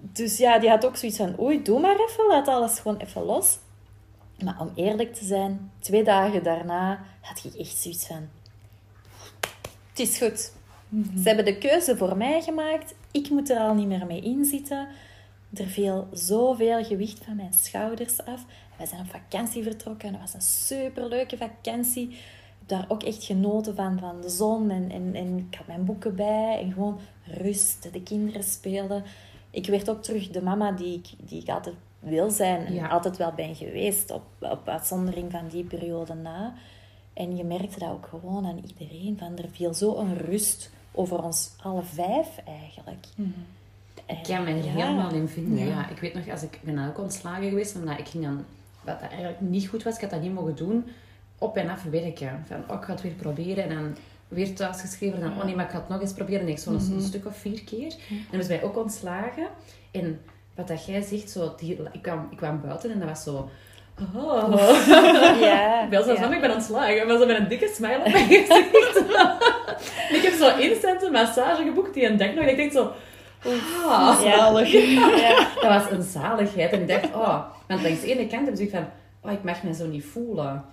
Dus 0.00 0.36
ja, 0.36 0.58
die 0.58 0.70
had 0.70 0.86
ook 0.86 0.96
zoiets 0.96 1.18
van... 1.18 1.40
Oei, 1.40 1.62
doe 1.62 1.80
maar 1.80 2.00
even. 2.00 2.26
Laat 2.28 2.48
alles 2.48 2.78
gewoon 2.78 2.98
even 2.98 3.22
los. 3.22 3.58
Maar 4.44 4.60
om 4.60 4.72
eerlijk 4.74 5.14
te 5.14 5.24
zijn, 5.24 5.72
twee 5.78 6.04
dagen 6.04 6.42
daarna 6.42 7.04
had 7.20 7.44
ik 7.44 7.54
echt 7.54 7.76
zoiets 7.76 8.06
van... 8.06 8.28
Het 9.88 9.98
is 9.98 10.18
goed. 10.18 10.52
Ze 10.90 11.22
hebben 11.22 11.44
de 11.44 11.58
keuze 11.58 11.96
voor 11.96 12.16
mij 12.16 12.42
gemaakt. 12.42 12.94
Ik 13.10 13.30
moet 13.30 13.50
er 13.50 13.58
al 13.58 13.74
niet 13.74 13.86
meer 13.86 14.06
mee 14.06 14.20
inzitten. 14.20 14.88
Er 15.54 15.66
viel 15.66 16.08
zoveel 16.12 16.84
gewicht 16.84 17.24
van 17.24 17.36
mijn 17.36 17.52
schouders 17.52 18.24
af. 18.24 18.44
Wij 18.76 18.86
zijn 18.86 19.00
op 19.00 19.10
vakantie 19.10 19.62
vertrokken. 19.62 20.08
Het 20.12 20.20
was 20.20 20.34
een 20.34 20.40
superleuke 20.40 21.36
vakantie. 21.36 22.18
Ik 22.68 22.76
heb 22.76 22.88
daar 22.88 22.96
ook 22.96 23.02
echt 23.02 23.24
genoten 23.24 23.74
van, 23.74 23.98
van 23.98 24.20
de 24.20 24.28
zon. 24.28 24.70
En, 24.70 24.90
en, 24.90 25.14
en 25.14 25.38
ik 25.50 25.54
had 25.58 25.66
mijn 25.66 25.84
boeken 25.84 26.14
bij. 26.16 26.60
En 26.62 26.72
gewoon 26.72 26.98
rust. 27.24 27.88
De 27.92 28.02
kinderen 28.02 28.42
speelden. 28.42 29.04
Ik 29.50 29.66
werd 29.66 29.90
ook 29.90 30.02
terug 30.02 30.28
de 30.30 30.42
mama 30.42 30.72
die 30.72 30.94
ik, 30.94 31.28
die 31.28 31.42
ik 31.42 31.48
altijd 31.48 31.74
wil 31.98 32.30
zijn. 32.30 32.66
En 32.66 32.74
Ja. 32.74 32.88
altijd 32.88 33.16
wel 33.16 33.32
ben 33.32 33.54
geweest. 33.54 34.10
Op, 34.10 34.22
op 34.38 34.68
uitzondering 34.68 35.30
van 35.30 35.48
die 35.50 35.64
periode 35.64 36.14
na. 36.14 36.54
En 37.12 37.36
je 37.36 37.44
merkte 37.44 37.78
dat 37.78 37.90
ook 37.90 38.06
gewoon 38.06 38.46
aan 38.46 38.60
iedereen. 38.66 39.16
Van, 39.18 39.36
er 39.38 39.48
viel 39.52 39.74
zo 39.74 39.96
een 39.96 40.16
rust 40.16 40.70
over 40.92 41.22
ons 41.22 41.50
alle 41.62 41.82
vijf 41.82 42.28
eigenlijk. 42.46 43.06
En, 43.16 43.34
Ik 44.06 44.22
kan 44.22 44.44
me 44.44 44.50
er 44.50 44.56
ja. 44.64 44.70
helemaal 44.70 45.12
in 45.12 45.28
vinden. 45.28 45.58
Ja. 45.58 45.64
Ja. 45.64 45.88
Ik 45.88 45.98
weet 46.00 46.14
nog, 46.14 46.28
als 46.28 46.42
ik 46.42 46.60
ben 46.62 46.88
ook 46.88 46.98
ontslagen 46.98 47.48
geweest, 47.48 47.76
omdat 47.76 47.98
ik 47.98 48.08
ging 48.08 48.24
dan, 48.24 48.44
wat 48.84 49.00
dat 49.00 49.08
eigenlijk 49.10 49.40
niet 49.40 49.68
goed 49.68 49.82
was, 49.82 49.94
ik 49.94 50.00
had 50.00 50.10
dat 50.10 50.20
niet 50.22 50.34
mogen 50.34 50.56
doen, 50.56 50.84
op 51.38 51.56
en 51.56 51.68
af 51.68 51.82
werken. 51.82 52.44
Van, 52.46 52.64
oh, 52.68 52.76
ik 52.76 52.82
ga 52.82 52.92
het 52.92 53.02
weer 53.02 53.12
proberen 53.12 53.64
en 53.64 53.74
dan 53.74 53.96
weer 54.28 54.54
thuis 54.54 54.80
geschreven. 54.80 55.22
En 55.22 55.28
dan, 55.28 55.38
oh 55.38 55.44
nee, 55.44 55.54
maar 55.54 55.64
ik 55.64 55.70
ga 55.70 55.78
het 55.78 55.88
nog 55.88 56.00
eens 56.00 56.12
proberen. 56.12 56.40
En 56.40 56.48
ik 56.48 56.58
zo 56.58 56.70
een, 56.70 56.92
een 56.92 57.00
stuk 57.00 57.26
of 57.26 57.36
vier 57.36 57.64
keer. 57.64 57.94
En 58.10 58.26
dan 58.30 58.40
is 58.40 58.48
mij 58.48 58.62
ook 58.62 58.76
ontslagen. 58.76 59.48
En 59.90 60.20
wat 60.54 60.68
dat 60.68 60.86
jij 60.86 61.02
zegt, 61.02 61.30
zo, 61.30 61.54
die, 61.56 61.78
ik, 61.92 62.02
kwam, 62.02 62.28
ik 62.30 62.36
kwam 62.36 62.60
buiten 62.60 62.90
en 62.90 62.98
dat 62.98 63.08
was 63.08 63.22
zo... 63.22 63.50
Oh. 64.14 64.54
Ja, 65.40 65.88
Wel 65.90 66.14
ja. 66.14 66.32
ik 66.34 66.40
ben 66.40 66.54
ontslagen, 66.54 67.06
maar 67.06 67.18
zo 67.18 67.26
met 67.26 67.38
een 67.38 67.48
dikke 67.48 67.72
smile 67.74 67.98
op 67.98 68.12
mijn 68.12 68.26
gezicht. 68.26 68.96
ik 70.16 70.22
heb 70.22 70.32
zo 70.32 70.56
instant 70.56 71.02
een 71.02 71.12
massage 71.12 71.62
geboekt 71.62 71.94
die 71.94 72.06
een 72.06 72.16
dag 72.16 72.34
nog. 72.34 72.44
En 72.44 72.50
ik 72.50 72.56
denk 72.56 72.72
zo... 72.72 72.92
Ah. 73.86 74.20
Zalig. 74.20 74.72
Ja. 75.20 75.48
Dat 75.54 75.82
was 75.82 75.90
een 75.90 76.02
zaligheid. 76.02 76.72
En 76.72 76.80
ik 76.80 76.88
dacht, 76.88 77.14
oh... 77.14 77.42
Want 77.66 77.82
langs 77.82 78.00
de 78.00 78.14
ene 78.14 78.26
kant 78.26 78.46
heb 78.46 78.58
ik 78.58 78.70
van... 78.70 78.86
Oh, 79.22 79.32
ik 79.32 79.42
mag 79.42 79.62
mij 79.62 79.72
zo 79.72 79.86
niet 79.86 80.04
voelen. 80.04 80.64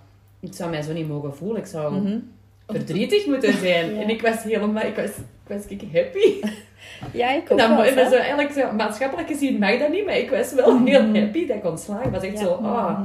Ik 0.46 0.54
zou 0.54 0.70
mij 0.70 0.82
zo 0.82 0.92
niet 0.92 1.08
mogen 1.08 1.36
voelen. 1.36 1.58
Ik 1.60 1.66
zou 1.66 1.94
Mhm. 2.00 2.18
verdrietig 2.66 3.26
moeten 3.26 3.52
zijn. 3.66 3.94
Ja. 3.94 4.00
En 4.02 4.08
ik 4.08 4.22
was 4.22 4.42
helemaal... 4.42 4.82
Ik 4.84 4.96
was, 4.96 5.10
ik 5.10 5.46
was 5.56 5.64
ik 5.66 5.80
happy. 5.92 6.48
ja, 7.20 7.30
ik 7.30 7.50
ook 7.52 7.58
dan, 7.58 7.76
wel, 7.76 7.84
zo, 8.10 8.16
eigenlijk 8.16 8.52
zo, 8.52 8.72
maatschappelijk 8.72 9.28
gezien 9.28 9.58
mag 9.58 9.78
dat 9.78 9.90
niet, 9.90 10.04
maar 10.04 10.16
ik 10.16 10.30
was 10.30 10.52
wel 10.52 10.84
heel 10.84 11.14
happy 11.14 11.46
dat 11.46 11.56
ik 11.56 11.64
ontslagen 11.64 12.10
was. 12.10 12.22
Echt 12.22 12.32
Ja. 12.38 12.44
zo, 12.44 12.50
oh, 12.52 13.00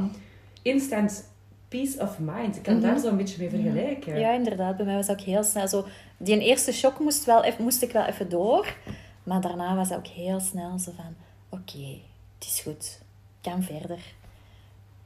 instant 0.62 1.30
peace 1.68 2.00
of 2.02 2.20
mind. 2.20 2.56
Ik 2.56 2.64
kan 2.64 2.80
daar 2.82 3.00
zo 3.00 3.08
een 3.08 3.18
beetje 3.18 3.36
mee 3.40 3.50
vergelijken. 3.50 4.20
Ja, 4.20 4.32
inderdaad. 4.34 4.78
Bij 4.78 4.86
mij 4.86 4.96
was 4.96 5.08
dat 5.08 5.20
ook 5.20 5.26
heel 5.26 5.44
snel 5.44 5.68
zo... 5.68 5.86
Die 6.18 6.40
eerste 6.40 6.74
shock 6.74 7.00
moest, 7.00 7.26
wel 7.26 7.44
even, 7.44 7.64
moest 7.64 7.82
ik 7.82 7.92
wel 7.92 8.06
even 8.06 8.30
door. 8.30 8.76
Maar 9.24 9.42
daarna 9.42 9.76
was 9.76 9.90
dat 9.90 9.98
ook 9.98 10.08
heel 10.08 10.40
snel 10.40 10.80
zo 10.80 10.92
van... 10.96 11.16
Oké, 11.50 11.98
het 12.40 12.48
is 12.48 12.62
goed. 12.64 13.00
Ik 13.42 13.52
kan 13.52 13.64
verder. 13.64 14.00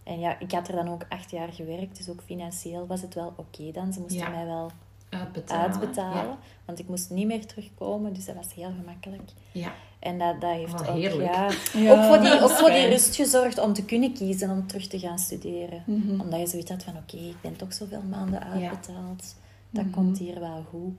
En 0.05 0.19
ja, 0.19 0.39
ik 0.39 0.51
had 0.51 0.67
er 0.67 0.75
dan 0.75 0.89
ook 0.89 1.05
acht 1.09 1.31
jaar 1.31 1.53
gewerkt. 1.53 1.97
Dus 1.97 2.09
ook 2.09 2.21
financieel 2.25 2.87
was 2.87 3.01
het 3.01 3.13
wel 3.13 3.33
oké 3.35 3.71
dan. 3.71 3.93
Ze 3.93 3.99
moesten 3.99 4.19
Ja. 4.21 4.29
mij 4.29 4.45
wel 4.45 4.71
Uitbetalen. 5.09 5.71
uitbetalen. 5.71 6.37
Want 6.65 6.79
ik 6.79 6.87
moest 6.87 7.09
niet 7.09 7.27
meer 7.27 7.45
terugkomen. 7.45 8.13
Dus 8.13 8.25
dat 8.25 8.35
was 8.35 8.53
heel 8.53 8.71
gemakkelijk. 8.79 9.31
Ja. 9.51 9.73
En 9.99 10.17
dat, 10.19 10.41
dat 10.41 10.51
heeft 10.51 10.73
Oh, 10.81 10.89
ook, 10.89 10.97
ja, 11.21 11.49
Ja, 11.73 11.91
ook 11.91 12.03
voor 12.03 12.19
die, 12.21 12.41
ook 12.43 12.49
voor 12.49 12.69
die 12.69 12.87
rust 12.87 13.15
gezorgd 13.15 13.59
om 13.59 13.73
te 13.73 13.85
kunnen 13.85 14.13
kiezen 14.13 14.49
om 14.49 14.67
terug 14.67 14.87
te 14.87 14.99
gaan 14.99 15.19
studeren. 15.19 15.83
Mhm. 15.85 16.19
Omdat 16.21 16.39
je 16.39 16.47
zoiets 16.47 16.71
had 16.71 16.83
van, 16.83 16.97
oké, 16.97 17.17
ik 17.17 17.41
ben 17.41 17.55
toch 17.55 17.73
zoveel 17.73 18.01
maanden 18.09 18.43
uitbetaald. 18.43 19.35
Dat 19.69 19.83
Mhm. 19.85 19.93
komt 19.93 20.17
hier 20.17 20.39
wel 20.39 20.63
goed. 20.69 20.93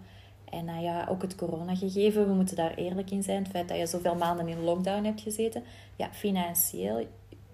En 0.50 0.64
nou 0.64 0.82
ja, 0.82 1.06
ook 1.10 1.22
het 1.22 1.34
coronagegeven, 1.34 2.28
we 2.28 2.34
moeten 2.34 2.56
daar 2.56 2.74
eerlijk 2.74 3.10
in 3.10 3.22
zijn. 3.22 3.38
Het 3.42 3.48
feit 3.52 3.68
dat 3.68 3.78
je 3.78 3.86
zoveel 3.86 4.14
maanden 4.14 4.48
in 4.48 4.60
lockdown 4.64 5.04
hebt 5.04 5.20
gezeten. 5.20 5.62
Ja, 5.96 6.08
financieel, 6.12 7.06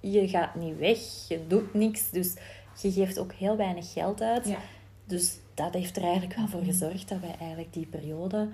je 0.02 0.28
gaat 0.28 0.54
niet 0.54 0.78
weg, 0.78 0.98
je 1.28 1.46
doet 1.46 1.74
niks. 1.74 2.10
Dus 2.10 2.34
je 2.80 2.92
geeft 2.92 3.18
ook 3.18 3.32
heel 3.32 3.56
weinig 3.56 3.92
geld 3.92 4.22
uit. 4.22 4.48
Ja. 4.48 4.58
Dus 5.04 5.38
dat 5.54 5.74
heeft 5.74 5.96
er 5.96 6.02
eigenlijk 6.02 6.34
wel 6.36 6.48
voor 6.48 6.62
gezorgd 6.62 7.08
dat 7.08 7.20
wij 7.20 7.34
eigenlijk 7.38 7.72
die 7.72 7.86
periode 7.86 8.48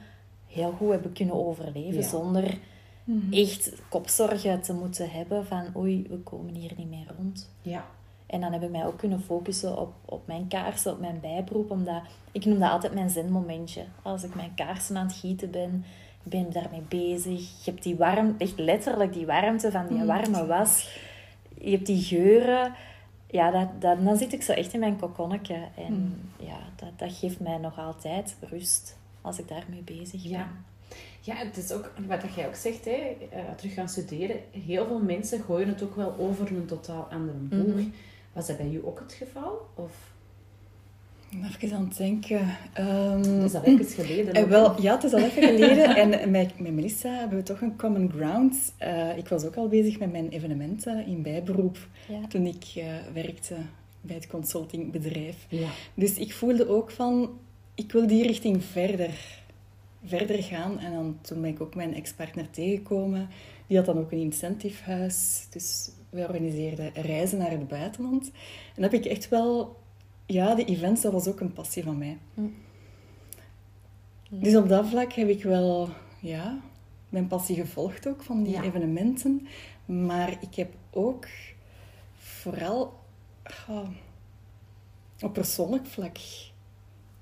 heel 0.46 0.70
goed 0.70 0.90
hebben 0.90 1.12
kunnen 1.12 1.46
overleven. 1.46 2.00
Ja. 2.00 2.08
Zonder 2.08 2.58
Mhm. 3.08 3.32
echt 3.32 3.72
kopzorgen 3.88 4.61
te 4.61 4.72
moeten 4.72 5.11
hebben 5.11 5.46
van 5.46 5.64
oei, 5.76 6.06
we 6.08 6.16
komen 6.16 6.54
hier 6.54 6.72
niet 6.76 6.88
meer 6.88 7.06
rond. 7.16 7.50
Ja. 7.62 7.87
En 8.26 8.40
dan 8.40 8.52
heb 8.52 8.62
ik 8.62 8.70
mij 8.70 8.87
ook 8.87 8.98
kunnen 8.98 9.20
focussen 9.20 9.78
op, 9.78 9.92
op 10.04 10.26
mijn 10.26 10.48
kaarsen, 10.48 10.92
op 10.92 11.00
mijn 11.00 11.20
bijberoep. 11.20 11.70
Omdat, 11.70 12.02
ik 12.32 12.44
noem 12.44 12.58
dat 12.58 12.70
altijd 12.70 12.94
mijn 12.94 13.11
zenmomentje. 13.11 13.84
Als 14.02 14.22
ik 14.22 14.34
mijn 14.34 14.54
kaarsen 14.54 14.96
aan 14.96 15.06
het 15.06 15.16
gieten 15.16 15.50
ben, 15.50 15.84
ik 16.24 16.30
ben 16.30 16.52
daarmee 16.52 16.82
bezig. 16.88 17.64
Je 17.64 17.70
hebt 17.70 17.82
die 17.82 17.96
warmte, 17.96 18.44
echt 18.44 18.58
letterlijk 18.58 19.12
die 19.12 19.26
warmte 19.26 19.70
van 19.70 19.87
die 19.88 20.04
warme 20.04 20.46
was. 20.46 20.98
Je 21.61 21.71
hebt 21.71 21.87
die 21.87 22.03
geuren. 22.03 22.75
Ja, 23.27 23.51
dat, 23.51 23.81
dat, 23.81 24.05
dan 24.05 24.16
zit 24.16 24.33
ik 24.33 24.42
zo 24.42 24.53
echt 24.53 24.73
in 24.73 24.81
mijn 24.81 24.99
kokonnetje. 24.99 25.68
En 25.77 26.21
ja, 26.38 26.59
dat, 26.77 26.99
dat 26.99 27.12
geeft 27.12 27.40
mij 27.40 27.59
nog 27.59 27.79
altijd 27.79 28.37
rust 28.40 28.97
als 29.21 29.38
ik 29.38 29.49
daarmee 29.49 29.83
bezig 29.83 30.23
ben. 30.23 30.31
Ja. 30.31 30.49
Ja, 31.21 31.35
het 31.35 31.57
is 31.57 31.73
ook 31.73 31.92
wat 32.07 32.21
dat 32.21 32.35
jij 32.35 32.47
ook 32.47 32.55
zegt, 32.55 32.85
hè, 32.85 33.16
eh, 33.31 33.40
terug 33.57 33.75
gaan 33.75 33.88
studeren. 33.88 34.37
Heel 34.51 34.87
veel 34.87 34.99
mensen 34.99 35.42
gooien 35.42 35.68
het 35.68 35.83
ook 35.83 35.97
wel 35.97 36.14
over 36.18 36.57
een 36.57 36.66
totaal 36.66 37.09
andere 37.11 37.38
boeg. 37.38 37.75
Mhm. 37.75 37.88
Was 38.33 38.47
dat 38.47 38.57
bij 38.57 38.68
jou 38.68 38.87
ook 38.87 38.99
het 38.99 39.12
geval? 39.12 39.68
Of 39.75 39.93
Even 41.31 41.76
aan 41.76 41.85
het 41.85 41.97
denken. 41.97 42.57
Ehm, 42.72 43.45
is 43.45 43.53
dat 43.53 43.62
even 43.64 43.85
geleden? 43.85 44.35
Eh, 44.35 44.43
ook? 44.43 44.49
wel, 44.49 44.81
ja, 44.83 44.95
het 44.95 45.05
is 45.05 45.12
al 45.12 45.18
even 45.18 45.43
geleden. 45.43 45.97
En 45.97 46.31
met, 46.31 46.61
met 46.61 46.74
Melissa 46.74 47.09
hebben 47.18 47.39
we 47.39 47.45
toch 47.45 47.61
een 47.61 47.76
common 47.76 48.11
ground. 48.11 48.72
Eh, 48.76 49.16
ik 49.16 49.29
was 49.29 49.45
ook 49.45 49.57
al 49.57 49.68
bezig 49.68 49.99
met 49.99 50.12
mijn 50.12 50.29
evenementen 50.29 51.07
in 51.07 51.22
bijberoep 51.22 51.79
Ja. 52.09 52.26
toen 52.29 52.47
ik 52.47 52.64
eh, 52.76 52.85
werkte 53.12 53.55
bij 54.01 54.14
het 54.14 54.26
consultingbedrijf. 54.26 55.47
Ja. 55.49 55.68
Dus 55.95 56.16
ik 56.16 56.35
voelde 56.35 56.68
ook 56.68 56.91
van, 56.91 57.31
ik 57.74 57.93
wil 57.93 58.07
die 58.07 58.26
richting 58.26 58.64
verder, 58.64 59.41
verder 60.05 60.43
gaan. 60.43 60.79
En 60.79 60.93
dan, 60.93 61.18
toen 61.20 61.41
ben 61.41 61.51
ik 61.51 61.61
ook 61.61 61.74
mijn 61.74 61.95
ex-partner 61.95 62.51
tegengekomen. 62.51 63.29
Die 63.66 63.76
had 63.76 63.87
dan 63.87 63.99
ook 63.99 64.12
een 64.12 64.18
incentivehuis. 64.18 65.47
Dus 65.51 65.91
wij 66.11 66.22
organiseerden 66.26 66.91
reizen 66.95 67.39
naar 67.39 67.51
het 67.51 67.68
buitenland. 67.68 68.24
En 68.24 68.83
dan 68.83 68.85
heb 68.85 68.93
ik 68.93 69.05
echt 69.05 69.29
wel... 69.29 69.76
Ja, 70.31 70.55
de 70.55 70.64
events, 70.64 71.03
dat 71.03 71.12
was 71.12 71.29
ook 71.29 71.41
een 71.41 71.53
passie 71.53 71.83
van 71.83 71.99
mij. 71.99 72.18
Mm. 72.35 72.55
Dus 74.31 74.57
op 74.57 74.68
dat 74.68 74.87
vlak 74.89 75.12
heb 75.12 75.29
ik 75.29 75.43
wel... 75.43 75.89
Ja, 76.20 76.59
mijn 77.09 77.26
passie 77.26 77.57
gevolgd 77.57 78.09
ook 78.09 78.22
van 78.22 78.43
die 78.43 78.53
Ja. 78.53 78.62
evenementen. 78.62 79.47
Maar 79.85 80.31
ik 80.41 80.55
heb 80.55 80.74
ook 80.91 81.26
vooral... 82.16 82.99
op 85.20 85.33
persoonlijk 85.33 85.87
vlak 85.87 86.16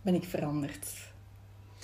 ben 0.02 0.14
ik 0.14 0.24
veranderd. 0.24 0.88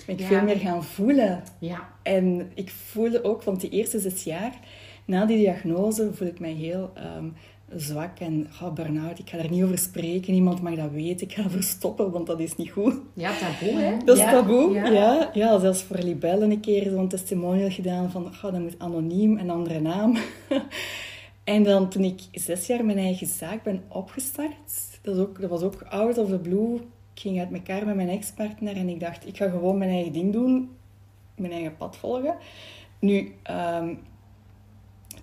Ben 0.05 0.15
ik 0.15 0.21
Ja. 0.21 0.27
veel 0.27 0.41
meer 0.43 0.57
gaan 0.57 0.83
voelen. 0.83 1.43
Ja. 1.59 1.89
En 2.01 2.51
ik 2.53 2.69
voelde 2.71 3.23
ook, 3.23 3.43
want 3.43 3.61
die 3.61 3.69
eerste 3.69 3.99
zes 3.99 4.23
jaar 4.23 4.59
na 5.05 5.25
die 5.25 5.37
diagnose 5.37 6.13
voel 6.13 6.27
ik 6.27 6.39
mij 6.39 6.51
heel 6.53 6.91
ehm, 6.93 7.29
zwak 7.75 8.19
en 8.19 8.47
oh, 8.61 8.73
burn-out. 8.73 9.19
Ik 9.19 9.29
ga 9.29 9.37
er 9.37 9.49
niet 9.49 9.63
over 9.63 9.77
spreken, 9.77 10.33
niemand 10.33 10.61
mag 10.61 10.75
dat 10.75 10.91
weten. 10.91 11.27
Ik 11.27 11.33
ga 11.33 11.43
ervoor 11.43 11.63
stoppen, 11.63 12.11
want 12.11 12.27
dat 12.27 12.39
is 12.39 12.55
niet 12.55 12.71
goed. 12.71 12.95
Ja, 13.13 13.31
taboe, 13.37 13.79
hè? 13.79 13.97
Dat 14.05 14.17
is 14.17 14.23
Ja, 14.23 14.31
taboe, 14.31 14.73
ja. 14.73 14.85
ja. 14.85 15.29
ja. 15.33 15.59
zelfs 15.59 15.83
voor 15.83 15.97
Libelle 15.97 16.45
een 16.45 16.59
keer 16.59 16.89
zo'n 16.89 17.07
testimonial 17.07 17.69
gedaan 17.69 18.11
van, 18.11 18.25
oh, 18.25 18.41
dat 18.41 18.59
moet 18.59 18.79
anoniem, 18.79 19.37
een 19.37 19.49
andere 19.49 19.79
naam. 19.79 20.17
en 21.43 21.63
dan 21.63 21.89
toen 21.89 22.03
ik 22.03 22.21
zes 22.31 22.67
jaar 22.67 22.85
mijn 22.85 22.97
eigen 22.97 23.27
zaak 23.27 23.63
ben 23.63 23.83
opgestart, 23.87 24.99
dat, 25.01 25.15
is 25.15 25.21
ook, 25.21 25.41
dat 25.41 25.49
was 25.49 25.61
ook 25.61 25.81
out 25.81 26.17
of 26.17 26.29
the 26.29 26.39
blue. 26.39 26.75
Ik 27.13 27.21
ging 27.21 27.39
uit 27.39 27.53
elkaar 27.53 27.85
met 27.85 27.95
mijn 27.95 28.09
ex-partner 28.09 28.75
en 28.75 28.89
ik 28.89 28.99
dacht, 28.99 29.27
ik 29.27 29.37
ga 29.37 29.49
gewoon 29.49 29.77
mijn 29.77 29.91
eigen 29.91 30.13
ding 30.13 30.33
doen, 30.33 30.69
mijn 31.35 31.51
eigen 31.51 31.77
pad 31.77 31.97
volgen. 31.97 32.35
Nu, 32.99 33.33
ehm, 33.43 33.93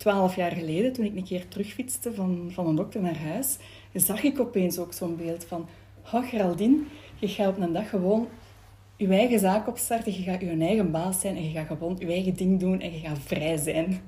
twaalf 0.01 0.36
jaar 0.36 0.53
geleden, 0.53 0.92
toen 0.92 1.05
ik 1.05 1.16
een 1.16 1.24
keer 1.24 1.48
terugfietste 1.48 2.14
van, 2.14 2.48
van 2.53 2.66
een 2.66 2.76
dokter 2.76 3.01
naar 3.01 3.18
huis, 3.18 3.57
zag 3.94 4.22
ik 4.22 4.40
opeens 4.40 4.78
ook 4.78 4.92
zo'n 4.92 5.16
beeld 5.16 5.44
van, 5.44 5.68
oh 6.12 6.28
Geraldine, 6.28 6.78
je 7.18 7.28
gaat 7.28 7.48
op 7.48 7.59
een 7.59 7.72
dag 7.72 7.88
gewoon 7.88 8.28
je 8.96 9.09
eigen 9.09 9.38
zaak 9.38 9.68
opstarten, 9.68 10.12
je 10.12 10.22
gaat 10.22 10.40
je 10.40 10.57
eigen 10.59 10.90
baas 10.90 11.20
zijn 11.20 11.36
en 11.36 11.44
je 11.44 11.51
gaat 11.51 11.66
gewoon 11.66 11.96
je 11.98 12.07
eigen 12.07 12.34
ding 12.34 12.61
doen 12.61 12.80
en 12.80 12.92
je 12.92 12.98
gaat 12.98 13.18
vrij 13.18 13.57
zijn. 13.57 14.01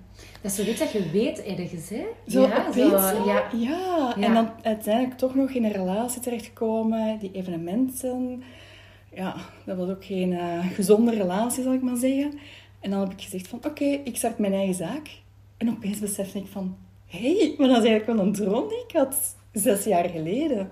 Dat 0.43 0.51
is 0.51 0.57
zoiets 0.57 0.79
dat 0.79 0.93
je 0.93 1.11
weet 1.11 1.43
ergens, 1.43 1.89
hè? 1.89 2.05
Zo 2.27 2.43
ja, 2.43 2.67
opeens, 2.69 3.09
zo, 3.09 3.25
ja. 3.27 3.49
ja. 3.53 4.17
En 4.21 4.35
dan 4.35 4.51
uiteindelijk 4.63 5.19
toch 5.19 5.35
nog 5.35 5.51
in 5.51 5.65
een 5.65 5.73
relatie 5.73 6.21
terechtkomen, 6.21 7.19
die 7.19 7.31
evenementen. 7.33 8.43
Ja, 9.15 9.37
dat 9.65 9.77
was 9.77 9.89
ook 9.89 10.05
geen 10.05 10.33
eh, 10.33 10.67
gezonde 10.67 11.15
relatie, 11.15 11.63
zal 11.63 11.73
ik 11.73 11.83
maar 11.83 11.97
zeggen. 11.97 12.39
En 12.81 12.91
dan 12.91 13.01
heb 13.01 13.13
ik 13.13 13.21
gezegd 13.21 13.49
van, 13.49 13.61
oké, 13.65 13.85
ik 13.85 14.17
start 14.17 14.39
mijn 14.39 14.53
eigen 14.53 14.75
zaak. 14.75 15.22
En 15.63 15.71
opeens 15.71 15.99
besefte 15.99 16.39
ik 16.39 16.47
van, 16.47 16.77
hé, 17.07 17.37
hey, 17.37 17.55
maar 17.59 17.69
dat 17.69 17.83
is 17.83 17.89
eigenlijk 17.89 18.19
wel 18.19 18.27
een 18.27 18.33
droom 18.33 18.69
die 18.69 18.85
ik 18.89 18.93
had 18.93 19.37
zes 19.53 19.85
jaar 19.85 20.09
geleden. 20.09 20.71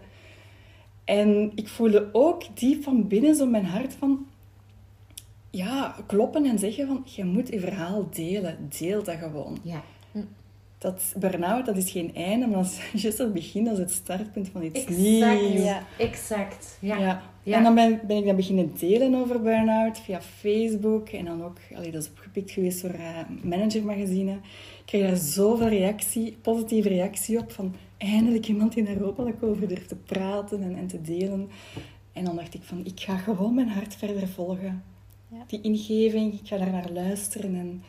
En 1.04 1.52
ik 1.54 1.68
voelde 1.68 2.08
ook 2.12 2.42
diep 2.54 2.82
van 2.82 3.08
binnen 3.08 3.34
zo 3.34 3.46
mijn 3.46 3.64
hart 3.64 3.94
van... 3.94 4.26
Ja, 5.50 5.96
kloppen 6.06 6.44
en 6.44 6.58
zeggen 6.58 6.86
van, 6.86 7.02
je 7.04 7.24
moet 7.24 7.48
je 7.48 7.60
verhaal 7.60 8.08
delen. 8.10 8.68
Deel 8.78 9.02
dat 9.02 9.16
gewoon. 9.16 9.58
Ja. 9.62 9.82
Dat 10.78 11.14
burn-out, 11.16 11.66
dat 11.66 11.76
is 11.76 11.90
geen 11.90 12.14
einde, 12.14 12.46
maar 12.46 12.62
dat 12.62 12.80
is 12.92 13.02
juist 13.02 13.18
het 13.18 13.32
begin, 13.32 13.64
dat 13.64 13.72
is 13.72 13.78
het 13.78 13.90
startpunt 13.90 14.48
van 14.48 14.62
iets 14.62 14.84
Exact. 14.84 15.40
nieuws. 15.40 15.64
Ja. 15.64 15.82
Exact. 15.98 16.76
Ja. 16.80 16.96
Ja. 16.98 17.22
Ja. 17.42 17.56
En 17.56 17.62
dan 17.62 17.74
ben, 17.74 18.00
ben 18.06 18.16
ik 18.16 18.24
dat 18.24 18.36
beginnen 18.36 18.72
delen 18.78 19.14
over 19.14 19.42
burn-out 19.42 19.98
via 19.98 20.20
Facebook. 20.20 21.08
En 21.08 21.24
dan 21.24 21.44
ook, 21.44 21.56
allee, 21.74 21.90
dat 21.90 22.02
is 22.02 22.08
opgepikt 22.08 22.50
geweest 22.50 22.82
door 22.82 22.94
uh, 22.94 23.18
managermagazine. 23.42 24.38
Ik 24.90 24.98
kreeg 24.98 25.08
daar 25.08 25.20
zoveel 25.20 25.68
reactie, 25.68 26.36
positieve 26.42 26.88
reactie 26.88 27.38
op. 27.38 27.52
Van 27.52 27.74
eindelijk 27.96 28.48
iemand 28.48 28.72
die 28.72 28.84
daar 28.84 29.02
openlijk 29.02 29.42
over 29.42 29.68
durft 29.68 29.88
te 29.88 29.96
praten 29.96 30.62
en, 30.62 30.76
en 30.76 30.86
te 30.86 31.00
delen. 31.00 31.48
En 32.12 32.24
dan 32.24 32.36
dacht 32.36 32.54
ik 32.54 32.62
van, 32.62 32.84
ik 32.84 33.00
ga 33.00 33.16
gewoon 33.16 33.54
mijn 33.54 33.68
hart 33.68 33.94
verder 33.94 34.28
volgen. 34.28 34.84
Ja. 35.28 35.44
Die 35.46 35.60
ingeving, 35.60 36.32
ik 36.40 36.46
ga 36.46 36.56
daar 36.56 36.70
naar 36.70 36.90
luisteren 36.92 37.54
en, 37.54 37.82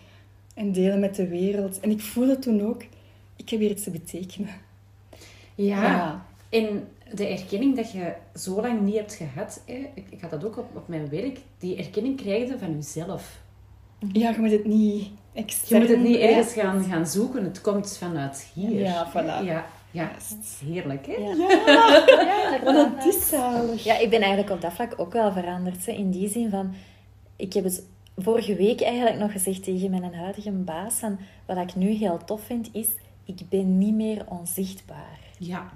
en 0.54 0.72
delen 0.72 1.00
met 1.00 1.16
de 1.16 1.28
wereld. 1.28 1.80
En 1.80 1.90
ik 1.90 2.02
voelde 2.02 2.40
toen 2.40 2.62
ook, 2.62 2.84
ik 3.36 3.50
heb 3.50 3.60
hier 3.60 3.72
iets 3.72 3.84
te 3.84 3.92
betekenen. 3.92 4.54
Ja. 5.56 5.84
Ja. 5.84 6.26
En 6.50 6.88
de 7.14 7.28
erkenning 7.28 7.76
dat 7.76 7.92
je 7.92 8.14
zo 8.36 8.62
lang 8.62 8.82
niet 8.82 8.96
hebt 8.96 9.14
gehad, 9.14 9.64
hè, 9.66 9.90
ik, 9.94 10.06
ik 10.10 10.22
had 10.22 10.32
dat 10.32 10.46
ook 10.46 10.58
op, 10.58 10.76
op 10.76 10.88
mijn 10.88 11.10
werk, 11.10 11.40
die 11.58 11.76
erkenning 11.76 12.18
krijg 12.18 12.50
je 12.50 12.58
van 12.58 12.74
jezelf. 12.74 13.42
Ja, 14.12 14.30
je 14.30 14.40
moet 14.40 14.52
het 14.52 14.66
niet 14.66 15.04
Je 15.04 15.12
extern... 15.34 15.82
moet 15.82 15.90
het 15.90 16.02
niet 16.02 16.18
ergens 16.18 16.54
gaan, 16.54 16.84
gaan 16.84 17.08
zoeken, 17.08 17.44
het 17.44 17.62
komt 17.62 17.98
vanuit 17.98 18.52
hier. 18.54 18.80
Ja, 18.80 19.12
voilà. 19.12 19.46
Ja, 19.46 19.66
ja. 19.92 20.12
Heerlijk, 20.66 21.06
hè? 21.06 21.14
Ja. 21.14 21.34
Ja, 21.36 22.04
Ja, 22.08 22.60
maar 22.64 22.74
dat 22.74 23.06
is 23.06 23.30
zalig. 23.30 23.84
Ja, 23.84 23.98
ik 23.98 24.10
ben 24.10 24.22
eigenlijk 24.22 24.52
op 24.52 24.62
dat 24.62 24.74
vlak 24.74 24.94
ook 24.98 25.14
wel 25.14 25.32
veranderd. 25.32 25.86
Hè. 25.86 25.92
In 25.92 26.12
die 26.12 26.30
zin 26.30 26.50
van... 26.50 26.74
Ik 27.36 27.54
heb 27.54 27.64
het 27.64 27.84
vorige 28.18 28.56
week 28.56 28.82
eigenlijk 28.82 29.18
nog 29.18 29.32
gezegd 29.32 29.64
tegen 29.64 29.90
mijn 29.90 30.16
huidige 30.16 30.52
baas. 30.52 30.94
Van, 30.94 31.20
wat 31.46 31.58
ik 31.58 31.76
nu 31.76 31.90
heel 31.90 32.20
tof 32.26 32.42
vind, 32.42 32.70
is... 32.72 32.88
Ik 33.26 33.50
ben 33.50 33.78
niet 33.78 33.94
meer 33.94 34.24
onzichtbaar. 34.28 35.20
Ja. 35.38 35.70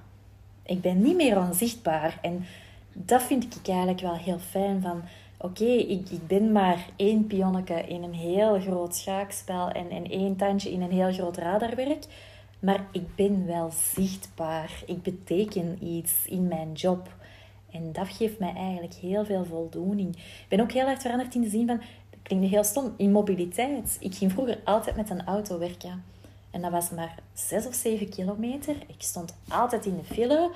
Ik 0.65 0.81
ben 0.81 1.01
niet 1.01 1.15
meer 1.15 1.39
onzichtbaar. 1.39 2.19
En 2.21 2.45
dat 2.93 3.23
vind 3.23 3.43
ik 3.43 3.67
eigenlijk 3.67 3.99
wel 3.99 4.15
heel 4.15 4.39
fijn. 4.49 4.81
Van, 4.81 5.01
oké, 5.37 5.65
ik, 5.65 6.09
ik 6.09 6.27
ben 6.27 6.51
maar 6.51 6.89
één 6.95 7.27
pionneke 7.27 7.73
in 7.87 8.03
een 8.03 8.13
heel 8.13 8.59
groot 8.59 8.95
schaakspel 8.95 9.69
en, 9.69 9.89
en 9.89 10.09
één 10.09 10.35
tandje 10.35 10.71
in 10.71 10.81
een 10.81 10.91
heel 10.91 11.13
groot 11.13 11.37
radarwerk. 11.37 12.05
Maar 12.59 12.85
ik 12.91 13.15
ben 13.15 13.45
wel 13.45 13.71
zichtbaar. 13.93 14.83
Ik 14.85 15.01
beteken 15.01 15.85
iets 15.85 16.13
in 16.25 16.47
mijn 16.47 16.73
job. 16.73 17.15
En 17.71 17.91
dat 17.91 18.07
geeft 18.07 18.39
mij 18.39 18.53
eigenlijk 18.55 18.93
heel 18.93 19.25
veel 19.25 19.45
voldoening. 19.45 20.15
Ik 20.15 20.45
ben 20.49 20.59
ook 20.59 20.71
heel 20.71 20.87
erg 20.87 21.01
veranderd 21.01 21.35
in 21.35 21.41
de 21.41 21.49
zin 21.49 21.67
van... 21.67 21.77
Dat 22.09 22.19
klinkt 22.23 22.49
heel 22.49 22.63
stom. 22.63 22.93
In 22.97 23.11
mobiliteit. 23.11 23.97
Ik 23.99 24.15
ging 24.15 24.31
vroeger 24.31 24.59
altijd 24.63 24.95
met 24.95 25.09
een 25.09 25.25
auto 25.25 25.59
werken. 25.59 26.03
En 26.51 26.61
dat 26.61 26.71
was 26.71 26.89
maar 26.89 27.15
6 27.33 27.67
of 27.67 27.73
7 27.73 28.09
kilometer. 28.09 28.75
Ik 28.87 29.01
stond 29.01 29.35
altijd 29.47 29.85
in 29.85 29.97
de 29.97 30.13
file. 30.13 30.51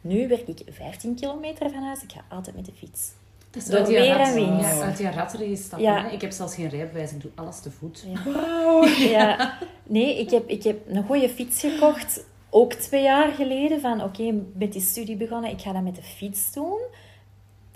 Nu 0.00 0.28
werk 0.28 0.48
ik 0.48 0.62
15 0.68 1.14
kilometer 1.14 1.70
van 1.70 1.82
huis. 1.82 2.02
Ik 2.02 2.12
ga 2.12 2.24
altijd 2.28 2.56
met 2.56 2.64
de 2.64 2.72
fiets. 2.72 3.12
Dat 3.50 3.62
is 3.62 3.68
Door 3.68 3.84
die 3.84 3.98
weer 3.98 4.16
en 4.20 4.34
wind. 4.34 4.60
Ja, 4.60 4.80
uit 4.80 4.96
die 4.96 5.10
ratten 5.10 5.56
stappen. 5.56 5.88
Ja. 5.88 6.08
Ik 6.10 6.20
heb 6.20 6.30
zelfs 6.30 6.54
geen 6.54 6.68
rijbewijs, 6.68 7.12
ik 7.12 7.20
doe 7.20 7.30
alles 7.34 7.60
te 7.60 7.70
voet. 7.70 8.04
Ja. 9.10 9.58
Nee, 9.82 10.18
ik 10.18 10.30
heb, 10.30 10.48
ik 10.48 10.62
heb 10.62 10.78
een 10.88 11.04
goede 11.04 11.28
fiets 11.28 11.60
gekocht. 11.60 12.24
Ook 12.50 12.72
twee 12.72 13.02
jaar 13.02 13.32
geleden. 13.32 13.80
Van 13.80 14.02
oké, 14.02 14.34
met 14.54 14.72
die 14.72 14.82
studie 14.82 15.16
begonnen. 15.16 15.50
Ik 15.50 15.60
ga 15.60 15.72
dat 15.72 15.82
met 15.82 15.94
de 15.94 16.02
fiets 16.02 16.52
doen. 16.52 16.78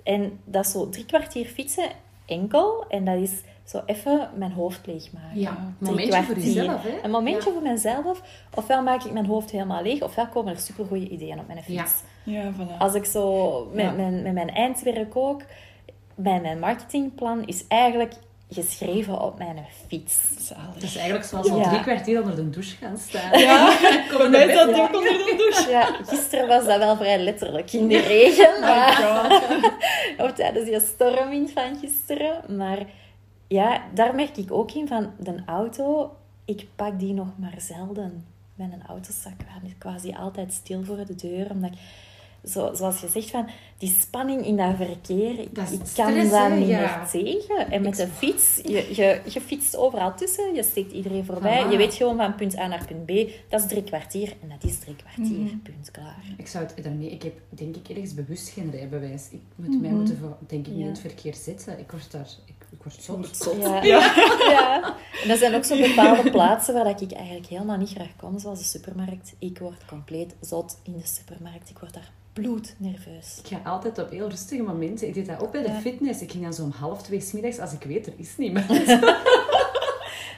En 0.03 0.39
dat 0.45 0.64
is 0.66 0.72
zo 0.72 0.89
drie 0.89 1.07
kwartier 1.07 1.47
fietsen 1.47 1.89
enkel. 2.27 2.85
En 2.89 3.05
dat 3.05 3.16
is 3.20 3.31
zo 3.64 3.83
even 3.87 4.31
mijn 4.37 4.53
hoofd 4.53 4.87
leegmaken. 4.87 5.41
Ja, 5.41 5.51
een 5.81 5.87
momentje 5.87 6.22
voor 6.22 6.39
jezelf, 6.39 6.83
hè? 6.83 6.99
Een 7.03 7.11
momentje 7.11 7.51
Ja. 7.51 7.55
voor 7.55 7.62
mezelf. 7.70 8.22
Ofwel 8.55 8.83
maak 8.83 9.05
ik 9.05 9.12
mijn 9.12 9.27
hoofd 9.27 9.51
helemaal 9.51 9.83
leeg, 9.83 10.03
ofwel 10.03 10.27
komen 10.29 10.53
er 10.55 10.61
supergoeie 10.61 11.09
ideeën 11.09 11.39
op 11.39 11.47
mijn 11.47 11.62
fiets. 11.62 12.03
Ja. 12.25 12.43
Ja, 12.43 12.53
voilà. 12.53 12.79
Als 12.79 12.95
ik 12.95 13.05
zo 13.05 13.64
met, 13.72 13.85
Ja. 13.85 13.91
mijn, 13.91 14.22
met 14.22 14.33
mijn 14.33 14.51
eindwerk 14.51 15.16
ook, 15.16 15.43
mijn, 16.15 16.43
mijn 16.43 16.59
marketingplan 16.59 17.47
is 17.47 17.67
eigenlijk 17.69 18.12
geschreven 18.51 19.21
op 19.23 19.39
mijn 19.39 19.59
fiets. 19.89 20.17
Zalig. 20.39 20.75
Het 20.75 20.83
is 20.83 20.97
eigenlijk 20.97 21.27
zoals 21.27 21.51
al 21.51 21.59
Ja. 21.59 21.69
drie 21.69 21.81
kwartier 21.81 22.21
onder 22.21 22.37
de 22.37 22.51
douche 22.51 22.77
gaan 22.77 22.99
staan. 22.99 23.39
Ja, 23.39 23.77
Kom 24.11 24.31
bij 24.31 24.47
bed. 24.47 24.55
hij 24.57 24.65
ook 24.65 24.95
onder 24.97 25.03
de 25.12 25.35
douche. 25.39 25.71
Ja, 25.71 25.85
gisteren 26.05 26.49
was 26.49 26.65
dat 26.67 26.79
wel 26.79 26.97
vrij 26.97 27.19
letterlijk 27.19 27.73
in 27.73 27.89
de 27.89 28.01
regen. 28.01 28.55
Oh 28.62 29.31
of 30.27 30.33
tijdens 30.33 30.65
die 30.65 30.81
stormwind 30.81 31.51
van 31.51 31.77
gisteren. 31.81 32.57
Maar 32.57 32.79
ja, 33.49 33.83
daar 33.95 34.15
merk 34.15 34.37
ik 34.37 34.53
ook 34.53 34.73
in 34.73 34.89
van 34.89 35.11
de 35.19 35.43
auto. 35.47 36.17
Ik 36.45 36.67
pak 36.77 36.99
die 36.99 37.12
nog 37.12 37.29
maar 37.37 37.55
zelden. 37.59 38.27
Mijn 38.55 38.83
autozak 38.89 39.33
is 39.65 39.73
quasi 39.79 40.15
altijd 40.19 40.53
stil 40.53 40.85
voor 40.85 41.05
de 41.07 41.15
deur. 41.15 41.51
Omdat 41.51 41.71
ik, 41.73 41.79
zo, 42.49 42.70
zoals 42.74 43.01
je 43.01 43.09
zegt, 43.09 43.30
van, 43.30 43.49
die 43.78 43.97
spanning 44.01 44.47
in 44.47 44.57
dat 44.57 44.76
verkeer, 44.76 45.38
ik, 45.38 45.55
Dat 45.55 45.92
kan 45.95 46.12
hè? 46.14 46.22
niet 46.57 46.68
Ja. 46.68 46.97
meer 47.09 47.09
tegen. 47.11 47.70
En 47.70 47.82
met 47.82 47.97
de 47.97 48.07
fiets, 48.09 48.61
je, 48.64 48.88
je, 48.95 49.20
je 49.28 49.40
fietst 49.40 49.76
overal 49.76 50.14
tussen, 50.16 50.55
je 50.55 50.62
steekt 50.62 50.92
iedereen 50.92 51.24
voorbij. 51.24 51.66
Je 51.70 51.76
weet 51.76 51.95
gewoon 51.95 52.16
van 52.16 52.34
punt 52.34 52.59
A 52.59 52.66
naar 52.66 52.84
punt 52.86 53.05
B, 53.07 53.30
dat 53.51 53.61
is 53.61 53.66
drie 53.66 53.82
kwartier. 53.84 54.34
En 54.42 54.49
dat 54.49 54.70
is 54.70 54.78
drie 54.78 54.97
kwartier, 54.97 55.38
Mhm. 55.38 55.59
punt, 55.59 55.90
klaar. 55.90 56.22
Ik 56.36 56.47
zou 56.47 56.64
het 56.64 56.84
daarmee, 56.84 57.11
ik 57.11 57.22
heb 57.22 57.34
denk 57.49 57.76
ik 57.76 57.88
ergens 57.88 58.14
bewust 58.14 58.49
geen 58.49 58.70
rijbewijs. 58.70 59.28
Ik 59.30 59.40
moet 59.55 59.80
mij 59.80 59.90
moeten, 59.90 60.18
voor- 60.18 60.36
denk 60.47 60.66
ik, 60.66 60.72
niet 60.72 60.80
Ja. 60.80 60.84
in 60.86 60.90
het 60.90 61.01
verkeer 61.01 61.34
zetten. 61.34 61.78
Ik 61.78 61.90
word 61.90 62.11
daar, 62.12 62.28
ik, 62.45 62.55
ik 62.70 62.82
word 62.82 63.03
zot. 63.03 63.57
Ja. 63.61 63.82
Ja. 64.55 64.95
En 65.24 65.30
er 65.30 65.36
zijn 65.36 65.55
ook 65.55 65.64
zo 65.64 65.76
bepaalde 65.80 66.30
plaatsen 66.30 66.74
waar 66.74 66.84
dat 66.84 67.01
ik 67.01 67.12
eigenlijk 67.12 67.47
helemaal 67.47 67.76
niet 67.76 67.90
graag 67.90 68.16
kom, 68.16 68.38
zoals 68.38 68.59
de 68.59 68.64
supermarkt. 68.64 69.34
Ik 69.38 69.59
word 69.59 69.84
compleet 69.86 70.34
zot 70.40 70.78
in 70.82 70.92
de 70.92 71.07
supermarkt. 71.07 71.70
Ik 71.70 71.78
word 71.78 71.95
daar 71.95 72.11
bloednerveus. 72.35 73.39
Ik 73.43 73.47
ga 73.47 73.70
altijd 73.70 73.99
op 73.99 74.11
heel 74.11 74.28
rustige 74.28 74.62
momenten. 74.62 75.09
Ik 75.09 75.14
deed 75.14 75.26
dat 75.26 75.43
ook 75.43 75.53
bij 75.53 75.62
de 75.62 75.68
Ja. 75.68 75.74
fitness. 75.80 76.20
Ik 76.22 76.30
ging 76.30 76.43
dan 76.43 76.53
zo 76.55 76.62
om 76.62 76.70
half 76.70 77.03
twee 77.03 77.20
's 77.20 77.32
middags 77.32 77.59
als 77.59 77.72
ik 77.72 77.82
weet 77.82 78.07
er 78.07 78.12
is 78.16 78.37
niemand. 78.37 78.66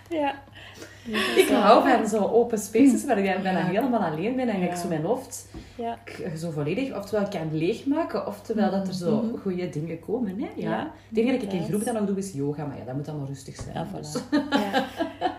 Ja. 0.09 0.35
Ik 1.37 1.49
hou 1.53 1.89
van 1.89 2.09
zo 2.09 2.19
open 2.27 2.59
spaces 2.59 3.05
waar 3.05 3.19
ik 3.19 3.43
bijna 3.43 3.59
Ja. 3.59 3.65
helemaal 3.65 4.01
alleen 4.01 4.37
ben 4.37 4.49
en 4.49 4.61
Ja. 4.61 4.67
ik 4.71 4.77
zo 4.77 4.89
mijn 4.89 5.05
hoofd 5.05 5.47
Ja. 5.77 5.99
zo 6.37 6.51
volledig 6.51 6.97
oftewel 6.97 7.29
kan 7.29 7.57
leegmaken, 7.59 8.27
oftewel 8.27 8.71
dat 8.71 8.89
er 8.89 8.95
zo 8.95 9.23
Mhm. 9.23 9.37
goede 9.37 9.69
dingen 9.69 9.99
komen. 10.01 10.39
Hè? 10.41 10.49
Ja. 10.57 10.93
Het 11.09 11.19
enige 11.19 11.35
dat 11.37 11.43
ik 11.43 11.53
in 11.53 11.65
groep 11.65 11.85
dan 11.85 11.95
nog 11.95 12.05
doe 12.07 12.17
is 12.19 12.33
yoga, 12.33 12.65
maar 12.67 12.79
ja, 12.79 12.85
dat 12.85 12.95
moet 12.95 13.05
dan 13.05 13.17
wel 13.17 13.27
rustig 13.27 13.57
zijn. 13.57 13.75
Ja, 13.75 13.87
Dus- 13.99 14.23
voilà. 14.23 14.29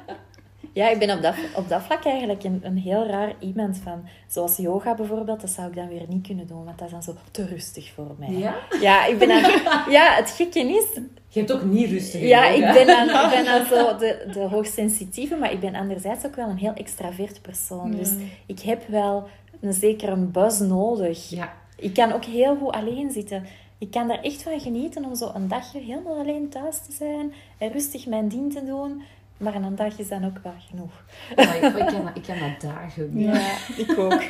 Ja. 0.78 0.90
Ik 0.90 1.00
ben 1.00 1.16
op 1.16 1.22
dat, 1.22 1.36
op 1.56 1.70
dat 1.70 1.82
vlak 1.82 2.06
eigenlijk 2.06 2.44
een, 2.44 2.60
een 2.64 2.78
heel 2.78 3.06
raar 3.06 3.34
iemand 3.40 3.78
van... 3.84 4.08
Zoals 4.28 4.58
yoga 4.58 4.96
bijvoorbeeld, 4.96 5.42
dat 5.42 5.50
zou 5.50 5.68
ik 5.68 5.76
dan 5.76 5.88
weer 5.88 6.04
niet 6.08 6.28
kunnen 6.28 6.48
doen, 6.48 6.66
want 6.66 6.78
dat 6.78 6.88
is 6.88 6.94
dan 6.94 7.04
zo 7.04 7.16
te 7.32 7.46
rustig 7.46 7.92
voor 7.96 8.16
mij. 8.18 8.32
Ja? 8.32 8.56
Ja, 8.82 9.06
ik 9.06 9.18
ben 9.18 9.28
dan, 9.28 9.42
ja 9.98 10.14
het 10.16 10.30
gekke 10.30 10.60
is... 10.60 10.86
Je 11.28 11.40
hebt 11.40 11.52
ook 11.52 11.64
niet 11.64 11.90
rustig 11.90 12.22
Ja, 12.22 12.52
yoga. 12.52 12.68
ik 12.68 12.74
ben 12.74 12.88
dan, 12.88 13.24
ik 13.24 13.30
ben 13.30 13.46
dan 13.46 13.66
zo 13.78 13.98
de, 13.98 14.30
de 14.34 14.40
hoogsensitieve, 14.40 15.36
maar 15.36 15.52
ik 15.52 15.60
ben 15.60 15.76
anderzijds 15.76 16.26
ook 16.26 16.36
wel 16.36 16.50
een 16.50 16.58
heel 16.58 16.74
extravert 16.74 17.42
persoon. 17.42 17.92
Dus 17.92 18.12
ik 18.46 18.60
heb 18.60 18.88
wel 18.88 19.28
een 19.62 19.74
zekere 19.74 20.16
buzz 20.16 20.60
nodig. 20.60 21.30
Ja, 21.30 21.54
Ik 21.76 21.94
kan 21.94 22.12
ook 22.12 22.26
heel 22.26 22.56
goed 22.56 22.72
alleen 22.72 23.12
zitten. 23.12 23.46
Ik 23.78 23.92
kan 23.92 24.08
daar 24.08 24.22
echt 24.22 24.44
van 24.44 24.60
genieten 24.60 25.06
om 25.06 25.16
zo 25.16 25.32
een 25.34 25.48
dagje 25.48 25.80
helemaal 25.80 26.20
alleen 26.20 26.50
thuis 26.50 26.78
te 26.78 26.92
zijn 26.92 27.34
en 27.58 27.72
rustig 27.72 28.06
mijn 28.06 28.28
ding 28.28 28.54
te 28.54 28.66
doen. 28.66 29.02
Maar 29.38 29.56
een 29.56 29.76
dag 29.76 29.98
is 30.00 30.08
dan 30.08 30.26
ook 30.26 30.38
wel 30.44 30.54
genoeg. 30.70 31.04
maar 31.36 31.56
ik, 31.58 31.64
ik, 31.64 31.86
kan, 31.86 32.04
dat- 32.06 32.16
ik 32.16 32.24
kan 32.24 32.40
dat 32.40 32.62
dagen. 32.62 33.12
doen. 33.12 33.22
Ja, 33.22 33.58
ik 33.78 33.98
ook. 33.98 34.20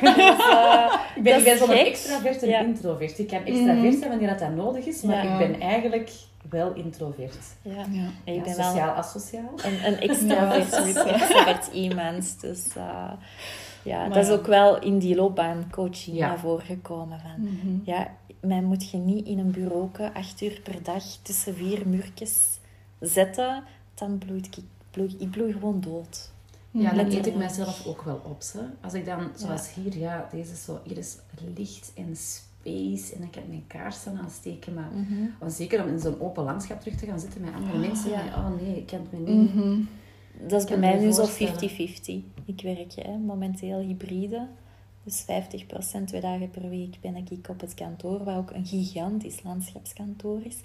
eh, 0.50 0.94
Ik 1.16 1.22
ben, 1.22 1.46
ik 1.46 1.58
zo'n 1.58 1.70
extravert 1.70 2.42
en 2.42 2.48
Ja. 2.48 2.60
introvert. 2.60 3.18
Ik 3.18 3.28
kan 3.28 3.44
extravert 3.44 3.98
zijn 3.98 4.10
wanneer 4.10 4.28
dat, 4.28 4.38
dat 4.38 4.54
nodig 4.54 4.84
is, 4.84 5.02
maar 5.02 5.24
Ja. 5.24 5.32
ik 5.40 5.50
ben 5.50 5.60
eigenlijk 5.60 6.10
wel 6.50 6.74
introvert. 6.74 7.36
Ja. 7.62 7.72
Ja. 7.90 8.08
Ik 8.24 8.34
Ja, 8.34 8.42
ben 8.42 8.56
wel 8.56 8.64
sociaal, 8.66 8.94
asociaal. 8.94 9.50
een, 9.64 9.86
een 9.92 10.00
extravert, 10.08 10.70
Ja, 10.70 10.84
extravert 10.84 11.66
iemand. 11.72 12.40
Dus 12.40 12.66
uh, 12.76 13.12
ja, 13.82 13.98
Maar 13.98 14.08
dat 14.08 14.22
is 14.22 14.26
ja. 14.28 14.32
ook 14.34 14.46
wel 14.46 14.78
in 14.78 14.98
die 14.98 15.14
loopbaancoaching 15.14 16.16
Ja. 16.16 16.26
naar 16.28 16.38
voren 16.38 16.64
gekomen. 16.66 17.20
Van, 17.20 17.30
Mhm. 17.40 17.78
ja, 17.84 18.08
mij 18.40 18.60
moet 18.62 18.90
je 18.90 18.96
niet 18.96 19.26
in 19.26 19.38
een 19.38 19.50
bureau 19.50 19.88
acht 20.14 20.40
uur 20.42 20.60
per 20.62 20.82
dag 20.82 21.02
tussen 21.22 21.54
vier 21.54 21.82
muurtjes 21.88 22.58
zetten. 23.00 23.62
Dan 23.94 24.18
bloeit 24.18 24.46
ik, 24.46 24.56
bloei, 24.90 25.16
ik 25.18 25.30
bloei 25.30 25.52
gewoon 25.52 25.80
dood. 25.80 26.30
Ja, 26.70 26.84
dan 26.84 26.96
Letterlijk. 26.96 27.26
eet 27.26 27.32
ik 27.32 27.38
mijzelf 27.38 27.86
ook 27.86 28.02
wel 28.02 28.20
op. 28.24 28.42
Ze. 28.42 28.58
Als 28.80 28.94
ik 28.94 29.04
dan, 29.04 29.30
zoals 29.34 29.74
hier, 29.74 29.98
ja, 29.98 30.28
deze 30.30 30.52
is 30.52 30.64
zo, 30.64 30.80
hier 30.84 30.98
is 30.98 31.16
licht 31.56 31.92
en 31.94 32.16
space 32.16 33.14
en 33.14 33.22
ik 33.22 33.34
heb 33.34 33.48
mijn 33.48 33.64
kaarsen 33.66 34.18
aansteken, 34.18 34.74
maar 34.74 34.90
want 35.38 35.52
zeker 35.52 35.82
om 35.82 35.88
in 35.88 36.00
zo'n 36.00 36.20
open 36.20 36.44
landschap 36.44 36.80
terug 36.80 36.98
te 36.98 37.06
gaan 37.06 37.20
zitten 37.20 37.40
met 37.40 37.54
andere 37.54 37.78
mensen, 37.78 38.10
ja. 38.10 38.24
ja. 38.24 38.36
oh 38.36 38.60
nee, 38.60 38.76
ik 38.76 38.86
ken 38.86 39.00
het 39.00 39.12
me 39.12 39.32
niet. 39.32 39.54
Mhm. 39.54 39.80
Dat 40.48 40.60
is 40.62 40.68
kan 40.68 40.80
bij 40.80 40.90
mij 40.90 41.04
nu 41.04 41.12
zo 41.12 41.24
voorstellen. 41.24 42.24
50-50. 42.34 42.44
Ik 42.44 42.60
werk 42.62 42.94
hè, 42.94 43.16
momenteel 43.16 43.78
hybride. 43.78 44.46
Dus 45.04 45.22
50% 45.22 46.04
twee 46.04 46.20
dagen 46.20 46.50
per 46.50 46.68
week 46.68 46.96
ben 47.00 47.16
ik 47.16 47.48
op 47.48 47.60
het 47.60 47.74
kantoor, 47.74 48.24
wat 48.24 48.36
ook 48.36 48.50
een 48.50 48.66
gigantisch 48.66 49.42
landschapskantoor 49.42 50.40
is. 50.42 50.56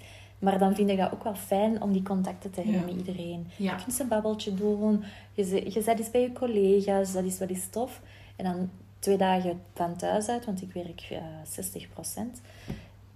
Maar 0.44 0.58
dan 0.58 0.74
vind 0.74 0.90
ik 0.90 0.98
dat 0.98 1.12
ook 1.12 1.24
wel 1.24 1.34
fijn 1.34 1.82
om 1.82 1.92
die 1.92 2.02
contacten 2.02 2.50
te 2.50 2.60
hebben 2.60 2.80
Ja. 2.80 2.86
met 2.86 2.94
iedereen. 3.06 3.46
Ja. 3.56 3.76
Je 3.76 3.82
kunt 3.84 4.00
een 4.00 4.08
babbeltje 4.08 4.54
doen, 4.54 5.04
je, 5.32 5.44
ze- 5.44 5.70
je 5.72 5.82
zet 5.82 5.98
eens 5.98 6.10
bij 6.10 6.20
je 6.20 6.32
collega's, 6.32 7.12
dat 7.12 7.24
is 7.24 7.38
wel 7.38 7.48
eens 7.48 7.68
tof. 7.70 8.00
En 8.36 8.44
dan 8.44 8.70
twee 8.98 9.16
dagen 9.16 9.60
van 9.74 9.96
thuis 9.96 10.28
uit, 10.28 10.44
want 10.44 10.62
ik 10.62 10.72
werk 10.72 11.06
eh 11.10 11.18
60%. 11.44 12.40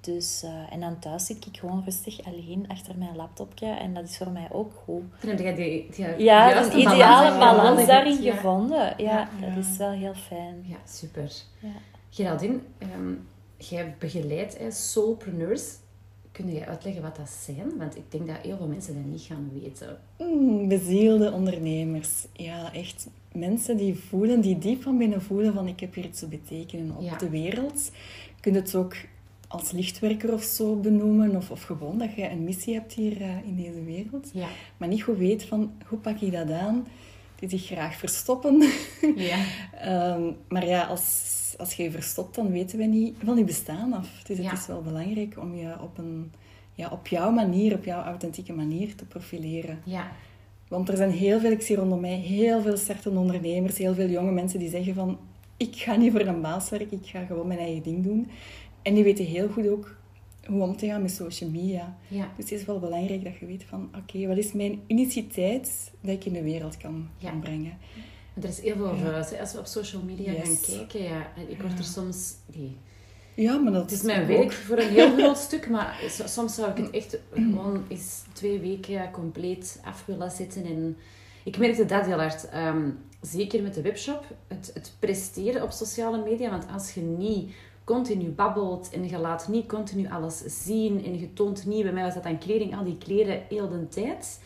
Dus, 0.00 0.42
eh, 0.42 0.72
en 0.72 0.80
dan 0.80 0.98
thuis 0.98 1.26
zit 1.26 1.46
ik 1.46 1.56
gewoon 1.56 1.82
rustig 1.84 2.24
alleen 2.24 2.64
achter 2.68 2.98
mijn 2.98 3.16
laptopje 3.16 3.66
en 3.66 3.94
dat 3.94 4.04
is 4.04 4.16
voor 4.16 4.30
mij 4.30 4.48
ook 4.52 4.72
goed. 4.84 5.02
Dan 5.20 5.30
heb 5.30 5.38
jij 5.38 5.54
die, 5.54 5.88
die 5.90 6.24
Ja, 6.24 6.62
een 6.64 6.78
ideale 6.78 7.38
balans 7.38 7.86
daarin. 7.86 8.22
Ja. 8.22 8.34
gevonden. 8.34 8.94
Ja, 8.96 9.28
Ja. 9.40 9.54
dat 9.54 9.64
is 9.64 9.76
wel 9.76 9.90
heel 9.90 10.14
fijn. 10.14 10.64
Ja, 10.66 10.76
super. 10.86 11.32
Ja. 11.58 11.68
Geraldine, 12.10 12.58
ehm, 12.78 13.12
jij 13.56 13.94
begeleidt 13.98 14.58
hè, 14.58 14.70
soulpreneurs. 14.70 15.74
Kun 16.44 16.52
je 16.52 16.66
uitleggen 16.66 17.02
wat 17.02 17.16
dat 17.16 17.30
zijn? 17.44 17.76
Want 17.78 17.96
ik 17.96 18.02
denk 18.10 18.26
dat 18.26 18.36
heel 18.42 18.56
veel 18.56 18.66
mensen 18.66 18.94
dat 18.94 19.04
niet 19.04 19.20
gaan 19.20 19.50
weten. 19.62 19.98
Mm, 20.18 20.68
bezielde 20.68 21.32
ondernemers. 21.32 22.26
Ja, 22.32 22.72
echt 22.72 23.06
mensen 23.32 23.76
die 23.76 23.94
voelen, 23.94 24.40
die 24.40 24.58
diep 24.58 24.82
van 24.82 24.98
binnen 24.98 25.22
voelen 25.22 25.54
van 25.54 25.66
ik 25.68 25.80
heb 25.80 25.94
hier 25.94 26.04
iets 26.04 26.18
te 26.18 26.26
betekenen 26.28 26.96
op 26.96 27.02
Ja. 27.02 27.16
de 27.16 27.28
wereld. 27.30 27.90
Je 28.36 28.40
kunt 28.40 28.54
het 28.56 28.74
ook 28.74 28.96
als 29.48 29.70
lichtwerker 29.72 30.32
of 30.32 30.42
zo 30.42 30.76
benoemen. 30.76 31.36
Of, 31.36 31.50
of 31.50 31.62
gewoon 31.62 31.98
dat 31.98 32.14
je 32.14 32.30
een 32.30 32.44
missie 32.44 32.74
hebt 32.74 32.92
hier 32.92 33.20
eh, 33.20 33.28
in 33.46 33.56
deze 33.56 33.84
wereld. 33.84 34.30
Ja. 34.32 34.48
Maar 34.76 34.88
niet 34.88 35.02
goed 35.02 35.18
weet 35.18 35.44
van 35.44 35.72
hoe 35.86 35.98
pak 35.98 36.20
ik 36.20 36.32
dat 36.32 36.50
aan. 36.50 36.86
Die 37.38 37.48
zich 37.48 37.64
graag 37.66 37.94
verstoppen. 37.96 38.62
Ja. 39.16 39.38
Ehm, 39.80 40.22
maar 40.48 40.66
ja, 40.66 40.82
als, 40.84 41.04
als 41.58 41.74
je 41.74 41.82
je 41.82 41.90
verstopt, 41.90 42.34
dan 42.34 42.50
weten 42.50 42.78
we 42.78 42.84
niet 42.84 43.16
van 43.24 43.36
je 43.36 43.44
bestaan 43.44 43.92
af. 43.92 44.22
Dus 44.26 44.36
het 44.36 44.46
Ja. 44.46 44.52
is 44.52 44.66
wel 44.66 44.82
belangrijk 44.82 45.38
om 45.38 45.54
je 45.56 45.80
op, 45.80 45.98
een, 45.98 46.32
ja, 46.74 46.88
op 46.90 47.06
jouw 47.06 47.30
manier, 47.30 47.74
op 47.74 47.84
jouw 47.84 48.02
authentieke 48.02 48.52
manier 48.52 48.94
te 48.94 49.04
profileren. 49.04 49.78
Ja. 49.84 50.10
Want 50.68 50.88
er 50.88 50.96
zijn 50.96 51.10
heel 51.10 51.40
veel, 51.40 51.50
ik 51.50 51.62
zie 51.62 51.76
rondom 51.76 52.00
mij, 52.00 52.14
heel 52.16 52.62
veel 52.62 52.76
startende 52.76 53.18
ondernemers, 53.18 53.78
heel 53.78 53.94
veel 53.94 54.08
jonge 54.08 54.32
mensen 54.32 54.58
die 54.58 54.68
zeggen 54.70 54.94
van, 54.94 55.18
ik 55.56 55.76
ga 55.76 55.96
niet 55.96 56.12
voor 56.12 56.20
een 56.20 56.40
baas 56.40 56.70
werken, 56.70 57.00
ik 57.02 57.06
ga 57.08 57.24
gewoon 57.24 57.46
mijn 57.46 57.58
eigen 57.58 57.82
ding 57.82 58.02
doen. 58.04 58.28
En 58.82 58.94
die 58.94 59.04
weten 59.04 59.24
heel 59.24 59.48
goed 59.48 59.68
ook 59.68 59.96
hoe 60.48 60.62
om 60.62 60.76
te 60.76 60.86
gaan 60.86 61.02
met 61.02 61.10
social 61.10 61.50
media. 61.50 61.96
Ja. 62.08 62.28
Dus 62.36 62.50
het 62.50 62.60
is 62.60 62.64
wel 62.66 62.78
belangrijk 62.78 63.24
dat 63.24 63.36
je 63.38 63.46
weet 63.46 63.64
van, 63.64 63.90
oké, 63.96 64.26
wat 64.26 64.36
is 64.36 64.52
mijn 64.52 64.80
uniciteit 64.88 65.90
dat 66.00 66.14
ik 66.14 66.24
in 66.24 66.32
de 66.32 66.42
wereld 66.42 66.76
kan, 66.76 67.08
Ja. 67.18 67.30
kan 67.30 67.40
brengen. 67.40 67.78
Er 68.42 68.48
is 68.48 68.60
heel 68.60 68.76
veel 68.76 68.94
Ja. 68.94 69.22
hè. 69.30 69.40
Als 69.40 69.52
we 69.52 69.58
op 69.58 69.66
social 69.66 70.02
media 70.02 70.32
Yes. 70.32 70.42
gaan 70.48 70.76
kijken, 70.76 71.02
ja, 71.02 71.32
en 71.36 71.50
ik 71.50 71.60
word 71.62 71.78
er 71.78 71.84
soms... 71.84 72.34
Nee. 72.54 72.76
Ja, 73.34 73.58
maar 73.58 73.72
dat 73.72 73.82
Het 73.82 73.90
is 73.92 74.02
mijn 74.02 74.20
ook- 74.22 74.26
werk 74.28 74.52
voor 74.66 74.78
een 74.78 74.88
heel 74.88 75.16
groot 75.16 75.36
stuk, 75.38 75.68
maar 75.70 76.00
so- 76.08 76.26
soms 76.26 76.54
zou 76.54 76.70
ik 76.70 76.76
het 76.76 76.90
echt 76.90 77.18
gewoon 77.34 77.84
eens 77.88 78.22
twee 78.32 78.58
weken 78.58 79.10
compleet 79.10 79.80
af 79.84 80.06
willen 80.06 80.30
zetten. 80.30 80.64
En 80.64 80.96
ik 81.44 81.58
merkte 81.58 81.84
dat 81.84 82.06
heel 82.06 82.18
hard. 82.18 82.48
Ehm, 82.48 82.90
zeker 83.20 83.62
met 83.62 83.74
de 83.74 83.82
webshop. 83.82 84.24
Het, 84.48 84.70
het 84.74 84.92
presteren 84.98 85.62
op 85.62 85.70
sociale 85.70 86.22
media. 86.24 86.50
Want 86.50 86.66
als 86.72 86.94
je 86.94 87.00
niet 87.00 87.50
continu 87.88 88.28
babbelt 88.30 88.90
en 88.90 89.08
je 89.08 89.18
laat 89.18 89.48
niet 89.48 89.68
continu 89.68 90.08
alles 90.08 90.42
zien 90.46 91.04
en 91.04 91.18
je 91.18 91.32
toont 91.32 91.66
niet, 91.66 91.82
bij 91.82 91.92
mij 91.92 92.02
was 92.02 92.14
dat 92.14 92.22
dan 92.22 92.38
kleding, 92.38 92.76
al 92.76 92.84
die 92.84 92.98
kleren 92.98 93.42
heel 93.48 93.68
de 93.68 93.88
tijd, 93.88 94.40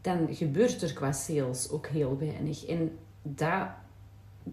dan 0.00 0.28
gebeurt 0.30 0.82
er 0.82 0.92
qua 0.92 1.12
sales 1.12 1.70
ook 1.70 1.86
heel 1.86 2.18
weinig. 2.18 2.66
En 2.66 2.98
dat 3.22 3.66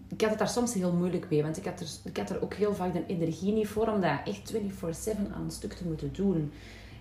ik 0.08 0.20
had 0.20 0.30
het 0.30 0.38
daar 0.38 0.48
soms 0.48 0.74
heel 0.74 0.92
moeilijk 0.92 1.30
mee, 1.30 1.42
want 1.42 1.56
ik 1.56 1.64
had, 1.64 1.80
er, 1.80 1.86
ik 2.04 2.16
had 2.16 2.30
er 2.30 2.42
ook 2.42 2.54
heel 2.54 2.74
vaak 2.74 2.92
de 2.92 3.06
energie 3.06 3.52
niet 3.52 3.68
voor 3.68 3.88
om 3.88 4.00
dat 4.00 4.20
echt 4.24 4.52
24-7 4.52 4.56
aan 5.34 5.42
een 5.44 5.50
stuk 5.50 5.72
te 5.72 5.86
moeten 5.86 6.12
doen. 6.12 6.52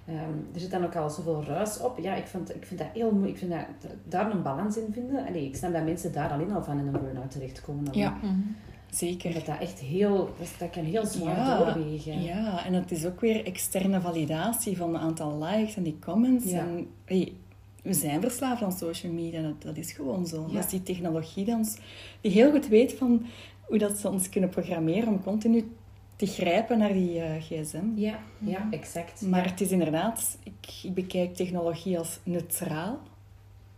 Ehm, 0.06 0.38
er 0.54 0.60
zit 0.60 0.72
dan 0.72 0.84
ook 0.84 0.96
al 0.96 1.10
zoveel 1.10 1.44
ruis 1.44 1.80
op. 1.80 2.00
Ja, 2.00 2.16
ik 2.16 2.28
vind, 2.28 2.56
ik 2.56 2.66
vind 2.66 2.80
dat 2.80 2.90
heel 2.94 3.12
moeilijk. 3.12 3.34
Ik 3.34 3.48
vind 3.48 3.52
dat, 3.52 3.92
daar 4.04 4.32
een 4.32 4.42
balans 4.42 4.78
in 4.78 4.94
vinden. 4.94 5.28
Allee, 5.28 5.46
ik 5.46 5.56
snap 5.56 5.74
dat 5.74 5.84
mensen 5.84 6.14
daar 6.14 6.32
alleen 6.32 6.52
al 6.52 6.64
van 6.64 6.80
in 6.80 6.88
een 6.88 7.02
burn-out 7.02 7.32
terechtkomen. 7.32 7.94
Ja, 7.94 8.18
Mhm. 8.22 8.36
Zeker. 8.92 9.34
Dat 9.34 9.46
dat 9.46 9.60
echt 9.60 9.80
heel... 9.80 10.34
Dat, 10.40 10.48
dat 10.60 10.70
kan 10.70 10.84
heel 10.84 11.06
zwaar 11.06 11.36
Ja, 11.36 11.58
doorwegen. 11.58 12.22
Ja, 12.22 12.66
en 12.66 12.74
het 12.74 12.92
is 12.92 13.06
ook 13.06 13.22
weer 13.22 13.46
externe 13.46 14.02
validatie 14.02 14.78
van 14.78 14.90
een 14.90 15.02
aantal 15.02 15.44
likes 15.44 15.76
en 15.76 15.84
die 15.84 16.00
comments. 16.00 16.46
Ja. 16.46 16.60
En, 16.60 16.88
hey, 17.06 17.34
we 17.84 17.94
zijn 17.94 18.22
verslaafd 18.22 18.62
aan 18.62 18.72
social 18.72 19.12
media, 19.12 19.42
dat, 19.42 19.62
dat 19.62 19.78
is 19.78 19.92
gewoon 19.92 20.28
zo. 20.28 20.46
Ja. 20.48 20.54
Dat 20.54 20.64
is 20.64 20.70
die 20.70 20.84
technologie 20.84 21.46
die, 21.46 21.54
ons, 21.54 21.78
die 22.22 22.32
heel 22.32 22.52
goed 22.52 22.68
weet 22.68 22.94
van 22.94 23.26
hoe 23.62 23.78
dat 23.78 23.98
ze 23.98 24.10
ons 24.10 24.30
kunnen 24.30 24.50
programmeren 24.50 25.08
om 25.08 25.24
continu 25.24 25.72
te 26.16 26.26
grijpen 26.26 26.78
naar 26.78 26.94
die 26.94 27.20
eh, 27.22 27.42
gsm. 27.42 27.86
Ja, 27.96 28.20
ja, 28.38 28.68
exact. 28.72 29.22
Maar 29.22 29.50
het 29.50 29.62
is 29.62 29.72
inderdaad, 29.72 30.38
ik, 30.44 30.84
ik 30.84 30.94
bekijk 30.94 31.36
technologie 31.36 31.98
als 31.98 32.20
neutraal, 32.24 33.00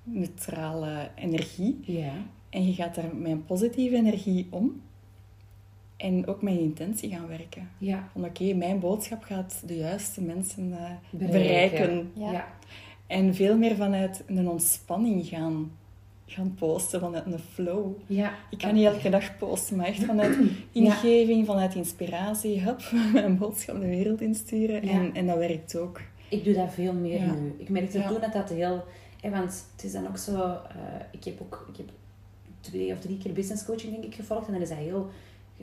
neutrale 0.03 1.09
energie. 1.15 1.79
Ja, 1.81 2.13
En 2.49 2.65
je 2.65 2.73
gaat 2.73 2.95
daar 2.95 3.15
met 3.15 3.31
een 3.31 3.45
positieve 3.45 3.95
energie 3.95 4.47
om. 4.49 4.81
En 6.01 6.27
ook 6.27 6.41
met 6.41 6.53
je 6.53 6.59
intentie 6.59 7.09
gaan 7.09 7.27
werken. 7.27 7.69
ja. 7.77 8.09
Van 8.13 8.25
oké, 8.25 8.53
mijn 8.53 8.79
boodschap 8.79 9.23
gaat 9.23 9.61
de 9.65 9.75
juiste 9.77 10.21
mensen 10.21 10.71
eh, 10.73 10.91
Bereiken. 11.09 11.41
bereiken. 11.41 12.11
Ja. 12.13 12.31
ja. 12.31 12.47
En 13.07 13.35
veel 13.35 13.57
meer 13.57 13.75
vanuit 13.75 14.23
een 14.27 14.47
ontspanning 14.49 15.25
gaan, 15.25 15.71
gaan 16.25 16.53
posten, 16.59 16.99
vanuit 16.99 17.25
een 17.25 17.39
flow. 17.39 17.91
ja. 18.07 18.33
Ik 18.49 18.61
ga 18.61 18.71
niet 18.71 18.85
elke 18.85 19.09
dag 19.09 19.37
posten, 19.37 19.77
maar 19.77 19.85
echt 19.85 20.03
vanuit 20.03 20.37
ingeving, 20.71 21.45
vanuit 21.45 21.75
inspiratie. 21.75 22.61
Hup, 22.61 22.81
mijn 23.13 23.37
boodschap 23.37 23.79
de 23.79 23.87
wereld 23.87 24.21
insturen. 24.21 24.85
Ja. 24.85 24.91
En, 24.91 25.13
en 25.13 25.27
dat 25.27 25.37
werkt 25.37 25.75
ook. 25.77 26.01
Ik 26.29 26.43
doe 26.43 26.53
dat 26.53 26.73
veel 26.73 26.93
meer 26.93 27.19
Ja. 27.19 27.33
nu. 27.33 27.53
Ik 27.57 27.69
merkte 27.69 27.97
Ja. 27.97 28.07
toen 28.07 28.21
dat 28.21 28.33
dat 28.33 28.49
heel... 28.49 28.83
hè, 29.21 29.29
want 29.29 29.65
het 29.75 29.83
is 29.83 29.91
dan 29.91 30.07
ook 30.07 30.17
zo... 30.17 30.33
eh, 30.41 30.75
ik 31.11 31.23
heb 31.23 31.41
ook 31.41 31.65
ik 31.71 31.77
heb 31.77 31.89
twee 32.59 32.91
of 32.93 32.99
drie 32.99 33.17
keer 33.17 33.33
business 33.33 33.65
coaching 33.65 33.91
denk 33.91 34.03
ik 34.03 34.15
gevolgd. 34.15 34.47
En 34.47 34.53
dan 34.53 34.61
is 34.61 34.69
dat 34.69 34.77
heel 34.77 35.09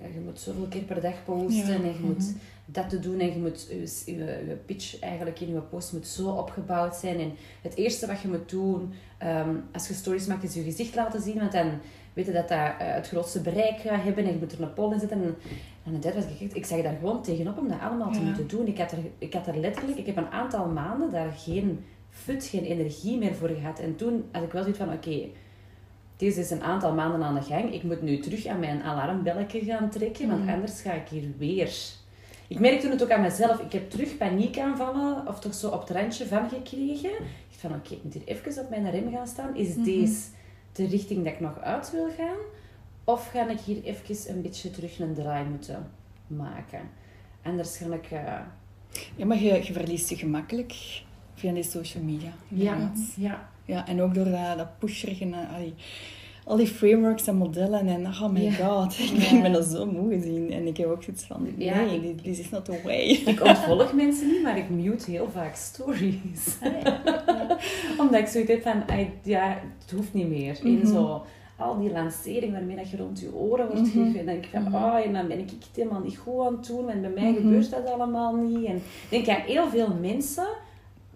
ja, 0.03 0.07
je 0.15 0.21
moet 0.25 0.41
zoveel 0.41 0.67
keer 0.69 0.83
per 0.83 1.01
dag 1.01 1.25
posten 1.25 1.67
Ja. 1.67 1.75
en 1.75 1.83
je 1.83 1.99
moet 2.03 2.17
Mhm. 2.19 2.37
dat 2.65 2.89
te 2.89 2.99
doen 2.99 3.21
en 3.21 3.31
je 3.33 3.39
moet 3.39 3.67
je, 3.71 4.13
je, 4.17 4.25
je 4.49 4.57
pitch 4.67 4.99
eigenlijk 5.01 5.41
in 5.41 5.53
je 5.53 5.61
post 5.61 5.93
moet 5.93 6.07
zo 6.07 6.29
opgebouwd 6.31 6.97
zijn. 6.97 7.21
En 7.21 7.33
het 7.63 7.75
eerste 7.75 8.07
wat 8.07 8.21
je 8.21 8.29
moet 8.29 8.49
doen 8.51 8.93
ehm, 9.19 9.55
als 9.73 9.89
je 9.89 9.95
stories 9.95 10.27
maakt 10.27 10.43
is 10.43 10.55
je 10.55 10.63
gezicht 10.63 10.95
laten 10.95 11.21
zien, 11.23 11.39
want 11.39 11.53
dan 11.53 11.71
weet 12.13 12.27
je 12.27 12.33
dat 12.33 12.49
dat 12.49 12.59
eh, 12.59 12.75
het 12.79 13.09
grootste 13.09 13.41
bereik 13.41 13.79
gaat 13.81 14.03
hebben 14.03 14.25
en 14.25 14.33
je 14.33 14.39
moet 14.39 14.53
er 14.53 14.63
een 14.63 14.73
poll 14.73 14.93
in 14.93 14.99
zetten. 15.01 15.23
En, 15.23 15.37
en 15.85 16.01
dat 16.01 16.15
was 16.15 16.25
ik, 16.39 16.53
ik 16.53 16.67
zag 16.67 16.83
daar 16.83 16.97
gewoon 17.01 17.23
tegenop 17.23 17.59
om 17.59 17.69
dat 17.69 17.81
allemaal 17.81 18.13
te 18.13 18.19
Ja. 18.19 18.25
moeten 18.25 18.49
doen. 18.49 18.67
Ik 18.67 18.79
had, 18.79 18.93
er, 18.93 18.99
ik 19.19 19.33
had 19.33 19.47
er 19.47 19.57
letterlijk, 19.57 19.99
ik 19.99 20.07
heb 20.07 20.17
een 20.17 20.31
aantal 20.31 20.67
maanden 20.69 21.11
daar 21.11 21.33
geen 21.33 21.85
fut, 22.11 22.45
geen 22.45 22.65
energie 22.65 23.19
meer 23.19 23.35
voor 23.35 23.49
gehad. 23.49 23.79
En 23.79 23.97
toen 23.97 24.25
had 24.33 24.43
ik 24.43 24.53
wel 24.53 24.63
zoiets 24.63 24.81
van, 24.81 24.93
oké, 24.93 25.21
deze 26.19 26.41
is 26.41 26.51
een 26.51 26.63
aantal 26.63 26.95
maanden 26.95 27.23
aan 27.23 27.35
de 27.35 27.43
gang. 27.43 27.73
Ik 27.75 27.83
moet 27.83 28.03
nu 28.03 28.19
terug 28.19 28.47
aan 28.47 28.59
mijn 28.61 28.83
alarmbelletje 28.83 29.61
gaan 29.65 29.91
trekken, 29.91 30.29
want 30.29 30.45
Mhm. 30.45 30.53
anders 30.53 30.81
ga 30.81 30.93
ik 30.93 31.09
hier 31.09 31.29
weer. 31.39 31.73
Ik 32.49 32.59
merkte 32.59 32.81
toen 32.83 32.91
het 32.91 33.03
ook 33.03 33.11
aan 33.11 33.21
mezelf. 33.21 33.59
Ik 33.61 33.73
heb 33.73 33.91
terug 33.91 34.17
paniekaanvallen, 34.17 35.27
of 35.27 35.41
toch 35.41 35.55
zo 35.55 35.69
op 35.69 35.81
het 35.81 35.91
randje 35.91 36.27
van 36.27 36.49
gekregen. 36.49 37.11
Ik 37.51 37.57
van, 37.59 37.75
oké, 37.75 37.93
ik 37.95 38.05
moet 38.05 38.15
hier 38.15 38.23
even 38.25 38.63
op 38.65 38.71
mijn 38.71 38.91
rem 38.91 39.11
gaan 39.13 39.27
staan. 39.27 39.57
Is 39.57 39.75
Mhm. 39.75 39.85
deze 39.85 40.21
de 40.73 40.87
richting 40.87 41.25
dat 41.25 41.33
ik 41.33 41.41
nog 41.41 41.61
uit 41.61 41.91
wil 41.91 42.09
gaan? 42.17 42.37
Of 43.05 43.31
ga 43.31 43.49
ik 43.51 43.61
hier 43.61 43.83
even 43.85 44.35
een 44.37 44.43
beetje 44.43 44.71
terug 44.71 44.99
een 44.99 45.15
draai 45.15 45.45
moeten 45.45 45.91
maken? 46.27 46.81
Anders 47.43 47.77
ga 47.77 47.95
ik... 47.95 48.11
eh, 48.11 48.41
Ja, 49.17 49.27
maar 49.27 49.39
je, 49.43 49.53
je 49.67 49.73
verliest 49.73 50.09
je 50.09 50.17
gemakkelijk 50.17 50.75
via 51.35 51.53
die 51.53 51.63
social 51.63 52.03
media. 52.05 52.31
inderdaad. 52.49 52.99
ja, 53.17 53.29
Ja, 53.29 53.49
en 53.69 54.01
ook 54.03 54.15
door 54.15 54.25
dat, 54.25 54.57
dat 54.57 54.79
pusherige, 54.79 55.25
eh, 55.25 55.55
al 55.55 55.61
die, 55.61 55.75
al 56.45 56.57
die 56.57 56.67
frameworks 56.67 57.27
en 57.27 57.37
modellen. 57.37 57.87
En 57.89 58.07
oh 58.07 58.29
my 58.29 58.41
Ja. 58.43 58.51
god, 58.53 58.99
ik 58.99 59.11
ben, 59.13 59.21
Ja. 59.21 59.37
ik 59.37 59.43
ben 59.43 59.55
er 59.55 59.63
zo 59.63 59.87
moe 59.87 60.13
gezien. 60.13 60.53
En 60.53 60.67
ik 60.67 60.77
heb 60.77 60.87
ook 60.89 61.03
zoiets 61.03 61.25
van, 61.25 61.49
Ja, 61.57 61.75
nee, 61.85 62.09
ik- 62.11 62.23
this 62.23 62.39
is 62.39 62.51
not 62.51 62.65
the 62.65 62.81
way. 62.85 63.01
Ik 63.27 63.43
ontvolg 63.45 63.93
mensen 63.93 64.27
niet, 64.27 64.43
maar 64.43 64.59
ik 64.59 64.69
mute 64.71 65.11
heel 65.11 65.29
vaak 65.33 65.55
stories. 65.55 66.57
Ah, 66.63 66.73
ja. 66.83 67.01
Ja. 67.27 67.57
Omdat 68.01 68.21
ik 68.21 68.27
zoiets 68.27 68.51
heb 68.51 68.63
van, 68.63 68.83
ja, 69.23 69.59
het 69.81 69.91
hoeft 69.91 70.15
niet 70.15 70.29
meer. 70.29 70.59
En 70.65 70.73
Mhm. 70.73 70.87
zo, 70.87 71.23
al 71.57 71.79
die 71.79 71.91
lancering 71.93 72.53
waarmee 72.53 72.77
dat 72.77 72.91
je 72.91 72.97
rond 72.97 73.21
je 73.21 73.35
oren 73.35 73.67
wordt 73.67 73.81
Mhm. 73.81 73.91
gegeven. 73.91 74.19
En 74.21 74.27
dan 74.27 74.35
denk 74.35 74.45
ik 74.45 74.51
van, 74.51 74.63
Mhm. 74.63 74.75
oh, 74.75 75.05
en 75.07 75.13
dan 75.13 75.27
ben 75.29 75.39
ik 75.39 75.51
het 75.51 75.69
helemaal 75.75 76.01
niet 76.01 76.17
goed 76.19 76.47
aan 76.47 76.53
het 76.57 76.67
doen. 76.67 76.89
En 76.91 77.01
bij 77.01 77.11
mij 77.11 77.31
Mhm. 77.31 77.41
gebeurt 77.41 77.71
dat 77.71 77.91
allemaal 77.91 78.35
niet. 78.35 78.65
En 78.67 78.77
ik 78.77 79.25
denk 79.25 79.27
dat 79.27 79.37
heel 79.37 79.69
veel 79.69 79.95
mensen 80.01 80.47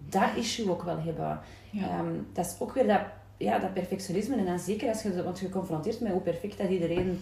dat 0.09 0.29
issue 0.35 0.69
ook 0.69 0.83
wel 0.83 0.97
hebben. 1.05 1.39
Ja. 1.73 1.89
Ehm, 1.89 2.13
dat 2.33 2.45
is 2.45 2.55
ook 2.59 2.73
weer 2.73 2.87
dat, 2.87 3.01
ja, 3.37 3.59
dat 3.59 3.73
perfectionisme. 3.73 4.35
En 4.35 4.45
dan 4.45 4.59
zeker 4.59 4.89
als 4.89 5.01
je, 5.01 5.23
want 5.23 5.39
je 5.39 5.49
confronteert 5.49 5.99
met 5.99 6.11
hoe 6.11 6.21
perfect 6.21 6.57
dat 6.57 6.69
iedereen, 6.69 7.19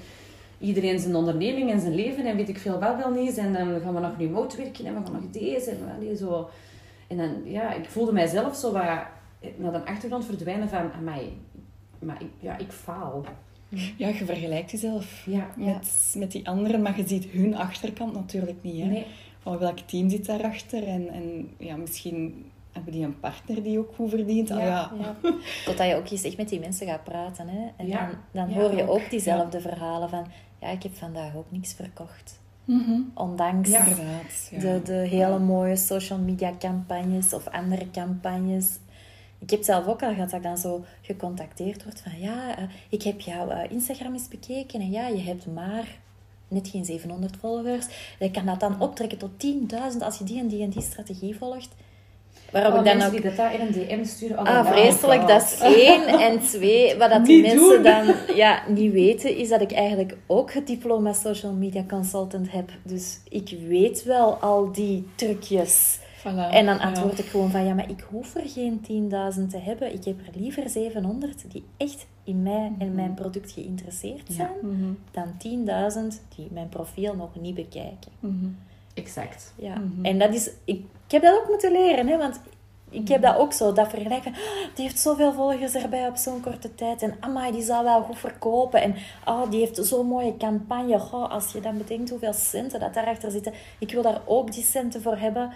iedereen 0.60 1.00
zijn 1.00 1.16
onderneming 1.16 1.72
en 1.72 1.80
zijn 1.80 1.96
leven 1.96 2.26
en 2.26 2.36
weet 2.36 2.50
ik 2.50 2.58
veel 2.58 2.80
wel 2.80 2.98
wel 2.98 3.12
niet. 3.12 3.38
En 3.38 3.54
dan 3.54 3.82
gaan 3.82 3.94
we 3.94 4.00
nog 4.00 4.18
remote 4.18 4.58
werken 4.58 4.86
en 4.86 4.94
we 4.94 5.02
gaan 5.04 5.22
nog 5.22 5.32
deze 5.32 5.72
en 5.72 5.96
allee, 5.96 6.16
zo. 6.16 6.50
En 7.08 7.18
dan, 7.18 7.42
ja, 7.44 7.74
ik 7.74 7.90
voelde 7.90 8.12
mijzelf 8.14 8.56
zo 8.56 8.72
wat 8.72 8.84
naar 9.58 9.72
de 9.72 9.86
achtergrond 9.86 10.26
verdwijnen 10.26 10.70
van, 10.70 10.92
amai, 10.92 11.38
maar 12.00 12.22
ik, 12.22 12.30
ja, 12.40 12.58
ik 12.58 12.72
faal. 12.72 13.26
ja, 13.98 14.08
je 14.08 14.26
vergelijkt 14.26 14.72
jezelf 14.72 15.26
Ja, 15.26 15.50
met, 15.56 16.16
met 16.18 16.32
die 16.32 16.48
anderen, 16.48 16.82
maar 16.82 16.98
je 16.98 17.08
ziet 17.08 17.26
hun 17.26 17.56
achterkant 17.56 18.14
natuurlijk 18.14 18.58
niet. 18.62 18.82
Hè? 18.82 18.88
nee. 18.88 19.06
Van 19.40 19.58
welk 19.58 19.80
team 19.80 20.10
zit 20.10 20.26
daarachter? 20.26 20.88
En, 20.88 21.10
en 21.10 21.50
ja, 21.58 21.76
misschien 21.76 22.51
hebben 22.72 22.94
die 22.94 23.06
een 23.06 23.20
partner 23.20 23.64
die 23.64 23.80
ook 23.80 23.94
goed 23.96 24.10
verdient. 24.10 24.52
Ah, 24.52 24.58
Ja. 24.60 24.66
ja. 24.66 24.92
Ja. 25.00 25.16
Totdat 25.66 25.88
je 25.88 25.96
ook 25.96 26.10
eens 26.10 26.24
echt 26.24 26.38
met 26.38 26.50
die 26.50 26.60
mensen 26.60 26.88
gaat 26.88 27.04
praten. 27.04 27.48
Hè? 27.48 27.68
En 27.76 27.88
Ja. 27.88 28.06
dan, 28.06 28.16
dan 28.32 28.50
Ja, 28.50 28.62
hoor 28.62 28.76
je 28.76 28.84
ook. 28.84 28.90
ook 28.90 29.10
diezelfde 29.10 29.62
verhalen 29.62 30.10
van... 30.10 30.26
Ja, 30.62 30.68
ik 30.68 30.84
heb 30.84 30.96
vandaag 30.96 31.36
ook 31.36 31.46
niks 31.52 31.74
verkocht. 31.74 32.40
Mhm. 32.66 33.00
Ondanks 33.14 33.70
Ja. 33.70 33.80
Inderdaad. 33.86 34.48
Ja. 34.52 34.60
de, 34.60 34.82
de 34.84 34.94
hele 34.94 35.40
mooie 35.40 35.76
social 35.76 36.20
media 36.20 36.52
campagnes 36.60 37.34
of 37.34 37.48
andere 37.48 37.92
campagnes. 37.92 38.80
Ik 39.40 39.50
heb 39.50 39.64
zelf 39.64 39.88
ook 39.88 40.04
al 40.04 40.14
gehad 40.14 40.30
dat 40.30 40.40
ik 40.40 40.46
dan 40.46 40.58
zo 40.58 40.86
gecontacteerd 41.02 41.84
word 41.84 42.02
van... 42.02 42.20
Ja, 42.20 42.58
eh, 42.58 42.64
ik 42.90 43.04
heb 43.04 43.20
jouw 43.22 43.50
eh, 43.50 43.72
Instagram 43.72 44.14
eens 44.14 44.28
bekeken 44.28 44.82
en 44.82 44.90
ja, 44.92 45.08
je 45.08 45.22
hebt 45.22 45.46
maar 45.54 46.00
net 46.48 46.68
geen 46.68 46.86
700 46.86 47.36
followers. 47.36 47.88
Je 48.20 48.32
kan 48.32 48.46
dat 48.46 48.60
dan 48.60 48.82
optrekken 48.82 49.18
tot 49.18 49.32
10.000 49.46 49.98
als 50.00 50.18
je 50.18 50.24
die 50.24 50.40
en 50.40 50.48
die 50.48 50.64
en 50.64 50.70
die 50.70 50.82
strategie 50.82 51.36
volgt. 51.38 51.70
Waarop 52.52 52.74
Oh, 52.74 52.80
ik 52.80 52.86
dan 52.86 52.98
mensen 52.98 53.16
ook... 53.16 53.22
die 53.22 53.30
dat 53.30 53.38
daar 53.38 53.54
in 53.54 53.62
een 53.62 53.72
DM 53.72 54.04
sturen. 54.06 54.40
Oh, 54.40 54.46
Ah, 54.46 54.66
vreselijk. 54.72 55.28
Dat 55.28 55.42
is 55.42 55.60
één. 55.60 56.08
En 56.08 56.40
twee, 56.40 56.98
wat 56.98 57.10
dat 57.10 57.26
die 57.26 57.42
mensen 57.42 57.70
doen. 57.74 57.84
dan 57.84 58.16
ja, 58.36 58.62
niet 58.68 58.92
weten, 58.92 59.38
is 59.38 59.50
dat 59.50 59.62
ik 59.62 59.72
eigenlijk 59.72 60.18
ook 60.28 60.52
het 60.54 60.68
diploma 60.68 61.14
social 61.14 61.52
media 61.54 61.84
consultant 61.90 62.52
heb. 62.52 62.70
Dus 62.84 63.20
ik 63.30 63.56
weet 63.68 64.04
wel 64.04 64.34
al 64.36 64.72
die 64.72 65.08
trucjes. 65.16 66.00
Voilà. 66.20 66.24
En 66.52 66.66
dan 66.66 66.76
Ja. 66.76 66.84
antwoord 66.84 67.20
ik 67.20 67.26
gewoon 67.26 67.52
van, 67.52 67.66
ja, 67.66 67.74
maar 67.74 67.90
ik 67.90 68.06
hoef 68.10 68.36
er 68.36 68.44
geen 68.50 68.82
10.000 68.82 69.50
te 69.50 69.58
hebben. 69.58 69.94
Ik 69.94 70.04
heb 70.06 70.16
er 70.34 70.40
liever 70.42 70.70
700 70.70 71.52
die 71.52 71.64
echt 71.78 72.06
in 72.24 72.44
mij 72.44 72.72
en 72.80 72.96
mijn 72.96 73.14
product 73.14 73.52
geïnteresseerd 73.52 74.28
Ja. 74.28 74.34
zijn, 74.34 74.50
Mhm. 74.62 74.92
dan 75.12 75.34
10.000 75.38 76.22
die 76.36 76.48
mijn 76.52 76.70
profiel 76.70 77.16
nog 77.16 77.30
niet 77.42 77.56
bekijken. 77.56 78.12
Mhm. 78.20 78.46
Exact. 78.94 79.54
Ja. 79.56 79.76
Mhm. 79.76 80.06
En 80.06 80.20
dat 80.20 80.34
is, 80.34 80.48
ik, 80.66 80.86
ik 81.06 81.12
heb 81.12 81.22
dat 81.22 81.36
ook 81.42 81.50
moeten 81.50 81.72
leren, 81.72 82.08
hè, 82.08 82.18
want 82.18 82.40
ik 82.90 83.08
heb 83.08 83.22
dat 83.22 83.36
ook 83.38 83.54
zo, 83.54 83.74
dat 83.74 83.90
vergelijk 83.90 84.24
van, 84.24 84.32
"Ah, 84.34 84.76
die 84.76 84.84
heeft 84.86 85.00
zoveel 85.00 85.34
volgers 85.34 85.74
erbij 85.76 86.08
op 86.08 86.16
zo'n 86.16 86.42
korte 86.42 86.76
tijd 86.76 87.02
en 87.02 87.16
amai, 87.20 87.52
die 87.52 87.62
zal 87.64 87.84
wel 87.84 88.02
goed 88.02 88.18
verkopen 88.20 88.82
en 88.82 88.96
oh, 89.26 89.50
die 89.52 89.60
heeft 89.60 89.86
zo'n 89.86 90.08
mooie 90.08 90.38
campagne. 90.38 91.00
Goh, 91.00 91.32
als 91.32 91.52
je 91.52 91.60
dan 91.60 91.78
bedenkt 91.78 92.10
hoeveel 92.10 92.34
centen 92.34 92.80
dat 92.80 92.94
daarachter 92.94 93.32
zitten, 93.32 93.54
ik 93.80 93.92
wil 93.92 94.02
daar 94.02 94.22
ook 94.26 94.52
die 94.52 94.64
centen 94.64 95.02
voor 95.02 95.18
hebben. 95.18 95.52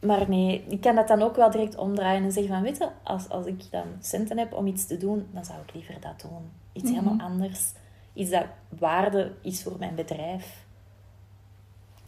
Maar 0.00 0.28
nee, 0.28 0.64
ik 0.68 0.80
kan 0.80 0.94
dat 0.94 1.08
dan 1.08 1.22
ook 1.22 1.36
wel 1.36 1.50
direct 1.50 1.76
omdraaien 1.76 2.24
en 2.24 2.32
zeggen 2.32 2.52
van, 2.52 2.62
weet 2.62 2.76
je, 2.78 2.88
als, 3.02 3.28
als 3.28 3.46
ik 3.46 3.70
dan 3.70 3.84
centen 4.00 4.38
heb 4.38 4.52
om 4.54 4.66
iets 4.66 4.86
te 4.86 4.96
doen, 4.96 5.26
dan 5.32 5.44
zou 5.44 5.58
ik 5.66 5.74
liever 5.74 5.94
dat 6.00 6.20
doen. 6.20 6.50
Iets 6.72 6.90
Mhm. 6.90 6.94
helemaal 6.98 7.26
anders. 7.26 7.72
Iets 8.14 8.30
dat 8.30 8.44
waarde 8.78 9.32
is 9.42 9.62
voor 9.62 9.76
mijn 9.78 9.94
bedrijf. 9.94 10.64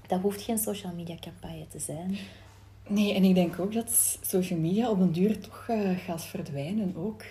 Dat 0.06 0.20
hoeft 0.20 0.42
geen 0.42 0.58
social 0.58 0.92
media 0.96 1.14
campagne 1.20 1.66
te 1.68 1.78
zijn. 1.78 2.16
Nee, 2.88 3.14
en 3.14 3.24
ik 3.24 3.34
denk 3.34 3.58
ook 3.58 3.72
dat 3.72 4.18
social 4.22 4.58
media 4.58 4.90
op 4.90 5.00
een 5.00 5.12
duur 5.12 5.38
toch 5.40 5.64
eh, 5.68 5.90
gaat 6.06 6.24
verdwijnen 6.24 6.94
ook. 6.96 7.22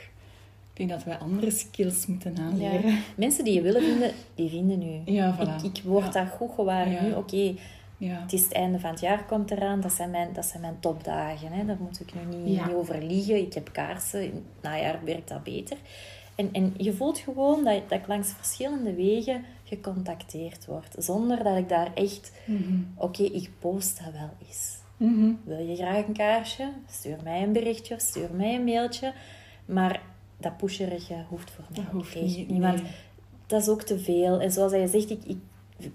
Ik 0.74 0.78
denk 0.78 0.89
dat 0.89 1.03
wij 1.03 1.17
andere 1.17 1.51
skills 1.51 2.05
moeten 2.05 2.38
aanleren. 2.38 2.91
Ja. 2.91 2.97
Mensen 3.15 3.43
die 3.43 3.53
je 3.53 3.61
willen 3.61 3.82
vinden, 3.84 4.11
die 4.36 4.49
vinden 4.49 4.80
nu. 4.80 5.11
Ja, 5.13 5.38
voilà. 5.38 5.63
Ik, 5.63 5.78
ik 5.78 5.84
word 5.84 6.13
dat 6.13 6.28
goed 6.30 6.51
Ja. 6.65 7.01
nu. 7.03 7.13
Oké, 7.13 7.53
Ja. 7.97 8.22
het 8.22 8.34
is 8.34 8.43
het 8.43 8.51
einde 8.53 8.80
van 8.80 8.89
het 8.89 8.99
jaar 8.99 9.26
komt 9.26 9.51
eraan. 9.51 9.82
Dat 9.82 9.91
zijn 9.93 10.09
mijn, 10.09 10.34
dat 10.34 10.45
zijn 10.45 10.61
mijn 10.61 10.80
topdagen. 10.80 11.51
Hè. 11.51 11.65
Daar 11.65 11.78
moet 11.80 11.99
ik 11.99 12.13
nu 12.13 12.38
niet, 12.38 12.55
Ja. 12.55 12.65
niet 12.65 12.76
over 12.76 13.03
liegen. 13.03 13.38
Ik 13.38 13.53
heb 13.53 13.69
kaarsen. 13.72 14.24
In 14.24 14.32
het 14.34 14.61
najaar 14.63 14.99
werkt 15.05 15.28
dat 15.30 15.43
beter. 15.43 15.78
En, 16.36 16.49
en 16.51 16.74
je 16.78 16.93
voelt 16.93 17.17
gewoon 17.17 17.63
dat, 17.63 17.82
dat 17.89 17.99
ik 17.99 18.07
langs 18.07 18.30
verschillende 18.32 18.93
wegen 18.93 19.43
gecontacteerd 19.72 20.65
word. 20.65 20.95
Zonder 20.97 21.43
dat 21.43 21.57
ik 21.57 21.69
daar 21.69 21.91
echt... 21.93 22.32
Mhm. 22.45 22.80
Oké, 22.95 23.24
ik 23.24 23.49
post 23.59 24.01
dat 24.03 24.13
wel 24.13 24.30
eens. 24.47 24.78
Mhm. 24.97 25.32
Wil 25.43 25.57
je 25.67 25.76
graag 25.76 26.07
een 26.07 26.13
kaarsje? 26.13 26.69
Stuur 26.89 27.17
mij 27.24 27.43
een 27.43 27.51
berichtje, 27.53 27.95
stuur 27.99 28.30
mij 28.34 28.55
een 28.55 28.63
mailtje. 28.63 29.13
Maar 29.65 30.01
dat 30.38 30.57
pusherige 30.57 31.26
hoeft 31.30 31.51
voor 31.51 31.63
mij 31.69 31.76
Dat 31.78 31.86
ook 31.86 31.91
hoeft 31.91 32.15
echt 32.15 32.24
niet. 32.38 32.49
niet. 32.49 32.61
Want 32.61 32.82
nee. 32.82 32.91
dat 33.47 33.61
is 33.61 33.67
ook 33.67 33.82
te 33.82 33.99
veel. 33.99 34.39
En 34.41 34.51
zoals 34.51 34.72
je 34.72 34.88
zegt, 34.88 35.09
ik, 35.09 35.24
ik 35.26 35.38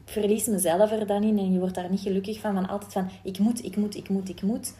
verlies 0.04 0.46
mezelf 0.46 0.90
er 0.90 1.06
dan 1.06 1.22
in. 1.22 1.38
En 1.38 1.52
je 1.52 1.58
wordt 1.58 1.74
daar 1.74 1.90
niet 1.90 2.00
gelukkig 2.00 2.40
van. 2.40 2.54
Van 2.54 2.68
altijd 2.68 2.92
van, 2.92 3.10
ik 3.22 3.38
moet, 3.38 3.64
ik 3.64 3.76
moet, 3.76 3.96
ik 3.96 4.08
moet, 4.08 4.28
ik 4.28 4.42
moet. 4.42 4.74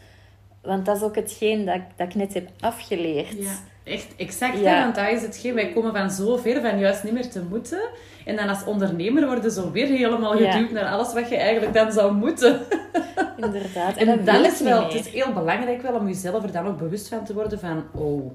Want 0.63 0.87
dat 0.87 0.97
is 0.97 1.03
ook 1.03 1.15
hetgeen 1.15 1.65
dat, 1.65 1.75
ik- 1.75 1.97
dat 1.97 2.07
ik 2.09 2.15
net 2.15 2.35
heb 2.35 2.51
afgeleerd. 2.61 3.33
Ja, 3.39 3.59
echt 3.87 4.07
exact. 4.17 4.59
Ja. 4.59 4.75
Hè? 4.75 4.81
Want 4.83 4.95
dat 4.95 5.09
is 5.09 5.23
hetgeen. 5.23 5.55
Wij 5.55 5.73
komen 5.73 5.93
van 5.93 6.11
zo 6.11 6.37
ver 6.37 6.61
van 6.61 6.79
juist 6.79 7.05
niet 7.05 7.13
meer 7.13 7.29
te 7.31 7.43
moeten. 7.43 7.81
En 8.25 8.37
dan 8.37 8.49
als 8.49 8.65
ondernemer 8.65 9.27
worden 9.27 9.51
zo 9.51 9.71
weer 9.71 9.87
helemaal 9.87 10.39
Ja. 10.39 10.53
geduwd 10.53 10.71
naar 10.71 10.85
alles 10.87 11.13
wat 11.13 11.29
je 11.29 11.37
eigenlijk 11.37 11.75
dan 11.75 11.93
zou 11.93 12.15
moeten. 12.15 12.61
Inderdaad. 13.37 13.97
En, 13.97 14.07
dat 14.07 14.27
dan 14.27 14.45
is 14.45 14.61
wel, 14.61 14.85
het 14.85 14.95
is 14.95 15.09
heel 15.09 15.33
belangrijk 15.33 15.83
wel 15.83 15.95
om 15.95 16.07
jezelf 16.07 16.43
er 16.43 16.53
dan 16.53 16.67
ook 16.67 16.79
bewust 16.79 17.09
van 17.09 17.25
te 17.25 17.35
worden 17.35 17.59
van, 17.61 17.85
oh, 17.95 18.33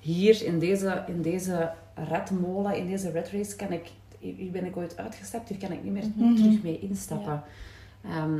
hier 0.00 0.44
in 0.44 0.58
deze, 0.58 1.02
in 1.06 1.22
deze 1.22 1.70
in 2.74 2.86
deze 2.86 3.10
rat 3.12 3.30
race, 3.32 3.56
kan 3.56 3.72
ik, 3.72 3.88
hier 4.18 4.50
ben 4.50 4.64
ik 4.64 4.76
ooit 4.76 4.96
uitgestapt, 4.96 5.48
hier 5.48 5.58
kan 5.58 5.72
ik 5.72 5.82
niet 5.82 5.92
meer 5.92 6.04
Mhm. 6.16 6.34
terug 6.34 6.62
mee 6.62 6.78
instappen. 6.80 7.42
Ehm, 8.04 8.38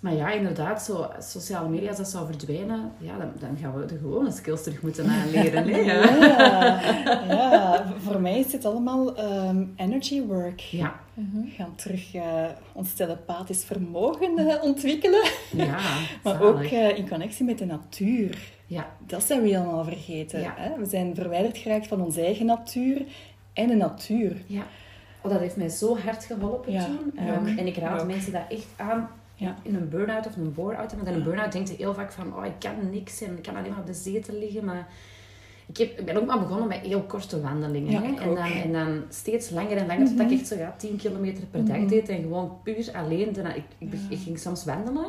maar 0.00 0.14
ja, 0.14 0.30
inderdaad, 0.30 0.82
zo, 0.82 1.10
sociale 1.18 1.68
media, 1.68 1.88
als 1.88 1.96
dat 1.96 2.08
zou 2.08 2.26
verdwijnen, 2.26 2.92
ja, 2.98 3.18
dan, 3.18 3.32
dan 3.38 3.56
gaan 3.62 3.74
we 3.80 3.84
de 3.86 3.98
gewone 3.98 4.30
skills 4.30 4.62
terug 4.62 4.82
moeten 4.82 5.06
aanleren. 5.08 5.68
hè? 5.68 5.78
Ja. 5.78 6.80
Ja, 7.28 7.84
voor 8.06 8.20
mij 8.20 8.38
is 8.38 8.52
het 8.52 8.64
allemaal 8.64 9.16
ehm, 9.16 9.64
energy 9.76 10.22
work. 10.22 10.60
Ja. 10.60 11.00
We 11.14 11.50
gaan 11.56 11.74
terug 11.74 12.14
eh, 12.14 12.44
ons 12.72 12.94
telepathisch 12.94 13.64
vermogen 13.64 14.38
eh, 14.48 14.62
ontwikkelen. 14.62 15.22
ja, 15.52 15.78
Maar 16.24 16.42
ook 16.42 16.62
eh, 16.62 16.98
in 16.98 17.08
connectie 17.08 17.44
met 17.44 17.58
de 17.58 17.66
natuur. 17.66 18.38
Ja, 18.66 18.86
Dat 19.06 19.22
zijn 19.22 19.42
we 19.42 19.48
helemaal 19.48 19.84
vergeten. 19.84 20.40
Ja. 20.40 20.54
Hè? 20.56 20.78
We 20.78 20.84
zijn 20.86 21.14
verwijderd 21.14 21.58
geraakt 21.58 21.86
van 21.86 22.00
onze 22.00 22.20
eigen 22.24 22.46
natuur 22.46 23.02
en 23.52 23.66
de 23.66 23.74
natuur. 23.74 24.36
ja. 24.46 24.62
Oh, 25.22 25.30
dat 25.30 25.40
heeft 25.40 25.56
mij 25.56 25.68
zo 25.68 25.98
hard 25.98 26.24
geholpen 26.24 26.72
Ja, 26.72 26.84
toen. 26.84 27.12
en 27.58 27.66
ik 27.66 27.76
raad 27.76 28.00
ook. 28.00 28.06
mensen 28.06 28.32
dat 28.32 28.42
echt 28.48 28.66
aan 28.76 29.08
Ja. 29.40 29.56
in 29.62 29.74
een 29.74 29.88
burn-out 29.88 30.26
of 30.26 30.36
een 30.36 30.52
bore-out. 30.54 30.92
Want 30.94 31.06
in 31.08 31.14
een 31.14 31.22
burn-out 31.22 31.52
denkt 31.52 31.68
je 31.68 31.76
heel 31.76 31.94
vaak 31.94 32.12
van, 32.12 32.36
oh, 32.36 32.44
ik 32.46 32.52
kan 32.58 32.90
niks 32.90 33.20
en 33.22 33.36
ik 33.36 33.42
kan 33.42 33.56
alleen 33.56 33.70
maar 33.70 33.80
op 33.80 33.86
de 33.86 33.94
zetel 33.94 34.34
liggen. 34.38 34.64
Maar 34.64 34.88
ik, 35.66 35.76
heb, 35.76 35.98
ik 35.98 36.04
ben 36.04 36.16
ook 36.16 36.26
maar 36.26 36.38
begonnen 36.40 36.68
met 36.68 36.78
heel 36.78 37.02
korte 37.02 37.40
wandelingen. 37.40 37.90
Ja, 37.92 38.02
hè. 38.02 38.08
ik 38.08 38.20
En, 38.20 38.34
dan, 38.34 38.44
en 38.52 38.72
dan 38.72 39.02
steeds 39.08 39.50
langer 39.50 39.76
en 39.76 39.86
langer, 39.86 40.06
totdat 40.06 40.30
ik 40.30 40.38
echt 40.38 40.46
zo 40.48 40.56
ja, 40.56 40.74
10 40.78 40.96
kilometer 40.96 41.44
per 41.46 41.64
dag 41.64 41.76
Mhm. 41.76 41.86
deed. 41.88 42.08
En 42.08 42.20
gewoon 42.22 42.58
puur 42.64 42.90
alleen. 42.94 43.32
Daarna, 43.32 43.54
ik, 43.54 43.64
ik, 43.78 43.92
Ja. 43.92 43.98
ik 44.08 44.18
ging 44.18 44.38
soms 44.38 44.64
wandelen. 44.64 45.06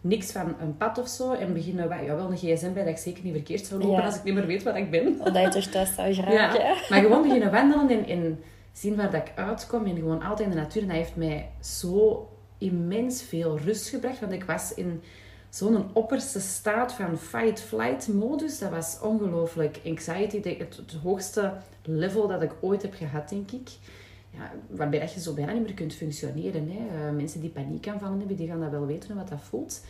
Niks 0.00 0.32
van 0.32 0.54
een 0.60 0.76
pad 0.76 0.98
of 0.98 1.08
zo. 1.08 1.32
En 1.32 1.52
beginnen, 1.52 1.88
wa- 1.88 2.00
ja, 2.00 2.14
wel 2.16 2.30
een 2.30 2.36
gsm 2.36 2.72
bij 2.72 2.82
dat 2.84 2.92
ik 2.92 2.98
zeker 2.98 3.24
niet 3.24 3.32
verkeerd 3.32 3.66
zou 3.66 3.80
lopen 3.80 3.96
Ja. 3.98 4.04
als 4.06 4.16
ik 4.16 4.24
niet 4.24 4.34
meer 4.34 4.46
weet 4.46 4.62
waar 4.62 4.78
ik 4.78 4.90
ben. 4.90 5.06
Omdat 5.06 5.42
je 5.42 5.48
terug 5.48 5.70
thuis 5.70 5.94
zou 5.94 6.14
geraken. 6.14 6.60
Ja, 6.60 6.74
maar 6.88 7.00
gewoon 7.00 7.22
beginnen 7.22 7.50
wandelen 7.50 7.88
en, 7.88 8.06
en 8.06 8.40
zien 8.72 8.96
waar 8.96 9.10
dat 9.10 9.20
ik 9.26 9.32
uitkom. 9.34 9.84
En 9.86 9.96
gewoon 9.96 10.22
altijd 10.22 10.48
in 10.48 10.54
de 10.54 10.60
natuur. 10.60 10.82
En 10.82 10.88
dat 10.88 10.96
heeft 10.96 11.16
mij 11.16 11.48
zo 11.60 12.28
immens 12.64 13.22
veel 13.22 13.58
rust 13.58 13.88
gebracht. 13.88 14.20
Want 14.20 14.32
ik 14.32 14.44
was 14.44 14.74
in 14.74 15.02
zo'n 15.48 15.84
opperste 15.92 16.40
staat 16.40 16.92
van 16.92 17.18
fight-flight 17.18 18.08
modus. 18.08 18.58
Dat 18.58 18.70
was 18.70 18.98
ongelooflijk. 19.02 19.80
Anxiety, 19.86 20.36
het, 20.58 20.76
het 20.76 20.96
hoogste 21.02 21.52
level 21.82 22.28
dat 22.28 22.42
ik 22.42 22.52
ooit 22.60 22.82
heb 22.82 22.94
gehad, 22.94 23.28
denk 23.28 23.50
ik. 23.50 23.68
Ja, 24.30 24.50
waarbij 24.68 24.98
dat 25.00 25.12
je 25.12 25.20
zo 25.20 25.32
bijna 25.34 25.52
niet 25.52 25.62
meer 25.62 25.74
kunt 25.74 25.94
functioneren. 25.94 26.70
Hè. 26.70 27.06
Eh, 27.08 27.14
mensen 27.14 27.40
die 27.40 27.50
paniekaanvallen 27.50 28.18
hebben, 28.18 28.36
die 28.36 28.48
gaan 28.48 28.60
dat 28.60 28.70
wel 28.70 28.86
weten 28.86 29.16
wat 29.16 29.28
dat 29.28 29.40
voelt. 29.42 29.84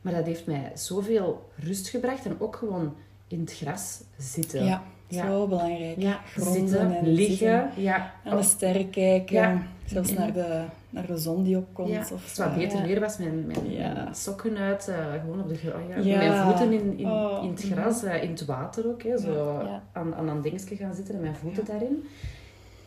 Maar 0.00 0.12
dat 0.14 0.26
heeft 0.26 0.46
mij 0.46 0.72
zoveel 0.74 1.48
rust 1.56 1.88
gebracht. 1.88 2.24
En 2.24 2.40
ook 2.40 2.56
gewoon 2.56 2.94
in 3.28 3.40
het 3.40 3.52
gras 3.52 4.00
zitten. 4.18 4.64
Ja, 4.64 4.82
Ja. 5.08 5.26
zo 5.26 5.46
belangrijk. 5.46 5.98
Ja, 5.98 6.20
Gronden 6.26 6.68
zitten, 6.68 6.96
en 6.96 7.08
liggen. 7.12 7.36
zitten. 7.36 7.82
Ja. 7.82 8.14
Aan 8.24 8.36
de 8.36 8.42
sterren 8.42 8.90
kijken. 8.90 9.34
Ja. 9.36 9.62
Zelfs 9.88 10.12
naar 10.12 10.32
de, 10.32 10.62
naar 10.90 11.06
de 11.06 11.16
zon 11.16 11.42
die 11.42 11.56
opkomt. 11.56 11.88
Ja, 11.88 12.00
of, 12.12 12.24
het 12.28 12.36
wat 12.36 12.54
beter 12.54 12.78
ja. 12.78 12.84
weer 12.86 13.00
was, 13.00 13.18
mijn, 13.18 13.46
mijn, 13.46 14.14
sokken 14.14 14.56
uit, 14.56 14.88
eh, 14.88 14.96
gewoon 15.20 15.40
op 15.40 15.48
de 15.48 15.56
grond. 15.56 15.88
Ja, 15.88 15.96
Ja. 15.96 16.16
Mijn 16.18 16.44
voeten 16.46 16.72
in, 16.72 16.98
in, 16.98 17.06
Oh. 17.10 17.40
in 17.44 17.50
het 17.50 17.62
gras, 17.62 18.02
eh, 18.04 18.22
in 18.22 18.30
het 18.30 18.44
water 18.44 18.86
ook. 18.88 19.02
Hè, 19.02 19.18
zo 19.18 19.32
Ja. 19.62 19.82
aan, 19.92 20.14
aan 20.14 20.28
een 20.28 20.42
dingetje 20.42 20.76
gaan 20.76 20.94
zitten 20.94 21.14
en 21.14 21.20
mijn 21.20 21.36
voeten 21.36 21.64
daarin. 21.64 22.04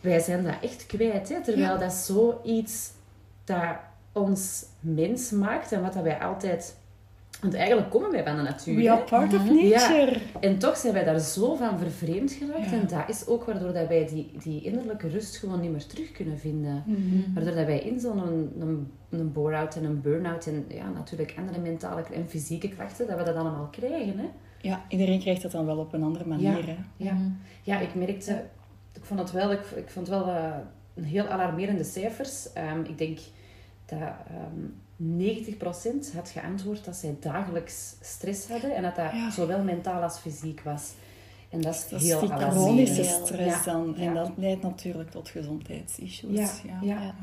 Wij 0.01 0.19
zijn 0.19 0.43
dat 0.43 0.55
echt 0.61 0.85
kwijt, 0.85 1.29
hè, 1.29 1.41
terwijl 1.43 1.73
Ja. 1.73 1.77
dat 1.77 1.93
zoiets 1.93 2.91
dat 3.43 3.75
ons 4.11 4.65
mens 4.79 5.31
maakt 5.31 5.71
en 5.71 5.81
wat 5.81 5.93
dat 5.93 6.03
wij 6.03 6.19
altijd... 6.19 6.75
Want 7.41 7.53
eigenlijk 7.53 7.89
komen 7.89 8.11
wij 8.11 8.23
van 8.23 8.35
de 8.35 8.41
natuur. 8.41 8.75
We 8.75 8.91
are 8.91 9.03
part 9.03 9.33
of 9.33 9.43
Mhm. 9.45 9.53
nature. 9.55 10.17
En 10.39 10.57
toch 10.57 10.77
zijn 10.77 10.93
wij 10.93 11.03
daar 11.03 11.19
zo 11.19 11.55
van 11.55 11.79
vervreemd 11.79 12.31
geraakt. 12.31 12.69
Ja. 12.69 12.79
En 12.79 12.87
dat 12.87 13.03
is 13.09 13.27
ook 13.27 13.43
waardoor 13.43 13.73
dat 13.73 13.87
wij 13.87 14.07
die, 14.07 14.31
die 14.43 14.61
innerlijke 14.61 15.07
rust 15.07 15.37
gewoon 15.37 15.59
niet 15.59 15.71
meer 15.71 15.85
terug 15.85 16.11
kunnen 16.11 16.37
vinden. 16.39 16.83
Mhm. 16.85 17.33
Waardoor 17.33 17.55
dat 17.55 17.65
wij 17.65 17.79
in 17.79 17.99
zo'n 17.99 18.17
een, 18.59 18.87
een 19.09 19.31
bore-out 19.31 19.75
en 19.75 19.83
een 19.83 20.01
burn-out 20.01 20.45
en 20.47 20.65
ja, 20.67 20.89
natuurlijk 20.89 21.33
andere 21.37 21.59
mentale 21.59 22.03
en 22.13 22.27
fysieke 22.29 22.69
klachten, 22.69 23.07
dat 23.07 23.17
we 23.17 23.23
dat 23.23 23.35
allemaal 23.35 23.67
krijgen. 23.71 24.17
Hè? 24.17 24.25
Ja, 24.61 24.81
iedereen 24.87 25.19
krijgt 25.19 25.41
dat 25.41 25.51
dan 25.51 25.65
wel 25.65 25.77
op 25.77 25.93
een 25.93 26.03
andere 26.03 26.25
manier. 26.25 26.65
Hè? 26.67 26.75
Ja. 26.97 27.13
Mhm. 27.13 27.29
ja, 27.63 27.79
ik 27.79 27.95
merkte, 27.95 28.43
ik 28.93 29.05
vond 29.05 29.19
het 29.19 29.31
wel, 29.31 29.51
ik, 29.51 29.61
ik 29.75 29.89
vond 29.89 30.07
wel 30.07 30.27
eh, 30.27 30.53
een 30.95 31.03
heel 31.03 31.27
alarmerende 31.27 31.83
cijfers. 31.83 32.53
Ehm, 32.53 32.79
ik 32.83 32.97
denk 32.97 33.19
dat 33.85 33.99
ehm 33.99 34.65
90% 35.01 36.13
had 36.15 36.29
geantwoord 36.29 36.85
dat 36.85 36.95
zij 36.95 37.15
dagelijks 37.19 37.95
stress 38.01 38.47
hadden 38.47 38.75
en 38.75 38.81
dat 38.83 38.95
dat 38.95 39.11
Ja. 39.11 39.31
zowel 39.31 39.63
mentaal 39.63 40.01
als 40.01 40.17
fysiek 40.17 40.61
was. 40.61 40.93
En 41.49 41.61
dat 41.61 41.73
is 41.73 41.87
Dat 41.89 42.01
is 42.01 42.07
heel 42.07 42.21
alarmerend. 42.21 42.53
chronische 42.53 43.03
Ja. 43.03 43.25
stress 43.25 43.63
dan. 43.63 43.95
En 43.95 44.03
Ja. 44.03 44.13
dat 44.13 44.31
leidt 44.35 44.61
natuurlijk 44.61 45.11
tot 45.11 45.29
gezondheidsissues. 45.29 46.61
Ja. 46.81 47.13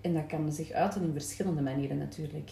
En 0.00 0.14
dat 0.14 0.26
kan 0.26 0.52
zich 0.52 0.70
uiten 0.70 1.02
in 1.02 1.12
verschillende 1.12 1.62
manieren 1.62 1.98
natuurlijk. 1.98 2.50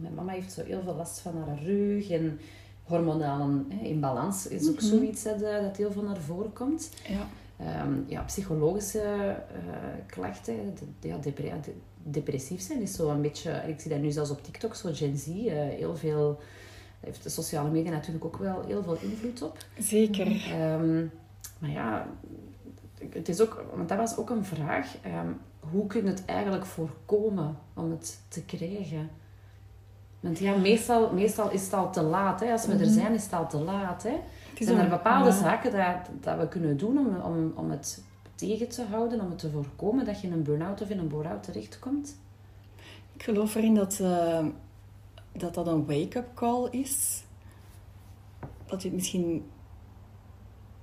Mijn 0.00 0.14
mama 0.14 0.32
heeft 0.32 0.52
zo 0.52 0.64
heel 0.64 0.82
veel 0.82 0.94
last 0.94 1.18
van 1.18 1.36
haar 1.36 1.62
rug 1.62 2.10
en 2.10 2.40
hormonale 2.82 3.64
imbalans 3.82 4.46
is 4.46 4.68
ook 4.68 4.74
Mhm. 4.76 4.84
zoiets 4.84 5.22
dat, 5.22 5.38
dat 5.40 5.76
heel 5.76 5.92
veel 5.92 6.02
naar 6.02 6.20
voren 6.20 6.52
komt. 6.52 6.90
Ja. 7.08 7.26
Ehm, 7.56 7.94
ja, 8.06 8.22
psychologische 8.22 9.00
eh, 9.00 9.36
klachten, 10.06 10.54
de- 11.00 11.08
de- 11.22 11.72
depressief 12.10 12.60
zijn 12.60 12.80
is 12.82 12.94
zo 12.94 13.10
een 13.10 13.20
beetje, 13.22 13.50
ik 13.66 13.80
zie 13.80 13.90
dat 13.90 14.00
nu 14.00 14.10
zelfs 14.10 14.30
op 14.30 14.42
TikTok, 14.44 14.74
zo 14.74 14.90
Gen 14.92 15.16
Z, 15.18 15.26
eh, 15.26 15.54
heel 15.54 15.96
veel, 15.96 16.40
heeft 17.00 17.22
de 17.22 17.28
sociale 17.28 17.70
media 17.70 17.90
natuurlijk 17.90 18.24
ook 18.24 18.36
wel 18.36 18.64
heel 18.66 18.82
veel 18.82 18.96
invloed 19.00 19.42
op. 19.42 19.56
Zeker. 19.78 20.26
Ehm, 20.26 21.04
maar 21.58 21.70
ja, 21.70 22.06
het 23.10 23.28
is 23.28 23.40
ook, 23.40 23.64
want 23.74 23.88
dat 23.88 23.98
was 23.98 24.16
ook 24.16 24.30
een 24.30 24.44
vraag. 24.44 24.96
ehm, 25.02 25.28
hoe 25.70 25.86
kun 25.86 26.02
je 26.04 26.08
het 26.08 26.24
eigenlijk 26.24 26.64
voorkomen 26.66 27.58
om 27.74 27.90
het 27.90 28.18
te 28.28 28.42
krijgen? 28.42 29.10
Want 30.20 30.38
ja, 30.38 30.56
meestal, 30.56 31.12
meestal 31.12 31.50
is 31.50 31.64
het 31.64 31.72
al 31.72 31.92
te 31.92 32.02
laat. 32.02 32.40
Hè. 32.40 32.52
Als 32.52 32.66
we 32.66 32.72
er 32.72 32.78
Mhm. 32.78 32.88
zijn, 32.92 33.14
is 33.14 33.22
het 33.24 33.32
al 33.32 33.48
te 33.48 33.58
laat. 33.58 34.02
Hè. 34.02 34.14
Zijn 34.58 34.78
er 34.78 34.88
bepaalde 34.88 35.28
ja. 35.30 35.36
zaken 35.38 35.72
dat, 35.72 36.24
dat 36.24 36.38
we 36.38 36.48
kunnen 36.48 36.76
doen 36.76 36.98
om, 36.98 37.16
om, 37.20 37.52
om 37.56 37.70
het 37.70 38.02
tegen 38.36 38.68
te 38.68 38.82
houden, 38.82 39.20
om 39.20 39.30
het 39.30 39.38
te 39.38 39.50
voorkomen 39.50 40.04
dat 40.04 40.20
je 40.20 40.26
in 40.26 40.32
een 40.32 40.42
burn-out 40.42 40.80
of 40.80 40.90
in 40.90 40.98
een 40.98 41.08
bore-out 41.08 41.42
terechtkomt? 41.42 42.18
Ik 43.14 43.22
geloof 43.22 43.54
erin 43.54 43.74
dat, 43.74 44.00
eh, 44.00 44.46
dat 45.32 45.54
dat 45.54 45.66
een 45.66 45.86
wake-up 45.86 46.34
call 46.34 46.68
is. 46.70 47.24
Dat 48.66 48.82
je 48.82 48.88
het 48.88 48.96
misschien 48.96 49.44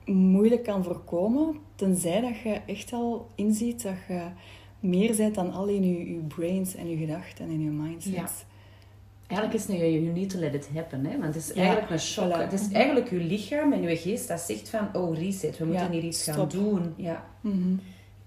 moeilijk 0.05 0.63
kan 0.63 0.83
voorkomen, 0.83 1.59
tenzij 1.75 2.21
dat 2.21 2.39
je 2.39 2.61
echt 2.65 2.93
al 2.93 3.27
inziet 3.35 3.81
dat 3.81 3.95
je 4.07 4.27
meer 4.79 5.15
bent 5.15 5.35
dan 5.35 5.51
alleen 5.51 5.83
je, 5.83 6.13
je 6.13 6.19
brains 6.19 6.75
en 6.75 6.89
je 6.89 6.97
gedachten 6.97 7.45
en 7.45 7.61
je 7.61 7.69
mindset. 7.69 8.13
Ja. 8.13 8.27
Eigenlijk 9.33 9.53
is 9.53 9.61
het 9.61 9.71
een 9.71 9.91
you 10.03 10.05
need 10.13 10.29
to 10.29 10.39
let 10.39 10.53
it 10.53 10.69
happen. 10.73 11.05
Hè? 11.05 11.11
Want 11.19 11.35
het 11.35 11.35
is 11.35 11.47
Ja, 11.55 11.61
eigenlijk 11.61 11.89
een 11.91 11.99
shock. 11.99 12.33
voilà. 12.33 12.37
Het 12.37 12.53
is 12.53 12.71
eigenlijk 12.71 13.09
je 13.09 13.15
lichaam 13.17 13.73
en 13.73 13.81
je 13.81 13.97
geest 13.97 14.27
dat 14.27 14.39
zegt 14.39 14.69
van, 14.69 14.89
oh 14.95 15.17
reset, 15.17 15.57
we 15.57 15.65
moeten 15.65 15.83
Ja, 15.85 15.91
hier 15.91 16.03
iets 16.03 16.23
gaan 16.23 16.49
doen. 16.49 16.93
Ja. 16.97 17.25
Mhm. 17.41 17.75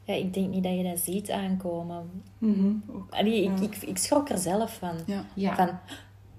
Ja, 0.04 0.14
ik 0.14 0.34
denk 0.34 0.48
niet 0.48 0.62
dat 0.62 0.76
je 0.76 0.82
dat 0.82 0.98
ziet 0.98 1.30
aankomen. 1.30 2.11
Mhm. 2.38 2.72
Allee, 3.11 3.42
ik, 3.44 3.59
Ja. 3.59 3.64
ik, 3.64 3.76
ik 3.76 3.98
schrok 3.98 4.28
er 4.28 4.38
zelf 4.38 4.74
van. 4.78 4.94
Van, 5.54 5.70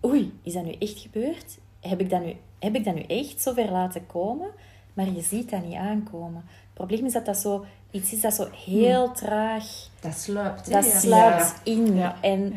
oei, 0.05 0.33
is 0.43 0.53
dat 0.53 0.63
nu 0.65 0.71
echt 0.79 0.99
gebeurd? 0.99 1.57
Heb 1.79 1.99
ik 1.99 2.09
dat 2.09 2.25
nu, 2.25 2.33
heb 2.59 2.75
ik 2.75 2.83
dat 2.85 2.95
nu 2.95 3.01
echt 3.01 3.41
zover 3.41 3.71
laten 3.71 4.05
komen? 4.05 4.47
Maar 4.93 5.11
je 5.11 5.21
ziet 5.21 5.49
dat 5.49 5.65
niet 5.65 5.75
aankomen. 5.75 6.43
Het 6.45 6.73
probleem 6.73 7.05
is 7.05 7.13
dat 7.13 7.25
dat 7.25 7.37
zo 7.37 7.65
iets 7.91 8.13
is 8.13 8.21
dat 8.21 8.33
zo 8.33 8.47
heel 8.65 9.11
traag... 9.11 9.65
Dat 9.99 10.13
sluipt. 10.13 10.71
Dat 10.71 10.85
sluipt 10.85 11.61
in. 11.63 12.01
En 12.21 12.53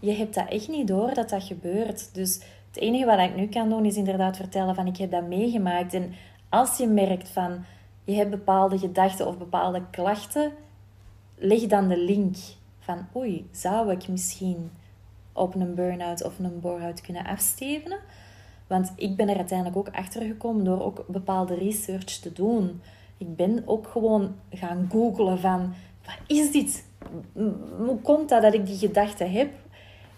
je 0.00 0.12
hebt 0.12 0.34
dat 0.34 0.48
echt 0.48 0.68
niet 0.68 0.88
door 0.88 1.14
dat 1.14 1.28
dat 1.28 1.42
gebeurt. 1.42 2.14
Dus 2.14 2.34
het 2.68 2.76
enige 2.82 3.04
wat 3.04 3.18
ik 3.18 3.36
nu 3.36 3.46
kan 3.46 3.68
doen 3.68 3.84
is 3.84 3.96
inderdaad 3.96 4.36
vertellen 4.36 4.74
van 4.74 4.86
ik 4.86 4.96
heb 4.96 5.10
dat 5.10 5.26
meegemaakt. 5.26 5.94
En 5.94 6.14
als 6.48 6.76
je 6.76 6.86
merkt 6.86 7.28
van 7.28 7.64
je 8.04 8.14
hebt 8.14 8.30
bepaalde 8.30 8.78
gedachten 8.78 9.26
of 9.26 9.38
bepaalde 9.38 9.82
klachten, 9.90 10.52
leg 11.36 11.66
dan 11.66 11.88
de 11.88 11.98
link 11.98 12.36
van 12.78 13.06
oei, 13.16 13.48
zou 13.52 13.90
ik 13.90 14.08
misschien 14.08 14.70
op 15.32 15.54
een 15.54 15.74
burn-out 15.74 16.24
of 16.24 16.38
een 16.38 16.60
bore-out 16.60 17.00
kunnen 17.00 17.24
afstevenen? 17.24 17.98
Want 18.66 18.92
ik 18.96 19.16
ben 19.16 19.28
er 19.28 19.36
uiteindelijk 19.36 19.78
ook 19.78 19.88
achter 19.94 20.22
gekomen 20.22 20.64
door 20.64 20.82
ook 20.82 21.04
bepaalde 21.06 21.54
research 21.54 22.04
te 22.18 22.32
doen. 22.32 22.80
Ik 23.18 23.36
ben 23.36 23.62
ook 23.66 23.86
gewoon 23.86 24.34
gaan 24.50 24.88
googlen 24.90 25.38
van 25.38 25.74
wat 26.04 26.18
is 26.26 26.50
dit? 26.50 26.84
Hoe 27.78 27.98
komt 28.02 28.28
dat 28.28 28.42
dat 28.42 28.54
ik 28.54 28.66
die 28.66 28.78
gedachten 28.78 29.30
heb? 29.30 29.48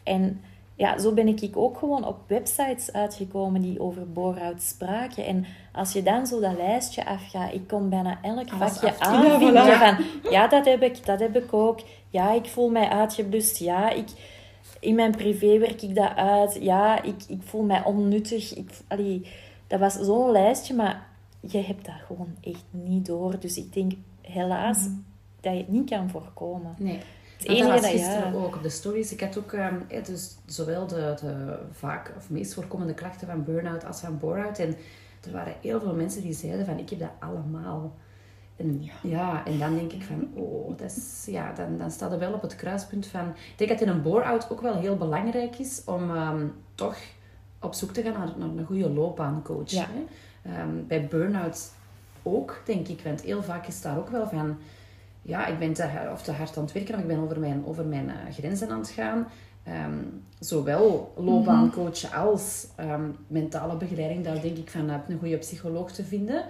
En 0.03 0.41
ja, 0.77 0.99
zo 0.99 1.13
ben 1.13 1.29
ik 1.29 1.57
ook 1.57 1.79
gewoon 1.79 2.07
op 2.07 2.17
websites 2.27 2.93
uitgekomen 2.93 3.61
die 3.61 3.81
over 3.81 4.13
bore-out 4.13 4.63
spraken. 4.63 5.27
En 5.27 5.47
als 5.73 5.93
je 5.93 6.03
dan 6.03 6.27
zo 6.27 6.41
dat 6.41 6.57
lijstje 6.57 7.07
afgaat, 7.07 7.53
ik 7.53 7.69
kon 7.69 7.89
bijna 7.89 8.19
elk 8.23 8.51
Alles 8.51 8.79
vakje 8.79 8.95
Ja, 8.99 9.41
voilà. 9.41 9.79
van... 9.79 10.31
Ja, 10.31 10.47
dat 10.49 10.65
heb 10.65 10.83
ik, 10.83 11.07
dat 11.07 11.21
heb 11.21 11.37
ik 11.37 11.53
ook. 11.53 11.81
Ja, 12.11 12.33
ik 12.33 12.47
voel 12.47 12.69
mij 12.69 12.89
uitgeblust. 12.89 13.59
Ja, 13.59 13.91
ik, 13.91 14.09
in 14.81 14.95
mijn 14.95 15.11
privé 15.11 15.59
werk 15.59 15.83
ik 15.83 15.95
dat 15.95 16.17
uit. 16.17 16.59
Ja, 16.61 17.03
ik, 17.03 17.25
ik 17.29 17.41
voel 17.43 17.63
mij 17.63 17.85
onnuttig. 17.85 18.55
Ik, 18.55 18.71
allee, 18.89 19.27
dat 19.67 19.81
was 19.81 19.95
zo'n 19.95 20.31
lijstje, 20.31 20.75
maar 20.75 21.07
je 21.53 21.59
hebt 21.63 21.85
dat 21.85 21.95
gewoon 22.07 22.37
echt 22.41 22.65
niet 22.71 23.07
door. 23.07 23.41
Dus 23.41 23.57
ik 23.57 23.73
denk 23.73 23.93
helaas 24.21 24.89
dat 25.41 25.53
je 25.53 25.59
het 25.59 25.69
niet 25.69 25.91
kan 25.91 26.11
voorkomen. 26.11 26.75
Nee. 26.79 26.99
Het 27.37 27.47
Want 27.47 27.59
enige 27.59 27.73
dat 27.73 27.81
was 27.81 27.91
dat 27.91 28.01
gisteren 28.01 28.33
ja. 28.33 28.45
ook 28.45 28.57
op 28.57 28.63
de 28.63 28.69
stories. 28.69 29.13
Ik 29.13 29.21
had 29.21 29.39
ook 29.39 29.53
ehm, 29.53 29.75
hè, 29.89 30.01
dus 30.01 30.37
zowel 30.47 30.87
de, 30.87 31.15
de 31.21 31.59
vaak 31.73 32.13
of 32.17 32.31
meest 32.31 32.55
voorkomende 32.55 32.95
klachten 32.95 33.27
van 33.27 33.45
burn-out 33.45 33.85
als 33.85 34.01
van 34.01 34.19
bore-out. 34.19 34.59
En 34.59 34.77
er 35.25 35.33
waren 35.33 35.55
heel 35.61 35.81
veel 35.81 35.95
mensen 35.95 36.23
die 36.23 36.33
zeiden 36.33 36.67
van 36.67 36.79
ik 36.79 36.91
heb 36.91 36.99
dat 36.99 37.11
allemaal. 37.19 37.95
En, 38.57 38.85
ja. 39.03 39.45
en 39.47 39.59
dan 39.59 39.75
denk 39.75 39.93
ik 39.93 40.03
van, 40.03 40.29
oh, 40.35 40.79
dat 40.79 40.91
is, 40.91 41.27
ja, 41.31 41.53
dan, 41.53 41.79
dan 41.79 41.91
staat 41.91 42.13
er 42.13 42.19
wel 42.19 42.33
op 42.33 42.43
het 42.43 42.57
kruispunt 42.57 43.07
van... 43.07 43.29
Ik 43.29 43.53
denk 43.57 43.71
dat 43.71 43.81
in 43.81 43.89
een 43.89 44.03
bore-out 44.03 44.51
ook 44.51 44.61
wel 44.61 44.77
heel 44.77 44.97
belangrijk 44.97 45.59
is 45.59 45.83
om 45.85 46.11
ehm, 46.11 46.47
toch 46.75 46.97
op 47.61 47.75
zoek 47.75 47.91
te 47.91 48.03
gaan 48.03 48.13
naar, 48.13 48.33
naar 48.39 48.49
een 48.49 48.65
goede 48.65 48.91
loopbaancoach. 48.91 49.71
Ja. 49.71 49.87
Hè? 49.87 50.05
Ehm, 50.47 50.87
bij 50.87 51.07
burn-out 51.07 51.73
ook, 52.23 52.63
denk 52.65 52.89
ik. 52.89 53.01
Want 53.05 53.21
heel 53.21 53.43
vaak 53.43 53.67
is 53.67 53.83
daar 53.83 53.99
ook 53.99 54.09
wel 54.09 54.29
van... 54.29 54.57
ja, 55.23 55.47
ik 55.47 55.59
ben 55.59 55.73
te, 55.73 55.89
of 56.13 56.23
te 56.23 56.33
hard 56.33 56.57
aan 56.57 56.63
het 56.63 56.73
werken, 56.73 56.95
of 56.95 57.01
ik 57.01 57.07
ben 57.07 57.19
over 57.19 57.41
mijn, 57.41 57.63
over 57.67 57.85
mijn 57.85 58.09
eh, 58.09 58.35
grenzen 58.35 58.71
aan 58.71 58.79
het 58.79 58.89
gaan. 58.89 59.27
Ehm, 59.63 59.99
zowel 60.39 61.13
loopbaancoach 61.17 62.15
als 62.15 62.67
ehm, 62.77 63.11
mentale 63.27 63.77
begeleiding, 63.77 64.25
daar 64.25 64.41
denk 64.41 64.57
ik 64.57 64.71
van 64.71 64.89
een 64.89 65.19
goede 65.19 65.39
psycholoog 65.39 65.93
te 65.93 66.05
vinden. 66.05 66.45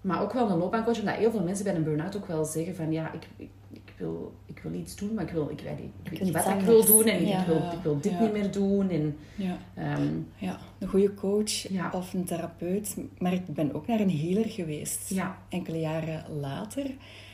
Maar 0.00 0.22
ook 0.22 0.32
wel 0.32 0.50
een 0.50 0.58
loopbaancoach, 0.58 0.98
omdat 0.98 1.14
heel 1.14 1.30
veel 1.30 1.42
mensen 1.42 1.64
bij 1.64 1.74
een 1.74 1.84
burn-out 1.84 2.16
ook 2.16 2.26
wel 2.26 2.44
zeggen 2.44 2.76
van 2.76 2.92
ja, 2.92 3.12
ik, 3.12 3.28
ik 3.36 3.50
wil, 3.96 4.34
ik 4.46 4.58
wil 4.62 4.72
iets 4.72 4.96
doen, 4.96 5.14
maar 5.14 5.24
ik, 5.24 5.30
wil, 5.30 5.48
ik, 5.50 5.60
weet, 5.60 5.78
niet, 5.78 5.90
ik 6.02 6.10
weet 6.10 6.20
niet 6.22 6.32
wat 6.32 6.46
ik 6.48 6.60
wil 6.60 6.84
doen 6.84 7.04
en 7.04 7.26
Ja. 7.26 7.40
ik, 7.40 7.46
wil, 7.46 7.56
ik 7.56 7.82
wil 7.82 8.00
dit 8.00 8.12
Ja. 8.12 8.20
niet 8.20 8.32
meer 8.32 8.52
doen. 8.52 8.90
En, 8.90 9.16
Ja. 9.36 9.58
ehm, 9.74 10.08
ja, 10.36 10.58
een 10.78 10.88
goede 10.88 11.14
coach 11.14 11.50
Ja. 11.68 11.90
of 11.94 12.14
een 12.14 12.24
therapeut. 12.24 12.96
Maar 13.18 13.32
ik 13.32 13.46
ben 13.46 13.74
ook 13.74 13.86
naar 13.86 14.00
een 14.00 14.10
healer 14.18 14.44
geweest. 14.48 15.10
ja, 15.10 15.38
Enkele 15.48 15.78
jaren 15.80 16.24
later. 16.40 16.86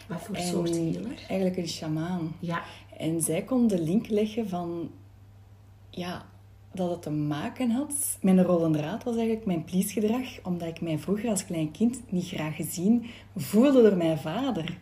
wat 0.09 0.21
voor 0.21 0.35
En 0.35 0.43
soort 0.43 0.71
healer? 0.77 1.15
Eigenlijk 1.29 1.57
een 1.57 1.69
shamaan. 1.69 2.33
Ja, 2.39 2.63
En 2.99 3.21
zij 3.21 3.43
kon 3.43 3.67
de 3.67 3.83
link 3.83 4.09
leggen 4.09 4.49
van... 4.49 4.91
Ja, 5.91 6.25
dat 6.75 6.91
het 6.91 7.03
te 7.03 7.11
maken 7.11 7.71
had... 7.71 8.19
Mijn 8.21 8.43
rode 8.43 8.79
draad 8.79 9.05
was 9.05 9.15
eigenlijk 9.17 9.47
mijn 9.47 9.65
please-gedrag. 9.65 10.27
Omdat 10.43 10.69
ik 10.69 10.81
mij 10.81 10.99
vroeger 10.99 11.31
als 11.31 11.45
klein 11.47 11.71
kind 11.71 12.01
niet 12.09 12.27
graag 12.27 12.57
gezien 12.57 13.07
voelde 13.37 13.83
door 13.83 13.97
mijn 13.97 14.19
vader. 14.19 14.79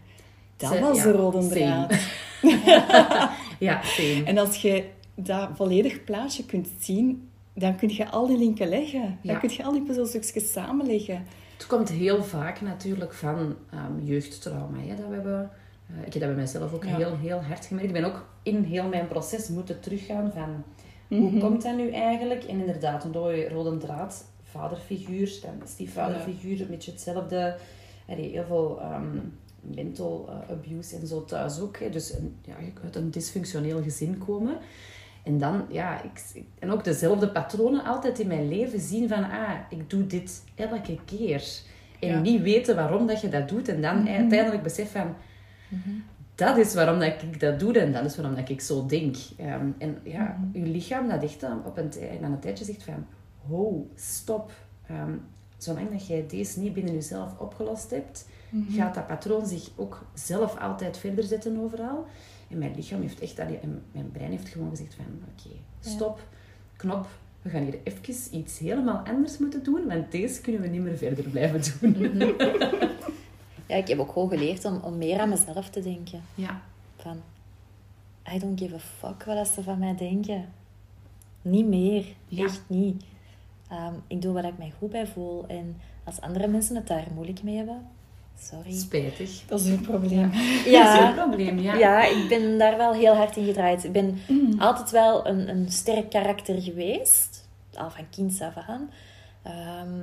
Dat 0.61 0.78
was 0.78 0.96
ja, 0.96 1.04
de 1.04 1.12
rode 1.12 1.48
draad. 1.48 1.94
ja, 3.58 3.82
same. 3.82 4.22
En 4.24 4.38
als 4.38 4.62
je 4.62 4.84
dat 5.14 5.48
volledig 5.54 6.04
plaatje 6.04 6.44
kunt 6.44 6.68
zien, 6.78 7.28
dan 7.54 7.76
kun 7.76 7.88
je 7.94 8.11
al 8.11 8.26
die 8.26 8.38
linken 8.38 8.68
leggen. 8.68 9.18
Ja. 9.22 9.32
Dan 9.32 9.40
kun 9.40 9.50
je 9.52 9.64
al 9.64 9.72
die 9.72 9.82
puzzelstukjes 9.82 10.52
samenleggen. 10.52 11.26
Het 11.56 11.66
komt 11.66 11.88
heel 11.88 12.24
vaak 12.24 12.61
natuurlijk 12.61 13.14
van 13.14 13.56
ehm, 13.70 14.04
jeugdtrauma. 14.04 14.78
Hè, 14.78 14.96
dat 14.96 15.06
we 15.08 15.14
hebben. 15.14 15.50
Eh, 15.86 16.06
ik 16.06 16.12
heb 16.12 16.22
dat 16.22 16.34
bij 16.34 16.40
mezelf 16.40 16.74
ook 16.74 16.84
Ja. 16.84 16.96
heel, 16.96 17.16
heel 17.16 17.42
hard 17.42 17.66
gemerkt. 17.66 17.88
Ik 17.88 17.94
ben 17.94 18.04
ook 18.04 18.26
in 18.42 18.62
heel 18.62 18.88
mijn 18.88 19.08
proces 19.08 19.48
moeten 19.48 19.80
teruggaan 19.80 20.32
van... 20.34 20.64
Mhm. 21.08 21.20
Hoe 21.20 21.40
komt 21.40 21.62
dat 21.62 21.76
nu 21.76 21.90
eigenlijk? 21.90 22.44
En 22.44 22.61
inderdaad, 22.61 23.04
een 23.04 23.12
rode, 23.12 23.48
rode 23.48 23.76
draad, 23.76 24.24
vaderfiguur, 24.42 25.38
dan 25.42 25.68
stiefvaderfiguur, 25.68 26.61
een 26.61 26.66
beetje 26.66 26.90
hetzelfde. 26.90 27.56
Allee, 28.08 28.30
heel 28.30 28.44
veel 28.44 28.80
ehm, 28.80 29.18
mental 29.61 30.28
eh, 30.28 30.50
abuse 30.56 30.96
en 30.96 31.06
zo 31.06 31.24
thuis 31.24 31.61
ook. 31.61 31.78
Hè. 31.78 31.90
Dus 31.90 32.12
een, 32.14 32.36
ja, 32.44 32.54
uit 32.84 32.96
een 32.96 33.11
dysfunctioneel 33.11 33.82
gezin 33.82 34.18
komen. 34.18 34.58
En 35.24 35.38
dan, 35.38 35.64
ja, 35.68 36.02
ik, 36.02 36.22
ik- 36.34 36.46
en 36.58 36.70
ook 36.70 36.84
dezelfde 36.84 37.28
patronen 37.30 37.84
altijd 37.84 38.18
in 38.18 38.26
mijn 38.26 38.48
leven 38.48 38.80
zien 38.80 39.08
van, 39.08 39.22
ah, 39.30 39.52
ik 39.70 39.90
doe 39.90 40.06
dit 40.06 40.42
elke 40.54 40.98
keer. 41.04 41.44
En 42.00 42.08
Ja. 42.08 42.20
niet 42.20 42.42
weten 42.42 42.76
waarom 42.76 43.06
dat 43.06 43.20
je 43.20 43.28
dat 43.28 43.48
doet. 43.48 43.68
En 43.68 43.82
dan 43.82 44.08
uiteindelijk 44.08 44.62
besef 44.62 44.90
van, 44.92 45.14
dat 46.34 46.56
is 46.56 46.74
waarom 46.74 46.98
dat 46.98 47.08
ik 47.22 47.40
dat 47.40 47.61
doe 47.61 47.78
en 47.78 47.92
dat 47.92 48.04
is 48.04 48.16
waarom 48.16 48.34
dat 48.34 48.48
ik 48.48 48.61
zo 48.61 48.86
denk. 48.86 49.16
Ehm, 49.36 49.66
en 49.78 49.98
ja, 50.02 50.38
je 50.52 50.61
lichaam 50.66 51.08
dat 51.08 51.22
echt 51.22 51.40
dan 51.40 51.64
op 51.64 51.76
een, 51.76 51.90
een 52.22 52.38
tijdje 52.40 52.64
zegt 52.64 52.82
van, 52.82 53.06
ho, 53.48 53.88
stop. 53.94 54.52
Ehm, 54.86 55.12
zolang 55.58 55.90
dat 55.90 56.06
jij 56.06 56.24
deze 56.28 56.61
niet 56.61 56.72
binnen 56.72 56.94
jezelf 56.94 57.38
opgelost 57.38 57.90
hebt, 57.90 58.28
gaat 58.70 58.94
dat 58.94 59.07
patroon 59.07 59.46
zich 59.46 59.70
ook 59.76 60.05
zelf 60.14 60.59
altijd 60.59 60.98
verder 60.98 61.24
zetten 61.24 61.61
overal. 61.61 62.07
En 62.48 62.59
mijn 62.59 62.74
lichaam 62.74 63.01
heeft 63.01 63.20
echt, 63.20 63.38
allee, 63.38 63.59
en 63.59 63.82
mijn 63.92 64.11
brein 64.11 64.30
heeft 64.30 64.48
gewoon 64.48 64.70
gezegd 64.70 64.94
van, 64.94 65.05
oké, 65.05 65.57
stop, 65.80 66.20
knop. 66.76 67.07
We 67.42 67.51
gaan 67.51 67.62
hier 67.62 67.78
even 67.84 68.36
iets 68.38 68.59
helemaal 68.59 69.03
anders 69.07 69.38
moeten 69.38 69.62
doen, 69.62 69.86
want 69.86 70.12
deze 70.12 70.40
kunnen 70.40 70.61
we 70.61 70.68
niet 70.68 70.82
meer 70.82 70.98
verder 70.98 71.24
blijven 71.24 71.62
doen. 71.80 72.22
Ja, 73.70 73.76
ik 73.76 73.88
heb 73.88 73.98
ook 73.98 74.12
gewoon 74.12 74.28
geleerd 74.28 74.64
om, 74.64 74.80
om 74.82 74.98
meer 74.98 75.20
aan 75.20 75.28
mezelf 75.28 75.70
te 75.70 75.80
denken. 75.80 76.22
Ja, 76.34 76.62
Van, 76.96 77.22
I 78.34 78.38
don't 78.38 78.61
give 78.61 78.74
a 78.74 78.78
fuck 78.78 79.24
wat 79.24 79.48
ze 79.48 79.62
van 79.62 79.78
mij 79.78 79.96
denken. 79.96 80.48
Niet 81.42 81.66
meer. 81.66 82.07
Ja. 82.26 82.44
Echt 82.44 82.62
niet. 82.66 83.05
Ehm, 83.68 83.94
ik 84.07 84.22
doe 84.22 84.32
wat 84.32 84.44
ik 84.44 84.59
mij 84.59 84.72
goed 84.78 84.90
bij 84.90 85.07
voel. 85.07 85.46
En 85.46 85.76
als 86.05 86.20
andere 86.20 86.46
mensen 86.46 86.76
het 86.76 86.86
daar 86.86 87.07
moeilijk 87.14 87.42
mee 87.42 87.57
hebben, 87.57 87.86
sorry. 88.39 88.72
spijtig. 88.72 89.43
Dat 89.47 89.61
is 89.61 89.66
een 89.66 89.81
probleem. 89.81 90.31
Dat 90.33 90.41
is 90.41 90.64
een 90.64 90.70
Ja, 90.72 91.12
probleem, 91.16 91.59
ja. 91.59 91.74
ja, 91.74 92.05
ik 92.05 92.28
ben 92.28 92.59
daar 92.59 92.76
wel 92.76 92.93
heel 92.93 93.14
hard 93.14 93.37
in 93.37 93.45
gedraaid. 93.45 93.85
Ik 93.85 93.93
ben 93.93 94.18
altijd 94.59 94.91
wel 94.91 95.26
een, 95.26 95.49
een 95.49 95.70
sterk 95.72 96.11
karakter 96.11 96.62
geweest. 96.62 97.49
Al 97.74 97.91
van 97.91 98.05
kinds 98.11 98.41
af 98.41 98.57
aan. 98.68 98.91
Ehm, 99.43 100.01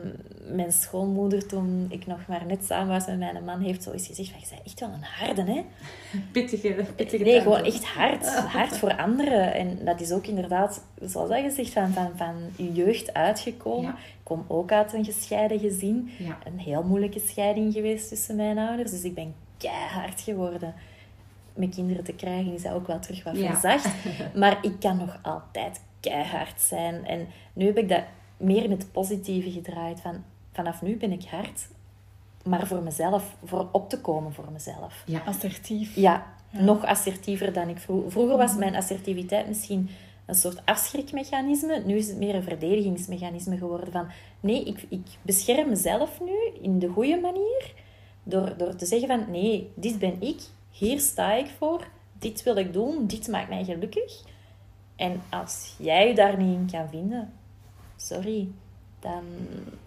mijn 0.56 0.72
schoonmoeder, 0.72 1.46
toen 1.48 1.86
ik 1.90 2.08
nog 2.08 2.20
maar 2.28 2.46
net 2.46 2.66
samen 2.66 2.88
was 2.88 3.06
met 3.06 3.18
mijn 3.18 3.44
man, 3.44 3.60
heeft 3.62 3.84
zoiets 3.84 4.08
gezegd 4.08 4.30
van, 4.30 4.40
je 4.40 4.48
bent 4.50 4.62
echt 4.66 4.80
wel 4.80 4.90
een 4.90 5.04
harde, 5.04 5.44
hè? 5.52 5.66
Pittige, 6.32 6.86
pittige 6.96 7.24
Nee, 7.24 7.42
gewoon 7.42 7.64
echt 7.64 7.86
hard. 7.86 8.36
Hard 8.58 8.78
voor 8.78 8.98
anderen. 8.98 9.54
En 9.54 9.86
dat 9.86 10.02
is 10.02 10.12
ook 10.12 10.26
inderdaad, 10.28 10.84
zoals 11.02 11.30
dat 11.30 11.40
gezegd, 11.40 11.70
van, 11.70 11.94
van, 11.94 12.12
van 12.16 12.36
je 12.56 12.72
jeugd 12.74 13.14
uitgekomen. 13.14 13.82
Ja. 13.92 13.98
Ik 13.98 14.24
kom 14.24 14.46
ook 14.48 14.72
uit 14.72 14.94
een 14.94 15.06
gescheiden 15.06 15.60
gezin. 15.60 16.10
Ja. 16.20 16.38
Een 16.46 16.60
heel 16.60 16.84
moeilijke 16.84 17.20
scheiding 17.20 17.74
geweest 17.74 18.08
tussen 18.10 18.36
mijn 18.36 18.58
ouders. 18.58 18.92
Dus 18.92 19.04
ik 19.04 19.14
ben 19.16 19.36
keihard 19.58 20.22
geworden. 20.22 20.74
Met 21.54 21.76
kinderen 21.76 22.04
te 22.04 22.14
krijgen 22.14 22.54
is 22.54 22.62
dat 22.64 22.74
ook 22.74 22.88
wel 22.88 23.00
terug 23.00 23.24
wat 23.24 23.38
Ja. 23.38 23.52
verzacht. 23.56 23.94
Maar 24.36 24.58
ik 24.62 24.80
kan 24.80 24.98
nog 24.98 25.20
altijd 25.22 25.82
keihard 26.00 26.62
zijn. 26.62 27.06
En 27.06 27.28
nu 27.54 27.66
heb 27.66 27.78
ik 27.78 27.90
dat 27.90 28.04
meer 28.38 28.64
in 28.64 28.72
het 28.72 28.92
positieve 28.92 29.52
gedraaid. 29.52 30.02
Van, 30.02 30.24
vanaf 30.52 30.82
nu 30.82 30.98
ben 30.98 31.12
ik 31.12 31.24
hard. 31.24 31.68
Maar 32.44 32.68
voor 32.68 32.82
mezelf, 32.82 33.36
voor 33.44 33.70
op 33.72 33.90
te 33.90 34.02
komen 34.02 34.34
voor 34.34 34.52
mezelf. 34.52 35.04
Ja. 35.06 35.22
Assertief. 35.26 35.96
Ja, 35.96 36.34
nog 36.50 36.86
assertiever 36.86 37.54
dan 37.54 37.70
ik 37.70 37.78
vroeger. 37.78 38.12
Vroeger 38.12 38.38
was 38.38 38.56
mijn 38.56 38.76
assertiviteit 38.76 39.48
misschien 39.48 39.90
een 40.26 40.36
soort 40.36 40.66
afschrikmechanisme. 40.66 41.84
Nu 41.86 41.96
is 41.96 42.08
het 42.08 42.18
meer 42.18 42.36
een 42.36 42.44
verdedigingsmechanisme 42.44 43.58
geworden. 43.58 43.92
Van, 43.92 44.08
nee, 44.40 44.64
ik, 44.64 44.86
ik 44.90 45.08
bescherm 45.22 45.70
mezelf 45.70 46.22
nu 46.22 46.62
in 46.62 46.80
de 46.80 46.88
goede 46.88 47.20
manier. 47.20 47.74
Door, 48.24 48.58
door 48.58 48.76
te 48.76 48.86
zeggen 48.86 49.08
van, 49.08 49.32
nee, 49.32 49.72
dit 49.76 50.00
ben 50.00 50.22
ik. 50.22 50.42
Hier 50.72 51.00
sta 51.00 51.34
ik 51.34 51.48
voor. 51.58 51.88
Dit 52.20 52.44
wil 52.44 52.56
ik 52.56 52.74
doen. 52.74 53.08
Dit 53.08 53.28
maakt 53.28 53.50
mij 53.50 53.64
gelukkig. 53.64 54.24
En 54.96 55.22
als 55.30 55.76
jij 55.80 56.08
je 56.08 56.16
daar 56.16 56.38
niet 56.38 56.58
in 56.58 56.68
kan 56.72 56.90
vinden, 56.90 57.34
sorry. 57.98 58.48
Dan 59.00 59.24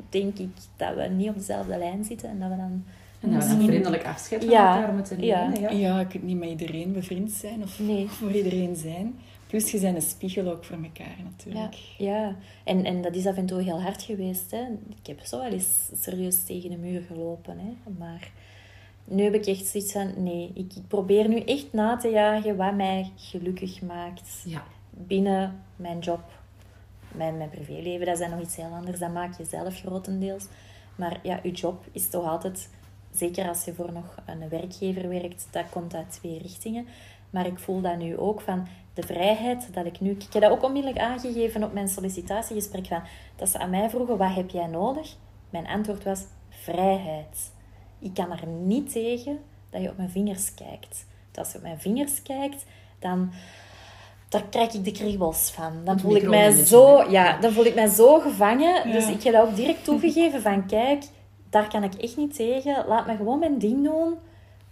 denk 0.08 0.38
ik 0.38 0.48
dat 0.76 0.94
we 0.94 1.02
niet 1.02 1.28
op 1.28 1.34
dezelfde 1.34 1.78
lijn 1.78 2.04
zitten. 2.04 2.28
En 2.28 2.38
dat 2.38 2.48
we 2.50 2.56
dan 2.56 2.84
En 3.20 3.32
dat 3.32 3.42
we 3.42 3.48
dan 3.56 3.64
vriendelijk 3.66 4.06
afscheid 4.06 4.44
van 4.44 4.52
Ja, 4.52 4.76
elkaar 4.76 4.94
moeten 4.94 5.22
ja. 5.22 5.48
nemen. 5.48 5.60
Ja. 5.60 5.70
Ja, 5.70 5.98
je 5.98 6.06
kunt 6.06 6.22
niet 6.22 6.38
met 6.38 6.48
iedereen 6.48 6.92
bevriend 6.92 7.30
zijn 7.30 7.62
of 7.62 7.78
Nee. 7.78 8.08
voor 8.18 8.30
iedereen 8.30 8.76
zijn. 8.76 9.18
Plus, 9.46 9.70
je 9.70 9.80
bent 9.80 9.96
een 9.96 10.02
spiegel 10.02 10.50
ook 10.50 10.64
voor 10.64 10.76
elkaar 10.82 11.14
Ja, 11.18 11.22
natuurlijk. 11.24 11.74
ja. 11.98 12.36
En, 12.64 12.84
en 12.84 13.02
dat 13.02 13.14
is 13.14 13.26
af 13.26 13.36
en 13.36 13.46
toe 13.46 13.62
heel 13.62 13.80
hard 13.82 14.02
geweest. 14.02 14.50
Hè. 14.50 14.60
Ik 15.00 15.06
heb 15.06 15.20
zo 15.20 15.38
wel 15.38 15.50
eens 15.50 15.90
serieus 16.00 16.44
tegen 16.44 16.70
de 16.70 16.76
muur 16.76 17.02
gelopen. 17.02 17.58
Hè. 17.58 17.90
Maar 17.98 18.30
nu 19.04 19.22
heb 19.22 19.34
ik 19.34 19.46
echt 19.46 19.66
zoiets 19.66 19.92
van... 19.92 20.12
Nee, 20.16 20.50
ik, 20.54 20.74
ik 20.74 20.88
probeer 20.88 21.28
nu 21.28 21.40
echt 21.40 21.72
na 21.72 21.96
te 21.96 22.08
jagen 22.08 22.56
wat 22.56 22.74
mij 22.74 23.10
gelukkig 23.16 23.82
maakt. 23.82 24.42
Ja. 24.44 24.64
Binnen 24.90 25.62
mijn 25.76 25.98
job. 25.98 26.39
Mijn, 27.14 27.36
mijn 27.36 27.50
privéleven, 27.50 28.06
dat 28.06 28.18
dan 28.18 28.30
nog 28.30 28.40
iets 28.40 28.56
heel 28.56 28.72
anders. 28.72 28.98
Dat 28.98 29.12
maak 29.12 29.38
je 29.38 29.44
zelf 29.44 29.78
grotendeels. 29.78 30.46
Maar 30.96 31.20
ja, 31.22 31.40
je 31.42 31.50
job 31.50 31.84
is 31.92 32.10
toch 32.10 32.24
altijd... 32.24 32.68
Zeker 33.10 33.48
als 33.48 33.64
je 33.64 33.74
voor 33.74 33.92
nog 33.92 34.14
een 34.26 34.48
werkgever 34.48 35.08
werkt, 35.08 35.48
dat 35.50 35.68
komt 35.70 35.94
uit 35.94 36.10
twee 36.10 36.38
richtingen. 36.38 36.86
Maar 37.30 37.46
ik 37.46 37.58
voel 37.58 37.80
dat 37.80 37.96
nu 37.96 38.16
ook 38.16 38.40
van 38.40 38.66
de 38.94 39.02
vrijheid 39.02 39.74
dat 39.74 39.86
ik 39.86 40.00
nu... 40.00 40.10
Ik 40.10 40.32
heb 40.32 40.42
dat 40.42 40.50
ook 40.50 40.62
onmiddellijk 40.62 41.02
aangegeven 41.02 41.64
op 41.64 41.72
mijn 41.72 41.88
sollicitatiegesprek. 41.88 42.86
Van, 42.86 43.02
dat 43.36 43.48
ze 43.48 43.58
aan 43.58 43.70
mij 43.70 43.90
vroegen, 43.90 44.16
wat 44.16 44.34
heb 44.34 44.50
jij 44.50 44.66
nodig? 44.66 45.16
Mijn 45.50 45.66
antwoord 45.66 46.04
was, 46.04 46.24
vrijheid. 46.48 47.52
Ik 47.98 48.14
kan 48.14 48.32
er 48.32 48.46
niet 48.46 48.92
tegen 48.92 49.38
dat 49.70 49.82
je 49.82 49.90
op 49.90 49.96
mijn 49.96 50.10
vingers 50.10 50.54
kijkt. 50.54 51.06
Want 51.24 51.38
als 51.38 51.50
je 51.50 51.56
op 51.56 51.62
mijn 51.62 51.80
vingers 51.80 52.22
kijkt, 52.22 52.64
dan... 52.98 53.32
Daar 54.30 54.44
krijg 54.50 54.72
ik 54.72 54.84
de 54.84 54.92
kriebels 54.92 55.50
van. 55.50 55.72
Dan 55.84 56.00
voel 56.00 56.16
ik 56.16 56.28
mij 56.28 56.52
zo, 56.52 57.10
ja, 57.10 57.38
dan 57.40 57.52
voel 57.52 57.64
ik 57.64 57.74
mij 57.74 57.88
zo 57.88 58.18
gevangen. 58.20 58.92
Dus 58.92 59.08
ik 59.08 59.22
heb 59.22 59.32
dat 59.32 59.48
ook 59.48 59.56
direct 59.56 59.84
toegegeven 59.84 60.42
van 60.42 60.66
kijk, 60.66 61.04
daar 61.48 61.68
kan 61.68 61.82
ik 61.82 61.94
echt 61.94 62.16
niet 62.16 62.34
tegen. 62.34 62.84
Laat 62.86 63.06
me 63.06 63.16
gewoon 63.16 63.38
mijn 63.38 63.58
ding 63.58 63.84
doen. 63.84 64.14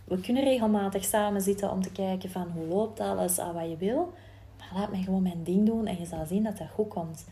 We 0.05 0.21
kunnen 0.21 0.45
regelmatig 0.45 1.05
samen 1.05 1.41
zitten 1.41 1.71
om 1.71 1.83
te 1.83 1.93
kijken 1.93 2.31
van 2.31 2.51
hoe 2.55 2.67
loopt 2.67 3.01
alles, 3.01 3.39
aan 3.39 3.55
wat 3.55 3.71
je 3.71 3.77
wil. 3.77 4.13
Maar 4.59 4.81
laat 4.81 4.91
mij 4.91 5.03
gewoon 5.03 5.23
mijn 5.23 5.45
ding 5.45 5.67
doen 5.67 5.87
en 5.87 5.99
je 5.99 6.07
zal 6.07 6.27
zien 6.27 6.43
dat 6.43 6.59
dat 6.59 6.69
goed 6.75 6.89
komt. 6.89 7.27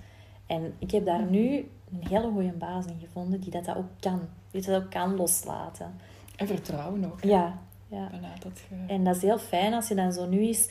En 0.47 0.75
ik 0.79 0.91
heb 0.91 1.05
daar 1.05 1.25
nu 1.25 1.71
een 1.93 2.09
hele 2.09 2.31
goede 2.31 2.53
baas 2.53 2.87
in 2.87 2.99
gevonden 3.01 3.41
die 3.41 3.51
dat, 3.51 3.65
dat 3.65 3.77
ook 3.77 3.91
kan. 4.01 4.21
Die 4.51 4.63
dat 4.63 4.83
ook 4.83 4.91
kan 4.91 5.17
loslaten. 5.17 5.95
En 6.37 6.47
vertrouwen 6.47 7.05
ook. 7.05 7.25
Ja, 7.25 7.59
ja. 7.89 8.11
Voilà, 8.11 8.43
dat 8.43 8.61
je... 8.69 8.93
En 8.95 9.05
dat 9.05 9.17
is 9.17 9.23
heel 9.23 9.39
fijn 9.39 9.75
als 9.75 9.89
je 9.89 9.95
dan 9.95 10.13
zo 10.13 10.27
nu 10.27 10.39
eens 10.41 10.69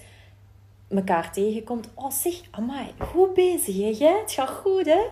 elkaar 0.88 1.32
tegenkomt. 1.32 1.90
Oh 1.94 2.12
zeg, 2.12 2.42
amai, 2.52 2.92
goed 3.00 3.34
bezig 3.34 3.76
hè 3.76 4.06
jij? 4.06 4.20
Het 4.20 4.32
gaat 4.32 4.50
goed 4.50 4.86
hè? 4.86 5.04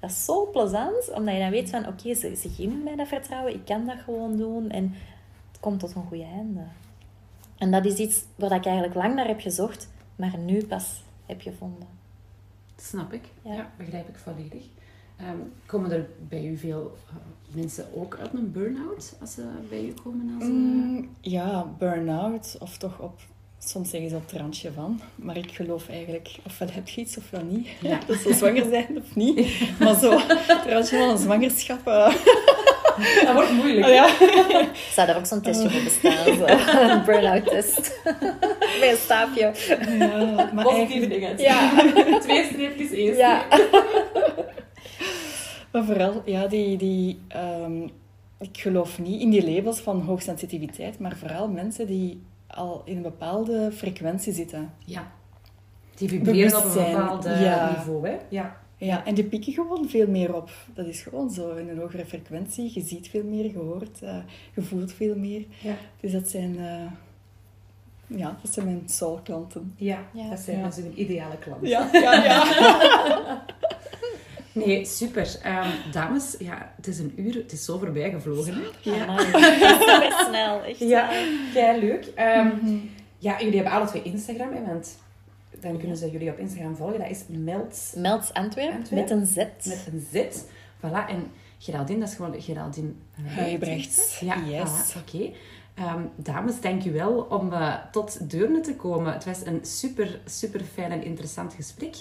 Dat 0.00 0.10
is 0.10 0.24
zo 0.24 0.50
plezant, 0.50 1.10
omdat 1.14 1.34
je 1.34 1.40
dan 1.40 1.50
weet 1.50 1.70
van... 1.70 1.86
Oké, 1.86 2.14
ze, 2.14 2.36
ze 2.36 2.48
geven 2.48 2.82
mij 2.82 2.96
dat 2.96 3.08
vertrouwen, 3.08 3.54
ik 3.54 3.64
kan 3.64 3.86
dat 3.86 3.98
gewoon 4.04 4.36
doen. 4.36 4.70
En 4.70 4.94
het 5.50 5.60
komt 5.60 5.80
tot 5.80 5.94
een 5.94 6.06
goede 6.08 6.24
einde. 6.24 6.60
En 7.58 7.70
dat 7.70 7.84
is 7.84 7.98
iets 7.98 8.24
waar 8.36 8.52
ik 8.52 8.64
eigenlijk 8.64 8.94
lang 8.94 9.14
naar 9.14 9.26
heb 9.26 9.40
gezocht, 9.40 9.88
maar 10.16 10.38
nu 10.38 10.66
pas 10.66 11.02
heb 11.26 11.40
gevonden. 11.40 11.88
Snap 12.76 13.12
ik. 13.12 13.22
Ja. 13.42 13.54
Ja, 13.54 13.70
begrijp 13.76 14.08
ik 14.08 14.16
volledig. 14.16 14.62
Ehm, 15.16 15.36
komen 15.66 15.90
er 15.90 16.08
bij 16.28 16.46
u 16.46 16.56
veel 16.56 16.96
eh, 17.08 17.14
mensen 17.56 17.86
ook 17.94 18.16
uit 18.16 18.32
een 18.32 18.52
burn-out 18.52 19.16
als 19.20 19.34
ze 19.34 19.48
bij 19.68 19.84
u 19.84 19.92
komen? 20.02 20.34
Als, 20.34 20.42
eh, 20.44 20.50
Mm, 20.50 21.08
ja, 21.20 21.74
burn-out, 21.78 22.56
of 22.60 22.78
toch 22.78 23.00
op, 23.00 23.20
soms 23.64 23.90
zeggen 23.90 24.10
ze 24.10 24.16
op 24.16 24.30
het 24.30 24.40
randje 24.40 24.72
van. 24.72 25.00
Maar 25.14 25.36
ik 25.36 25.50
geloof 25.52 25.88
eigenlijk, 25.88 26.28
ofwel 26.46 26.68
heb 26.72 26.88
je 26.88 27.00
iets 27.00 27.16
ofwel 27.16 27.42
niet. 27.44 27.68
Ja. 27.80 27.98
Dat 28.06 28.16
ze 28.16 28.34
zwanger 28.34 28.64
zijn 28.70 28.96
of 28.96 29.14
niet. 29.14 29.60
Maar 29.80 29.94
zo, 29.98 30.18
het 30.26 30.64
randje 30.72 30.98
van 30.98 31.08
een 31.08 31.18
zwangerschap. 31.18 31.86
eh, 31.86 32.14
Dat 33.24 33.34
wordt 33.34 33.52
moeilijk. 33.52 33.86
oh 33.86 33.92
ja. 33.92 34.08
Zou 34.92 35.06
daar 35.06 35.16
ook 35.16 35.26
zo'n 35.26 35.40
testje 35.40 35.70
voor 35.70 35.82
bestaan? 35.82 36.36
Zo. 36.36 36.44
Een 36.94 37.04
burn-out 37.04 37.46
test. 37.46 38.00
Met 38.80 38.90
een 38.90 38.96
staafje. 38.96 39.52
ja, 39.98 40.50
maar 40.54 40.64
Positieve 40.64 41.06
dingen. 41.08 41.38
Ja. 41.38 41.70
Twee 42.20 42.44
streepjes, 42.44 42.90
één 42.90 43.16
Ja. 43.16 43.44
maar 45.72 45.84
vooral, 45.84 46.22
ja, 46.24 46.46
die, 46.46 46.76
die, 46.76 47.18
ehm, 47.28 47.82
ik 48.40 48.58
geloof 48.58 48.98
niet 48.98 49.20
in 49.20 49.30
die 49.30 49.52
labels 49.54 49.80
van 49.80 50.00
hoogsensitiviteit, 50.00 50.98
maar 50.98 51.16
vooral 51.16 51.48
mensen 51.48 51.86
die 51.86 52.22
al 52.54 52.82
in 52.84 52.96
een 52.96 53.02
bepaalde 53.02 53.70
frequentie 53.72 54.32
zitten. 54.32 54.72
Ja. 54.84 55.12
Die 55.94 56.08
vibreren 56.08 56.58
op 56.58 56.64
een 56.64 56.72
bepaald 56.74 57.24
ja. 57.24 57.74
niveau, 57.76 58.08
hè? 58.08 58.16
Ja. 58.28 58.56
Ja, 58.76 59.04
en 59.04 59.14
die 59.14 59.24
pikken 59.24 59.52
gewoon 59.52 59.88
veel 59.88 60.06
meer 60.08 60.34
op. 60.34 60.50
Dat 60.74 60.86
is 60.86 61.02
gewoon 61.02 61.30
zo, 61.30 61.54
in 61.54 61.68
een 61.68 61.78
hogere 61.78 62.06
frequentie. 62.06 62.70
Je 62.74 62.80
ziet 62.80 63.08
veel 63.08 63.24
meer, 63.24 63.44
je 63.44 63.58
hoort, 63.58 64.02
eh, 64.02 64.16
je 64.54 64.62
voelt 64.62 64.92
veel 64.92 65.16
meer. 65.16 65.44
Ja. 65.62 65.74
Dus 66.00 66.12
dat 66.12 66.28
zijn, 66.28 66.58
eh, 66.58 68.18
ja, 68.18 68.38
dat 68.42 68.52
zijn 68.52 68.66
mijn 68.66 68.82
soul-klanten. 68.86 69.72
Ja, 69.76 69.98
Ja. 70.12 70.28
dat 70.28 70.38
zijn 70.38 70.58
Ja. 70.58 70.70
een 70.76 71.00
ideale 71.00 71.38
klant. 71.38 71.66
Ja, 71.68 71.88
ja, 71.92 72.24
ja. 72.24 73.44
Nee, 74.54 74.84
super. 74.84 75.36
Ehm, 75.42 75.68
dames, 75.92 76.36
ja, 76.38 76.72
het 76.76 76.86
is 76.86 76.98
een 76.98 77.12
uur, 77.16 77.34
het 77.34 77.52
is 77.52 77.64
zo 77.64 77.78
voorbij 77.78 78.10
gevlogen. 78.10 78.54
Hè? 78.54 78.90
Ja. 78.90 79.18
Super 79.18 80.24
snel, 80.28 80.62
echt. 80.62 80.78
Ja, 80.78 81.08
kei 81.52 81.80
leuk. 81.80 82.06
Ehm, 82.14 82.46
Mhm. 82.46 82.76
Ja, 83.18 83.38
jullie 83.40 83.54
hebben 83.54 83.72
alle 83.72 83.86
twee 83.86 84.02
Instagram, 84.02 84.52
hè, 84.52 84.64
want 84.66 84.98
dan 85.60 85.78
kunnen 85.78 85.96
ze 85.96 86.10
jullie 86.10 86.30
op 86.30 86.38
Instagram 86.38 86.76
volgen. 86.76 86.98
Dat 86.98 87.10
is 87.10 87.22
Melts 87.28 87.92
Melts 87.96 88.32
Antwerp, 88.32 88.72
Antwerp. 88.74 89.00
met 89.00 89.10
een 89.10 89.26
Z. 89.26 89.36
met 89.36 89.86
een 89.92 90.06
Z. 90.12 90.38
Voilà, 90.80 91.08
en 91.08 91.30
Geraldine, 91.58 91.98
dat 92.00 92.08
is 92.08 92.14
gewoon 92.14 92.40
Geraldine 92.42 92.90
Huibrechts, 93.26 94.18
Ja, 94.20 94.36
yes. 94.50 94.70
voilà, 94.94 94.98
oké. 94.98 95.30
Ehm, 95.74 96.00
dames, 96.16 96.60
dank 96.60 96.84
u 96.84 96.92
wel 96.92 97.12
om 97.30 97.52
eh, 97.52 97.74
tot 97.92 98.30
Deurne 98.30 98.60
te 98.60 98.74
komen. 98.76 99.12
Het 99.12 99.24
was 99.24 99.46
een 99.46 99.58
super, 99.62 100.20
super 100.26 100.60
fijn 100.74 100.92
en 100.92 101.04
interessant 101.04 101.54
gesprek. 101.54 101.94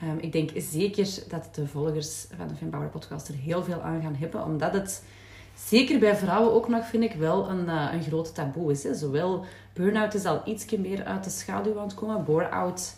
Ehm, 0.00 0.18
ik 0.20 0.32
denk 0.32 0.50
zeker 0.56 1.08
dat 1.28 1.48
de 1.54 1.66
volgers 1.66 2.26
van 2.36 2.48
de 2.48 2.54
Fempower 2.54 2.88
podcast 2.88 3.28
er 3.28 3.34
heel 3.34 3.64
veel 3.64 3.80
aan 3.80 4.02
gaan 4.02 4.14
hebben, 4.18 4.44
omdat 4.44 4.72
het 4.72 5.02
zeker 5.68 5.98
bij 5.98 6.16
vrouwen 6.16 6.52
ook 6.52 6.68
nog, 6.68 6.86
vind 6.86 7.02
ik, 7.04 7.12
wel 7.12 7.48
een, 7.50 7.68
eh, 7.68 7.88
een 7.92 8.02
groot 8.02 8.34
taboe 8.34 8.70
is. 8.70 8.82
Hè. 8.84 8.94
Zowel 8.94 9.44
burn-out 9.72 10.14
is 10.14 10.24
al 10.24 10.42
ietsje 10.44 10.78
meer 10.80 11.04
uit 11.04 11.24
de 11.24 11.30
schaduw 11.30 11.78
aan 11.78 11.84
het 11.86 11.94
komen, 11.94 12.24
bore-out... 12.24 12.96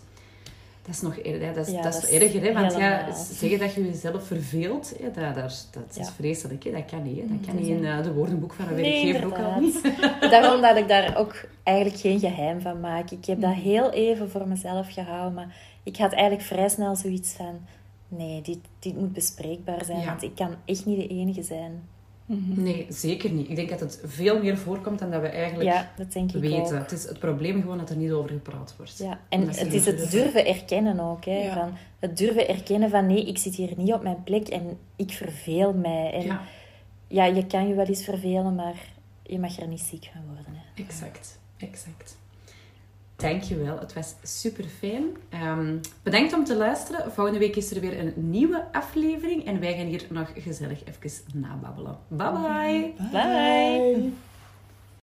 Dat 0.87 0.95
is 0.95 1.01
nog 1.01 1.17
erger, 1.17 1.47
hè. 1.47 1.53
dat 1.55 1.67
is, 1.67 1.73
Ja, 1.73 1.83
dat 1.83 1.95
is 1.95 2.01
dat 2.01 2.11
erger, 2.11 2.43
hè? 2.43 2.53
want 2.53 2.77
ja, 2.77 3.13
zeggen 3.13 3.59
dat 3.59 3.75
je 3.75 3.85
jezelf 3.85 4.27
verveelt, 4.27 4.93
hè, 5.01 5.11
dat, 5.11 5.35
dat, 5.35 5.69
dat 5.71 5.83
is 5.91 5.97
Ja. 5.97 6.13
vreselijk. 6.13 6.65
Hè? 6.65 6.71
Dat 6.71 6.85
kan 6.85 7.03
niet. 7.03 7.17
Hè? 7.21 7.27
Dat 7.29 7.47
kan 7.47 7.55
Mhm. 7.55 7.63
niet 7.65 7.67
in 7.77 7.85
eh, 7.85 8.03
de 8.03 8.13
woordenboek 8.13 8.53
van 8.53 8.69
een 8.69 8.75
Nee, 8.75 9.13
werkgever 9.13 9.27
ook 9.27 9.47
al 9.47 9.61
niet. 9.61 9.81
Daarom 10.31 10.61
dat 10.61 10.77
ik 10.77 10.89
daar 10.89 11.17
ook 11.17 11.35
eigenlijk 11.63 11.99
geen 12.01 12.19
geheim 12.19 12.61
van 12.61 12.81
maak. 12.81 13.11
Ik 13.11 13.25
heb 13.25 13.41
dat 13.41 13.55
heel 13.55 13.91
even 13.91 14.31
voor 14.31 14.49
mezelf 14.49 14.93
gehouden, 14.93 15.35
maar 15.35 15.57
ik 15.83 15.97
had 15.97 16.12
eigenlijk 16.12 16.43
vrij 16.43 16.68
snel 16.68 16.97
zoiets 16.97 17.33
van... 17.33 17.61
Nee, 18.09 18.43
dit, 18.43 18.59
dit 18.78 18.97
moet 18.97 19.12
bespreekbaar 19.12 19.85
zijn, 19.85 19.99
Ja. 20.01 20.05
want 20.07 20.22
ik 20.22 20.35
kan 20.35 20.55
echt 20.64 20.87
niet 20.87 20.97
de 20.99 21.07
enige 21.09 21.43
zijn. 21.43 21.83
Mhm. 22.26 22.62
Nee, 22.62 22.87
zeker 22.89 23.31
niet. 23.31 23.49
Ik 23.49 23.57
denk 23.57 23.68
dat 23.70 23.81
het 23.81 24.01
veel 24.05 24.39
meer 24.43 24.59
voorkomt 24.59 24.99
dan 24.99 25.11
dat 25.11 25.20
we 25.20 25.28
eigenlijk 25.28 25.70
Ja, 25.70 25.91
dat 25.97 26.12
denk 26.12 26.33
ik 26.33 26.41
weten. 26.41 26.59
ook. 26.76 26.83
Het 26.83 26.93
is 26.93 27.05
het 27.09 27.18
probleem 27.18 27.61
gewoon 27.61 27.78
dat 27.78 27.91
er 27.91 27.97
niet 27.97 28.11
over 28.11 28.31
gepraat 28.31 28.74
wordt. 28.76 28.99
Ja, 28.99 29.20
en 29.28 29.41
het 29.49 29.72
is 29.72 29.87
het 29.87 29.97
durven. 29.97 30.11
durven 30.11 30.47
erkennen 30.47 31.01
ook. 31.01 31.24
Hè, 31.24 31.43
Ja. 31.43 31.55
van 31.55 31.72
het 31.99 32.18
durven 32.18 32.49
erkennen 32.49 32.91
van 32.91 33.07
nee, 33.07 33.26
ik 33.26 33.39
zit 33.39 33.55
hier 33.55 33.72
niet 33.76 33.93
op 33.93 34.03
mijn 34.03 34.22
plek 34.24 34.49
en 34.49 34.78
ik 34.97 35.11
verveel 35.12 35.72
mij. 35.72 36.12
En 36.12 36.22
ja. 36.22 36.43
Ja, 37.09 37.24
je 37.24 37.47
kan 37.47 37.68
je 37.68 37.74
wel 37.74 37.87
eens 37.87 38.05
vervelen, 38.05 38.55
maar 38.55 38.74
je 39.22 39.39
mag 39.39 39.59
er 39.61 39.68
niet 39.68 39.81
ziek 39.81 40.11
van 40.12 40.22
worden. 40.26 40.55
Hè. 40.55 40.83
exact. 40.83 41.39
Exact. 41.57 42.18
Dankjewel, 43.21 43.79
het 43.79 43.93
was 43.93 44.14
super 44.23 44.64
fijn. 44.64 45.05
Ehm, 45.29 45.77
bedankt 46.03 46.33
om 46.33 46.45
te 46.45 46.57
luisteren. 46.57 47.12
Volgende 47.12 47.39
week 47.39 47.57
is 47.57 47.71
er 47.71 47.81
weer 47.81 47.99
een 47.99 48.12
nieuwe 48.16 48.73
aflevering 48.73 49.45
en 49.45 49.61
wij 49.61 49.77
gaan 49.77 49.87
hier 49.87 50.07
nog 50.11 50.33
gezellig 50.35 50.81
even 50.85 51.11
nababbelen. 51.35 51.99
Bye 52.09 52.33
bye! 52.33 52.95
Bye! 53.12 54.12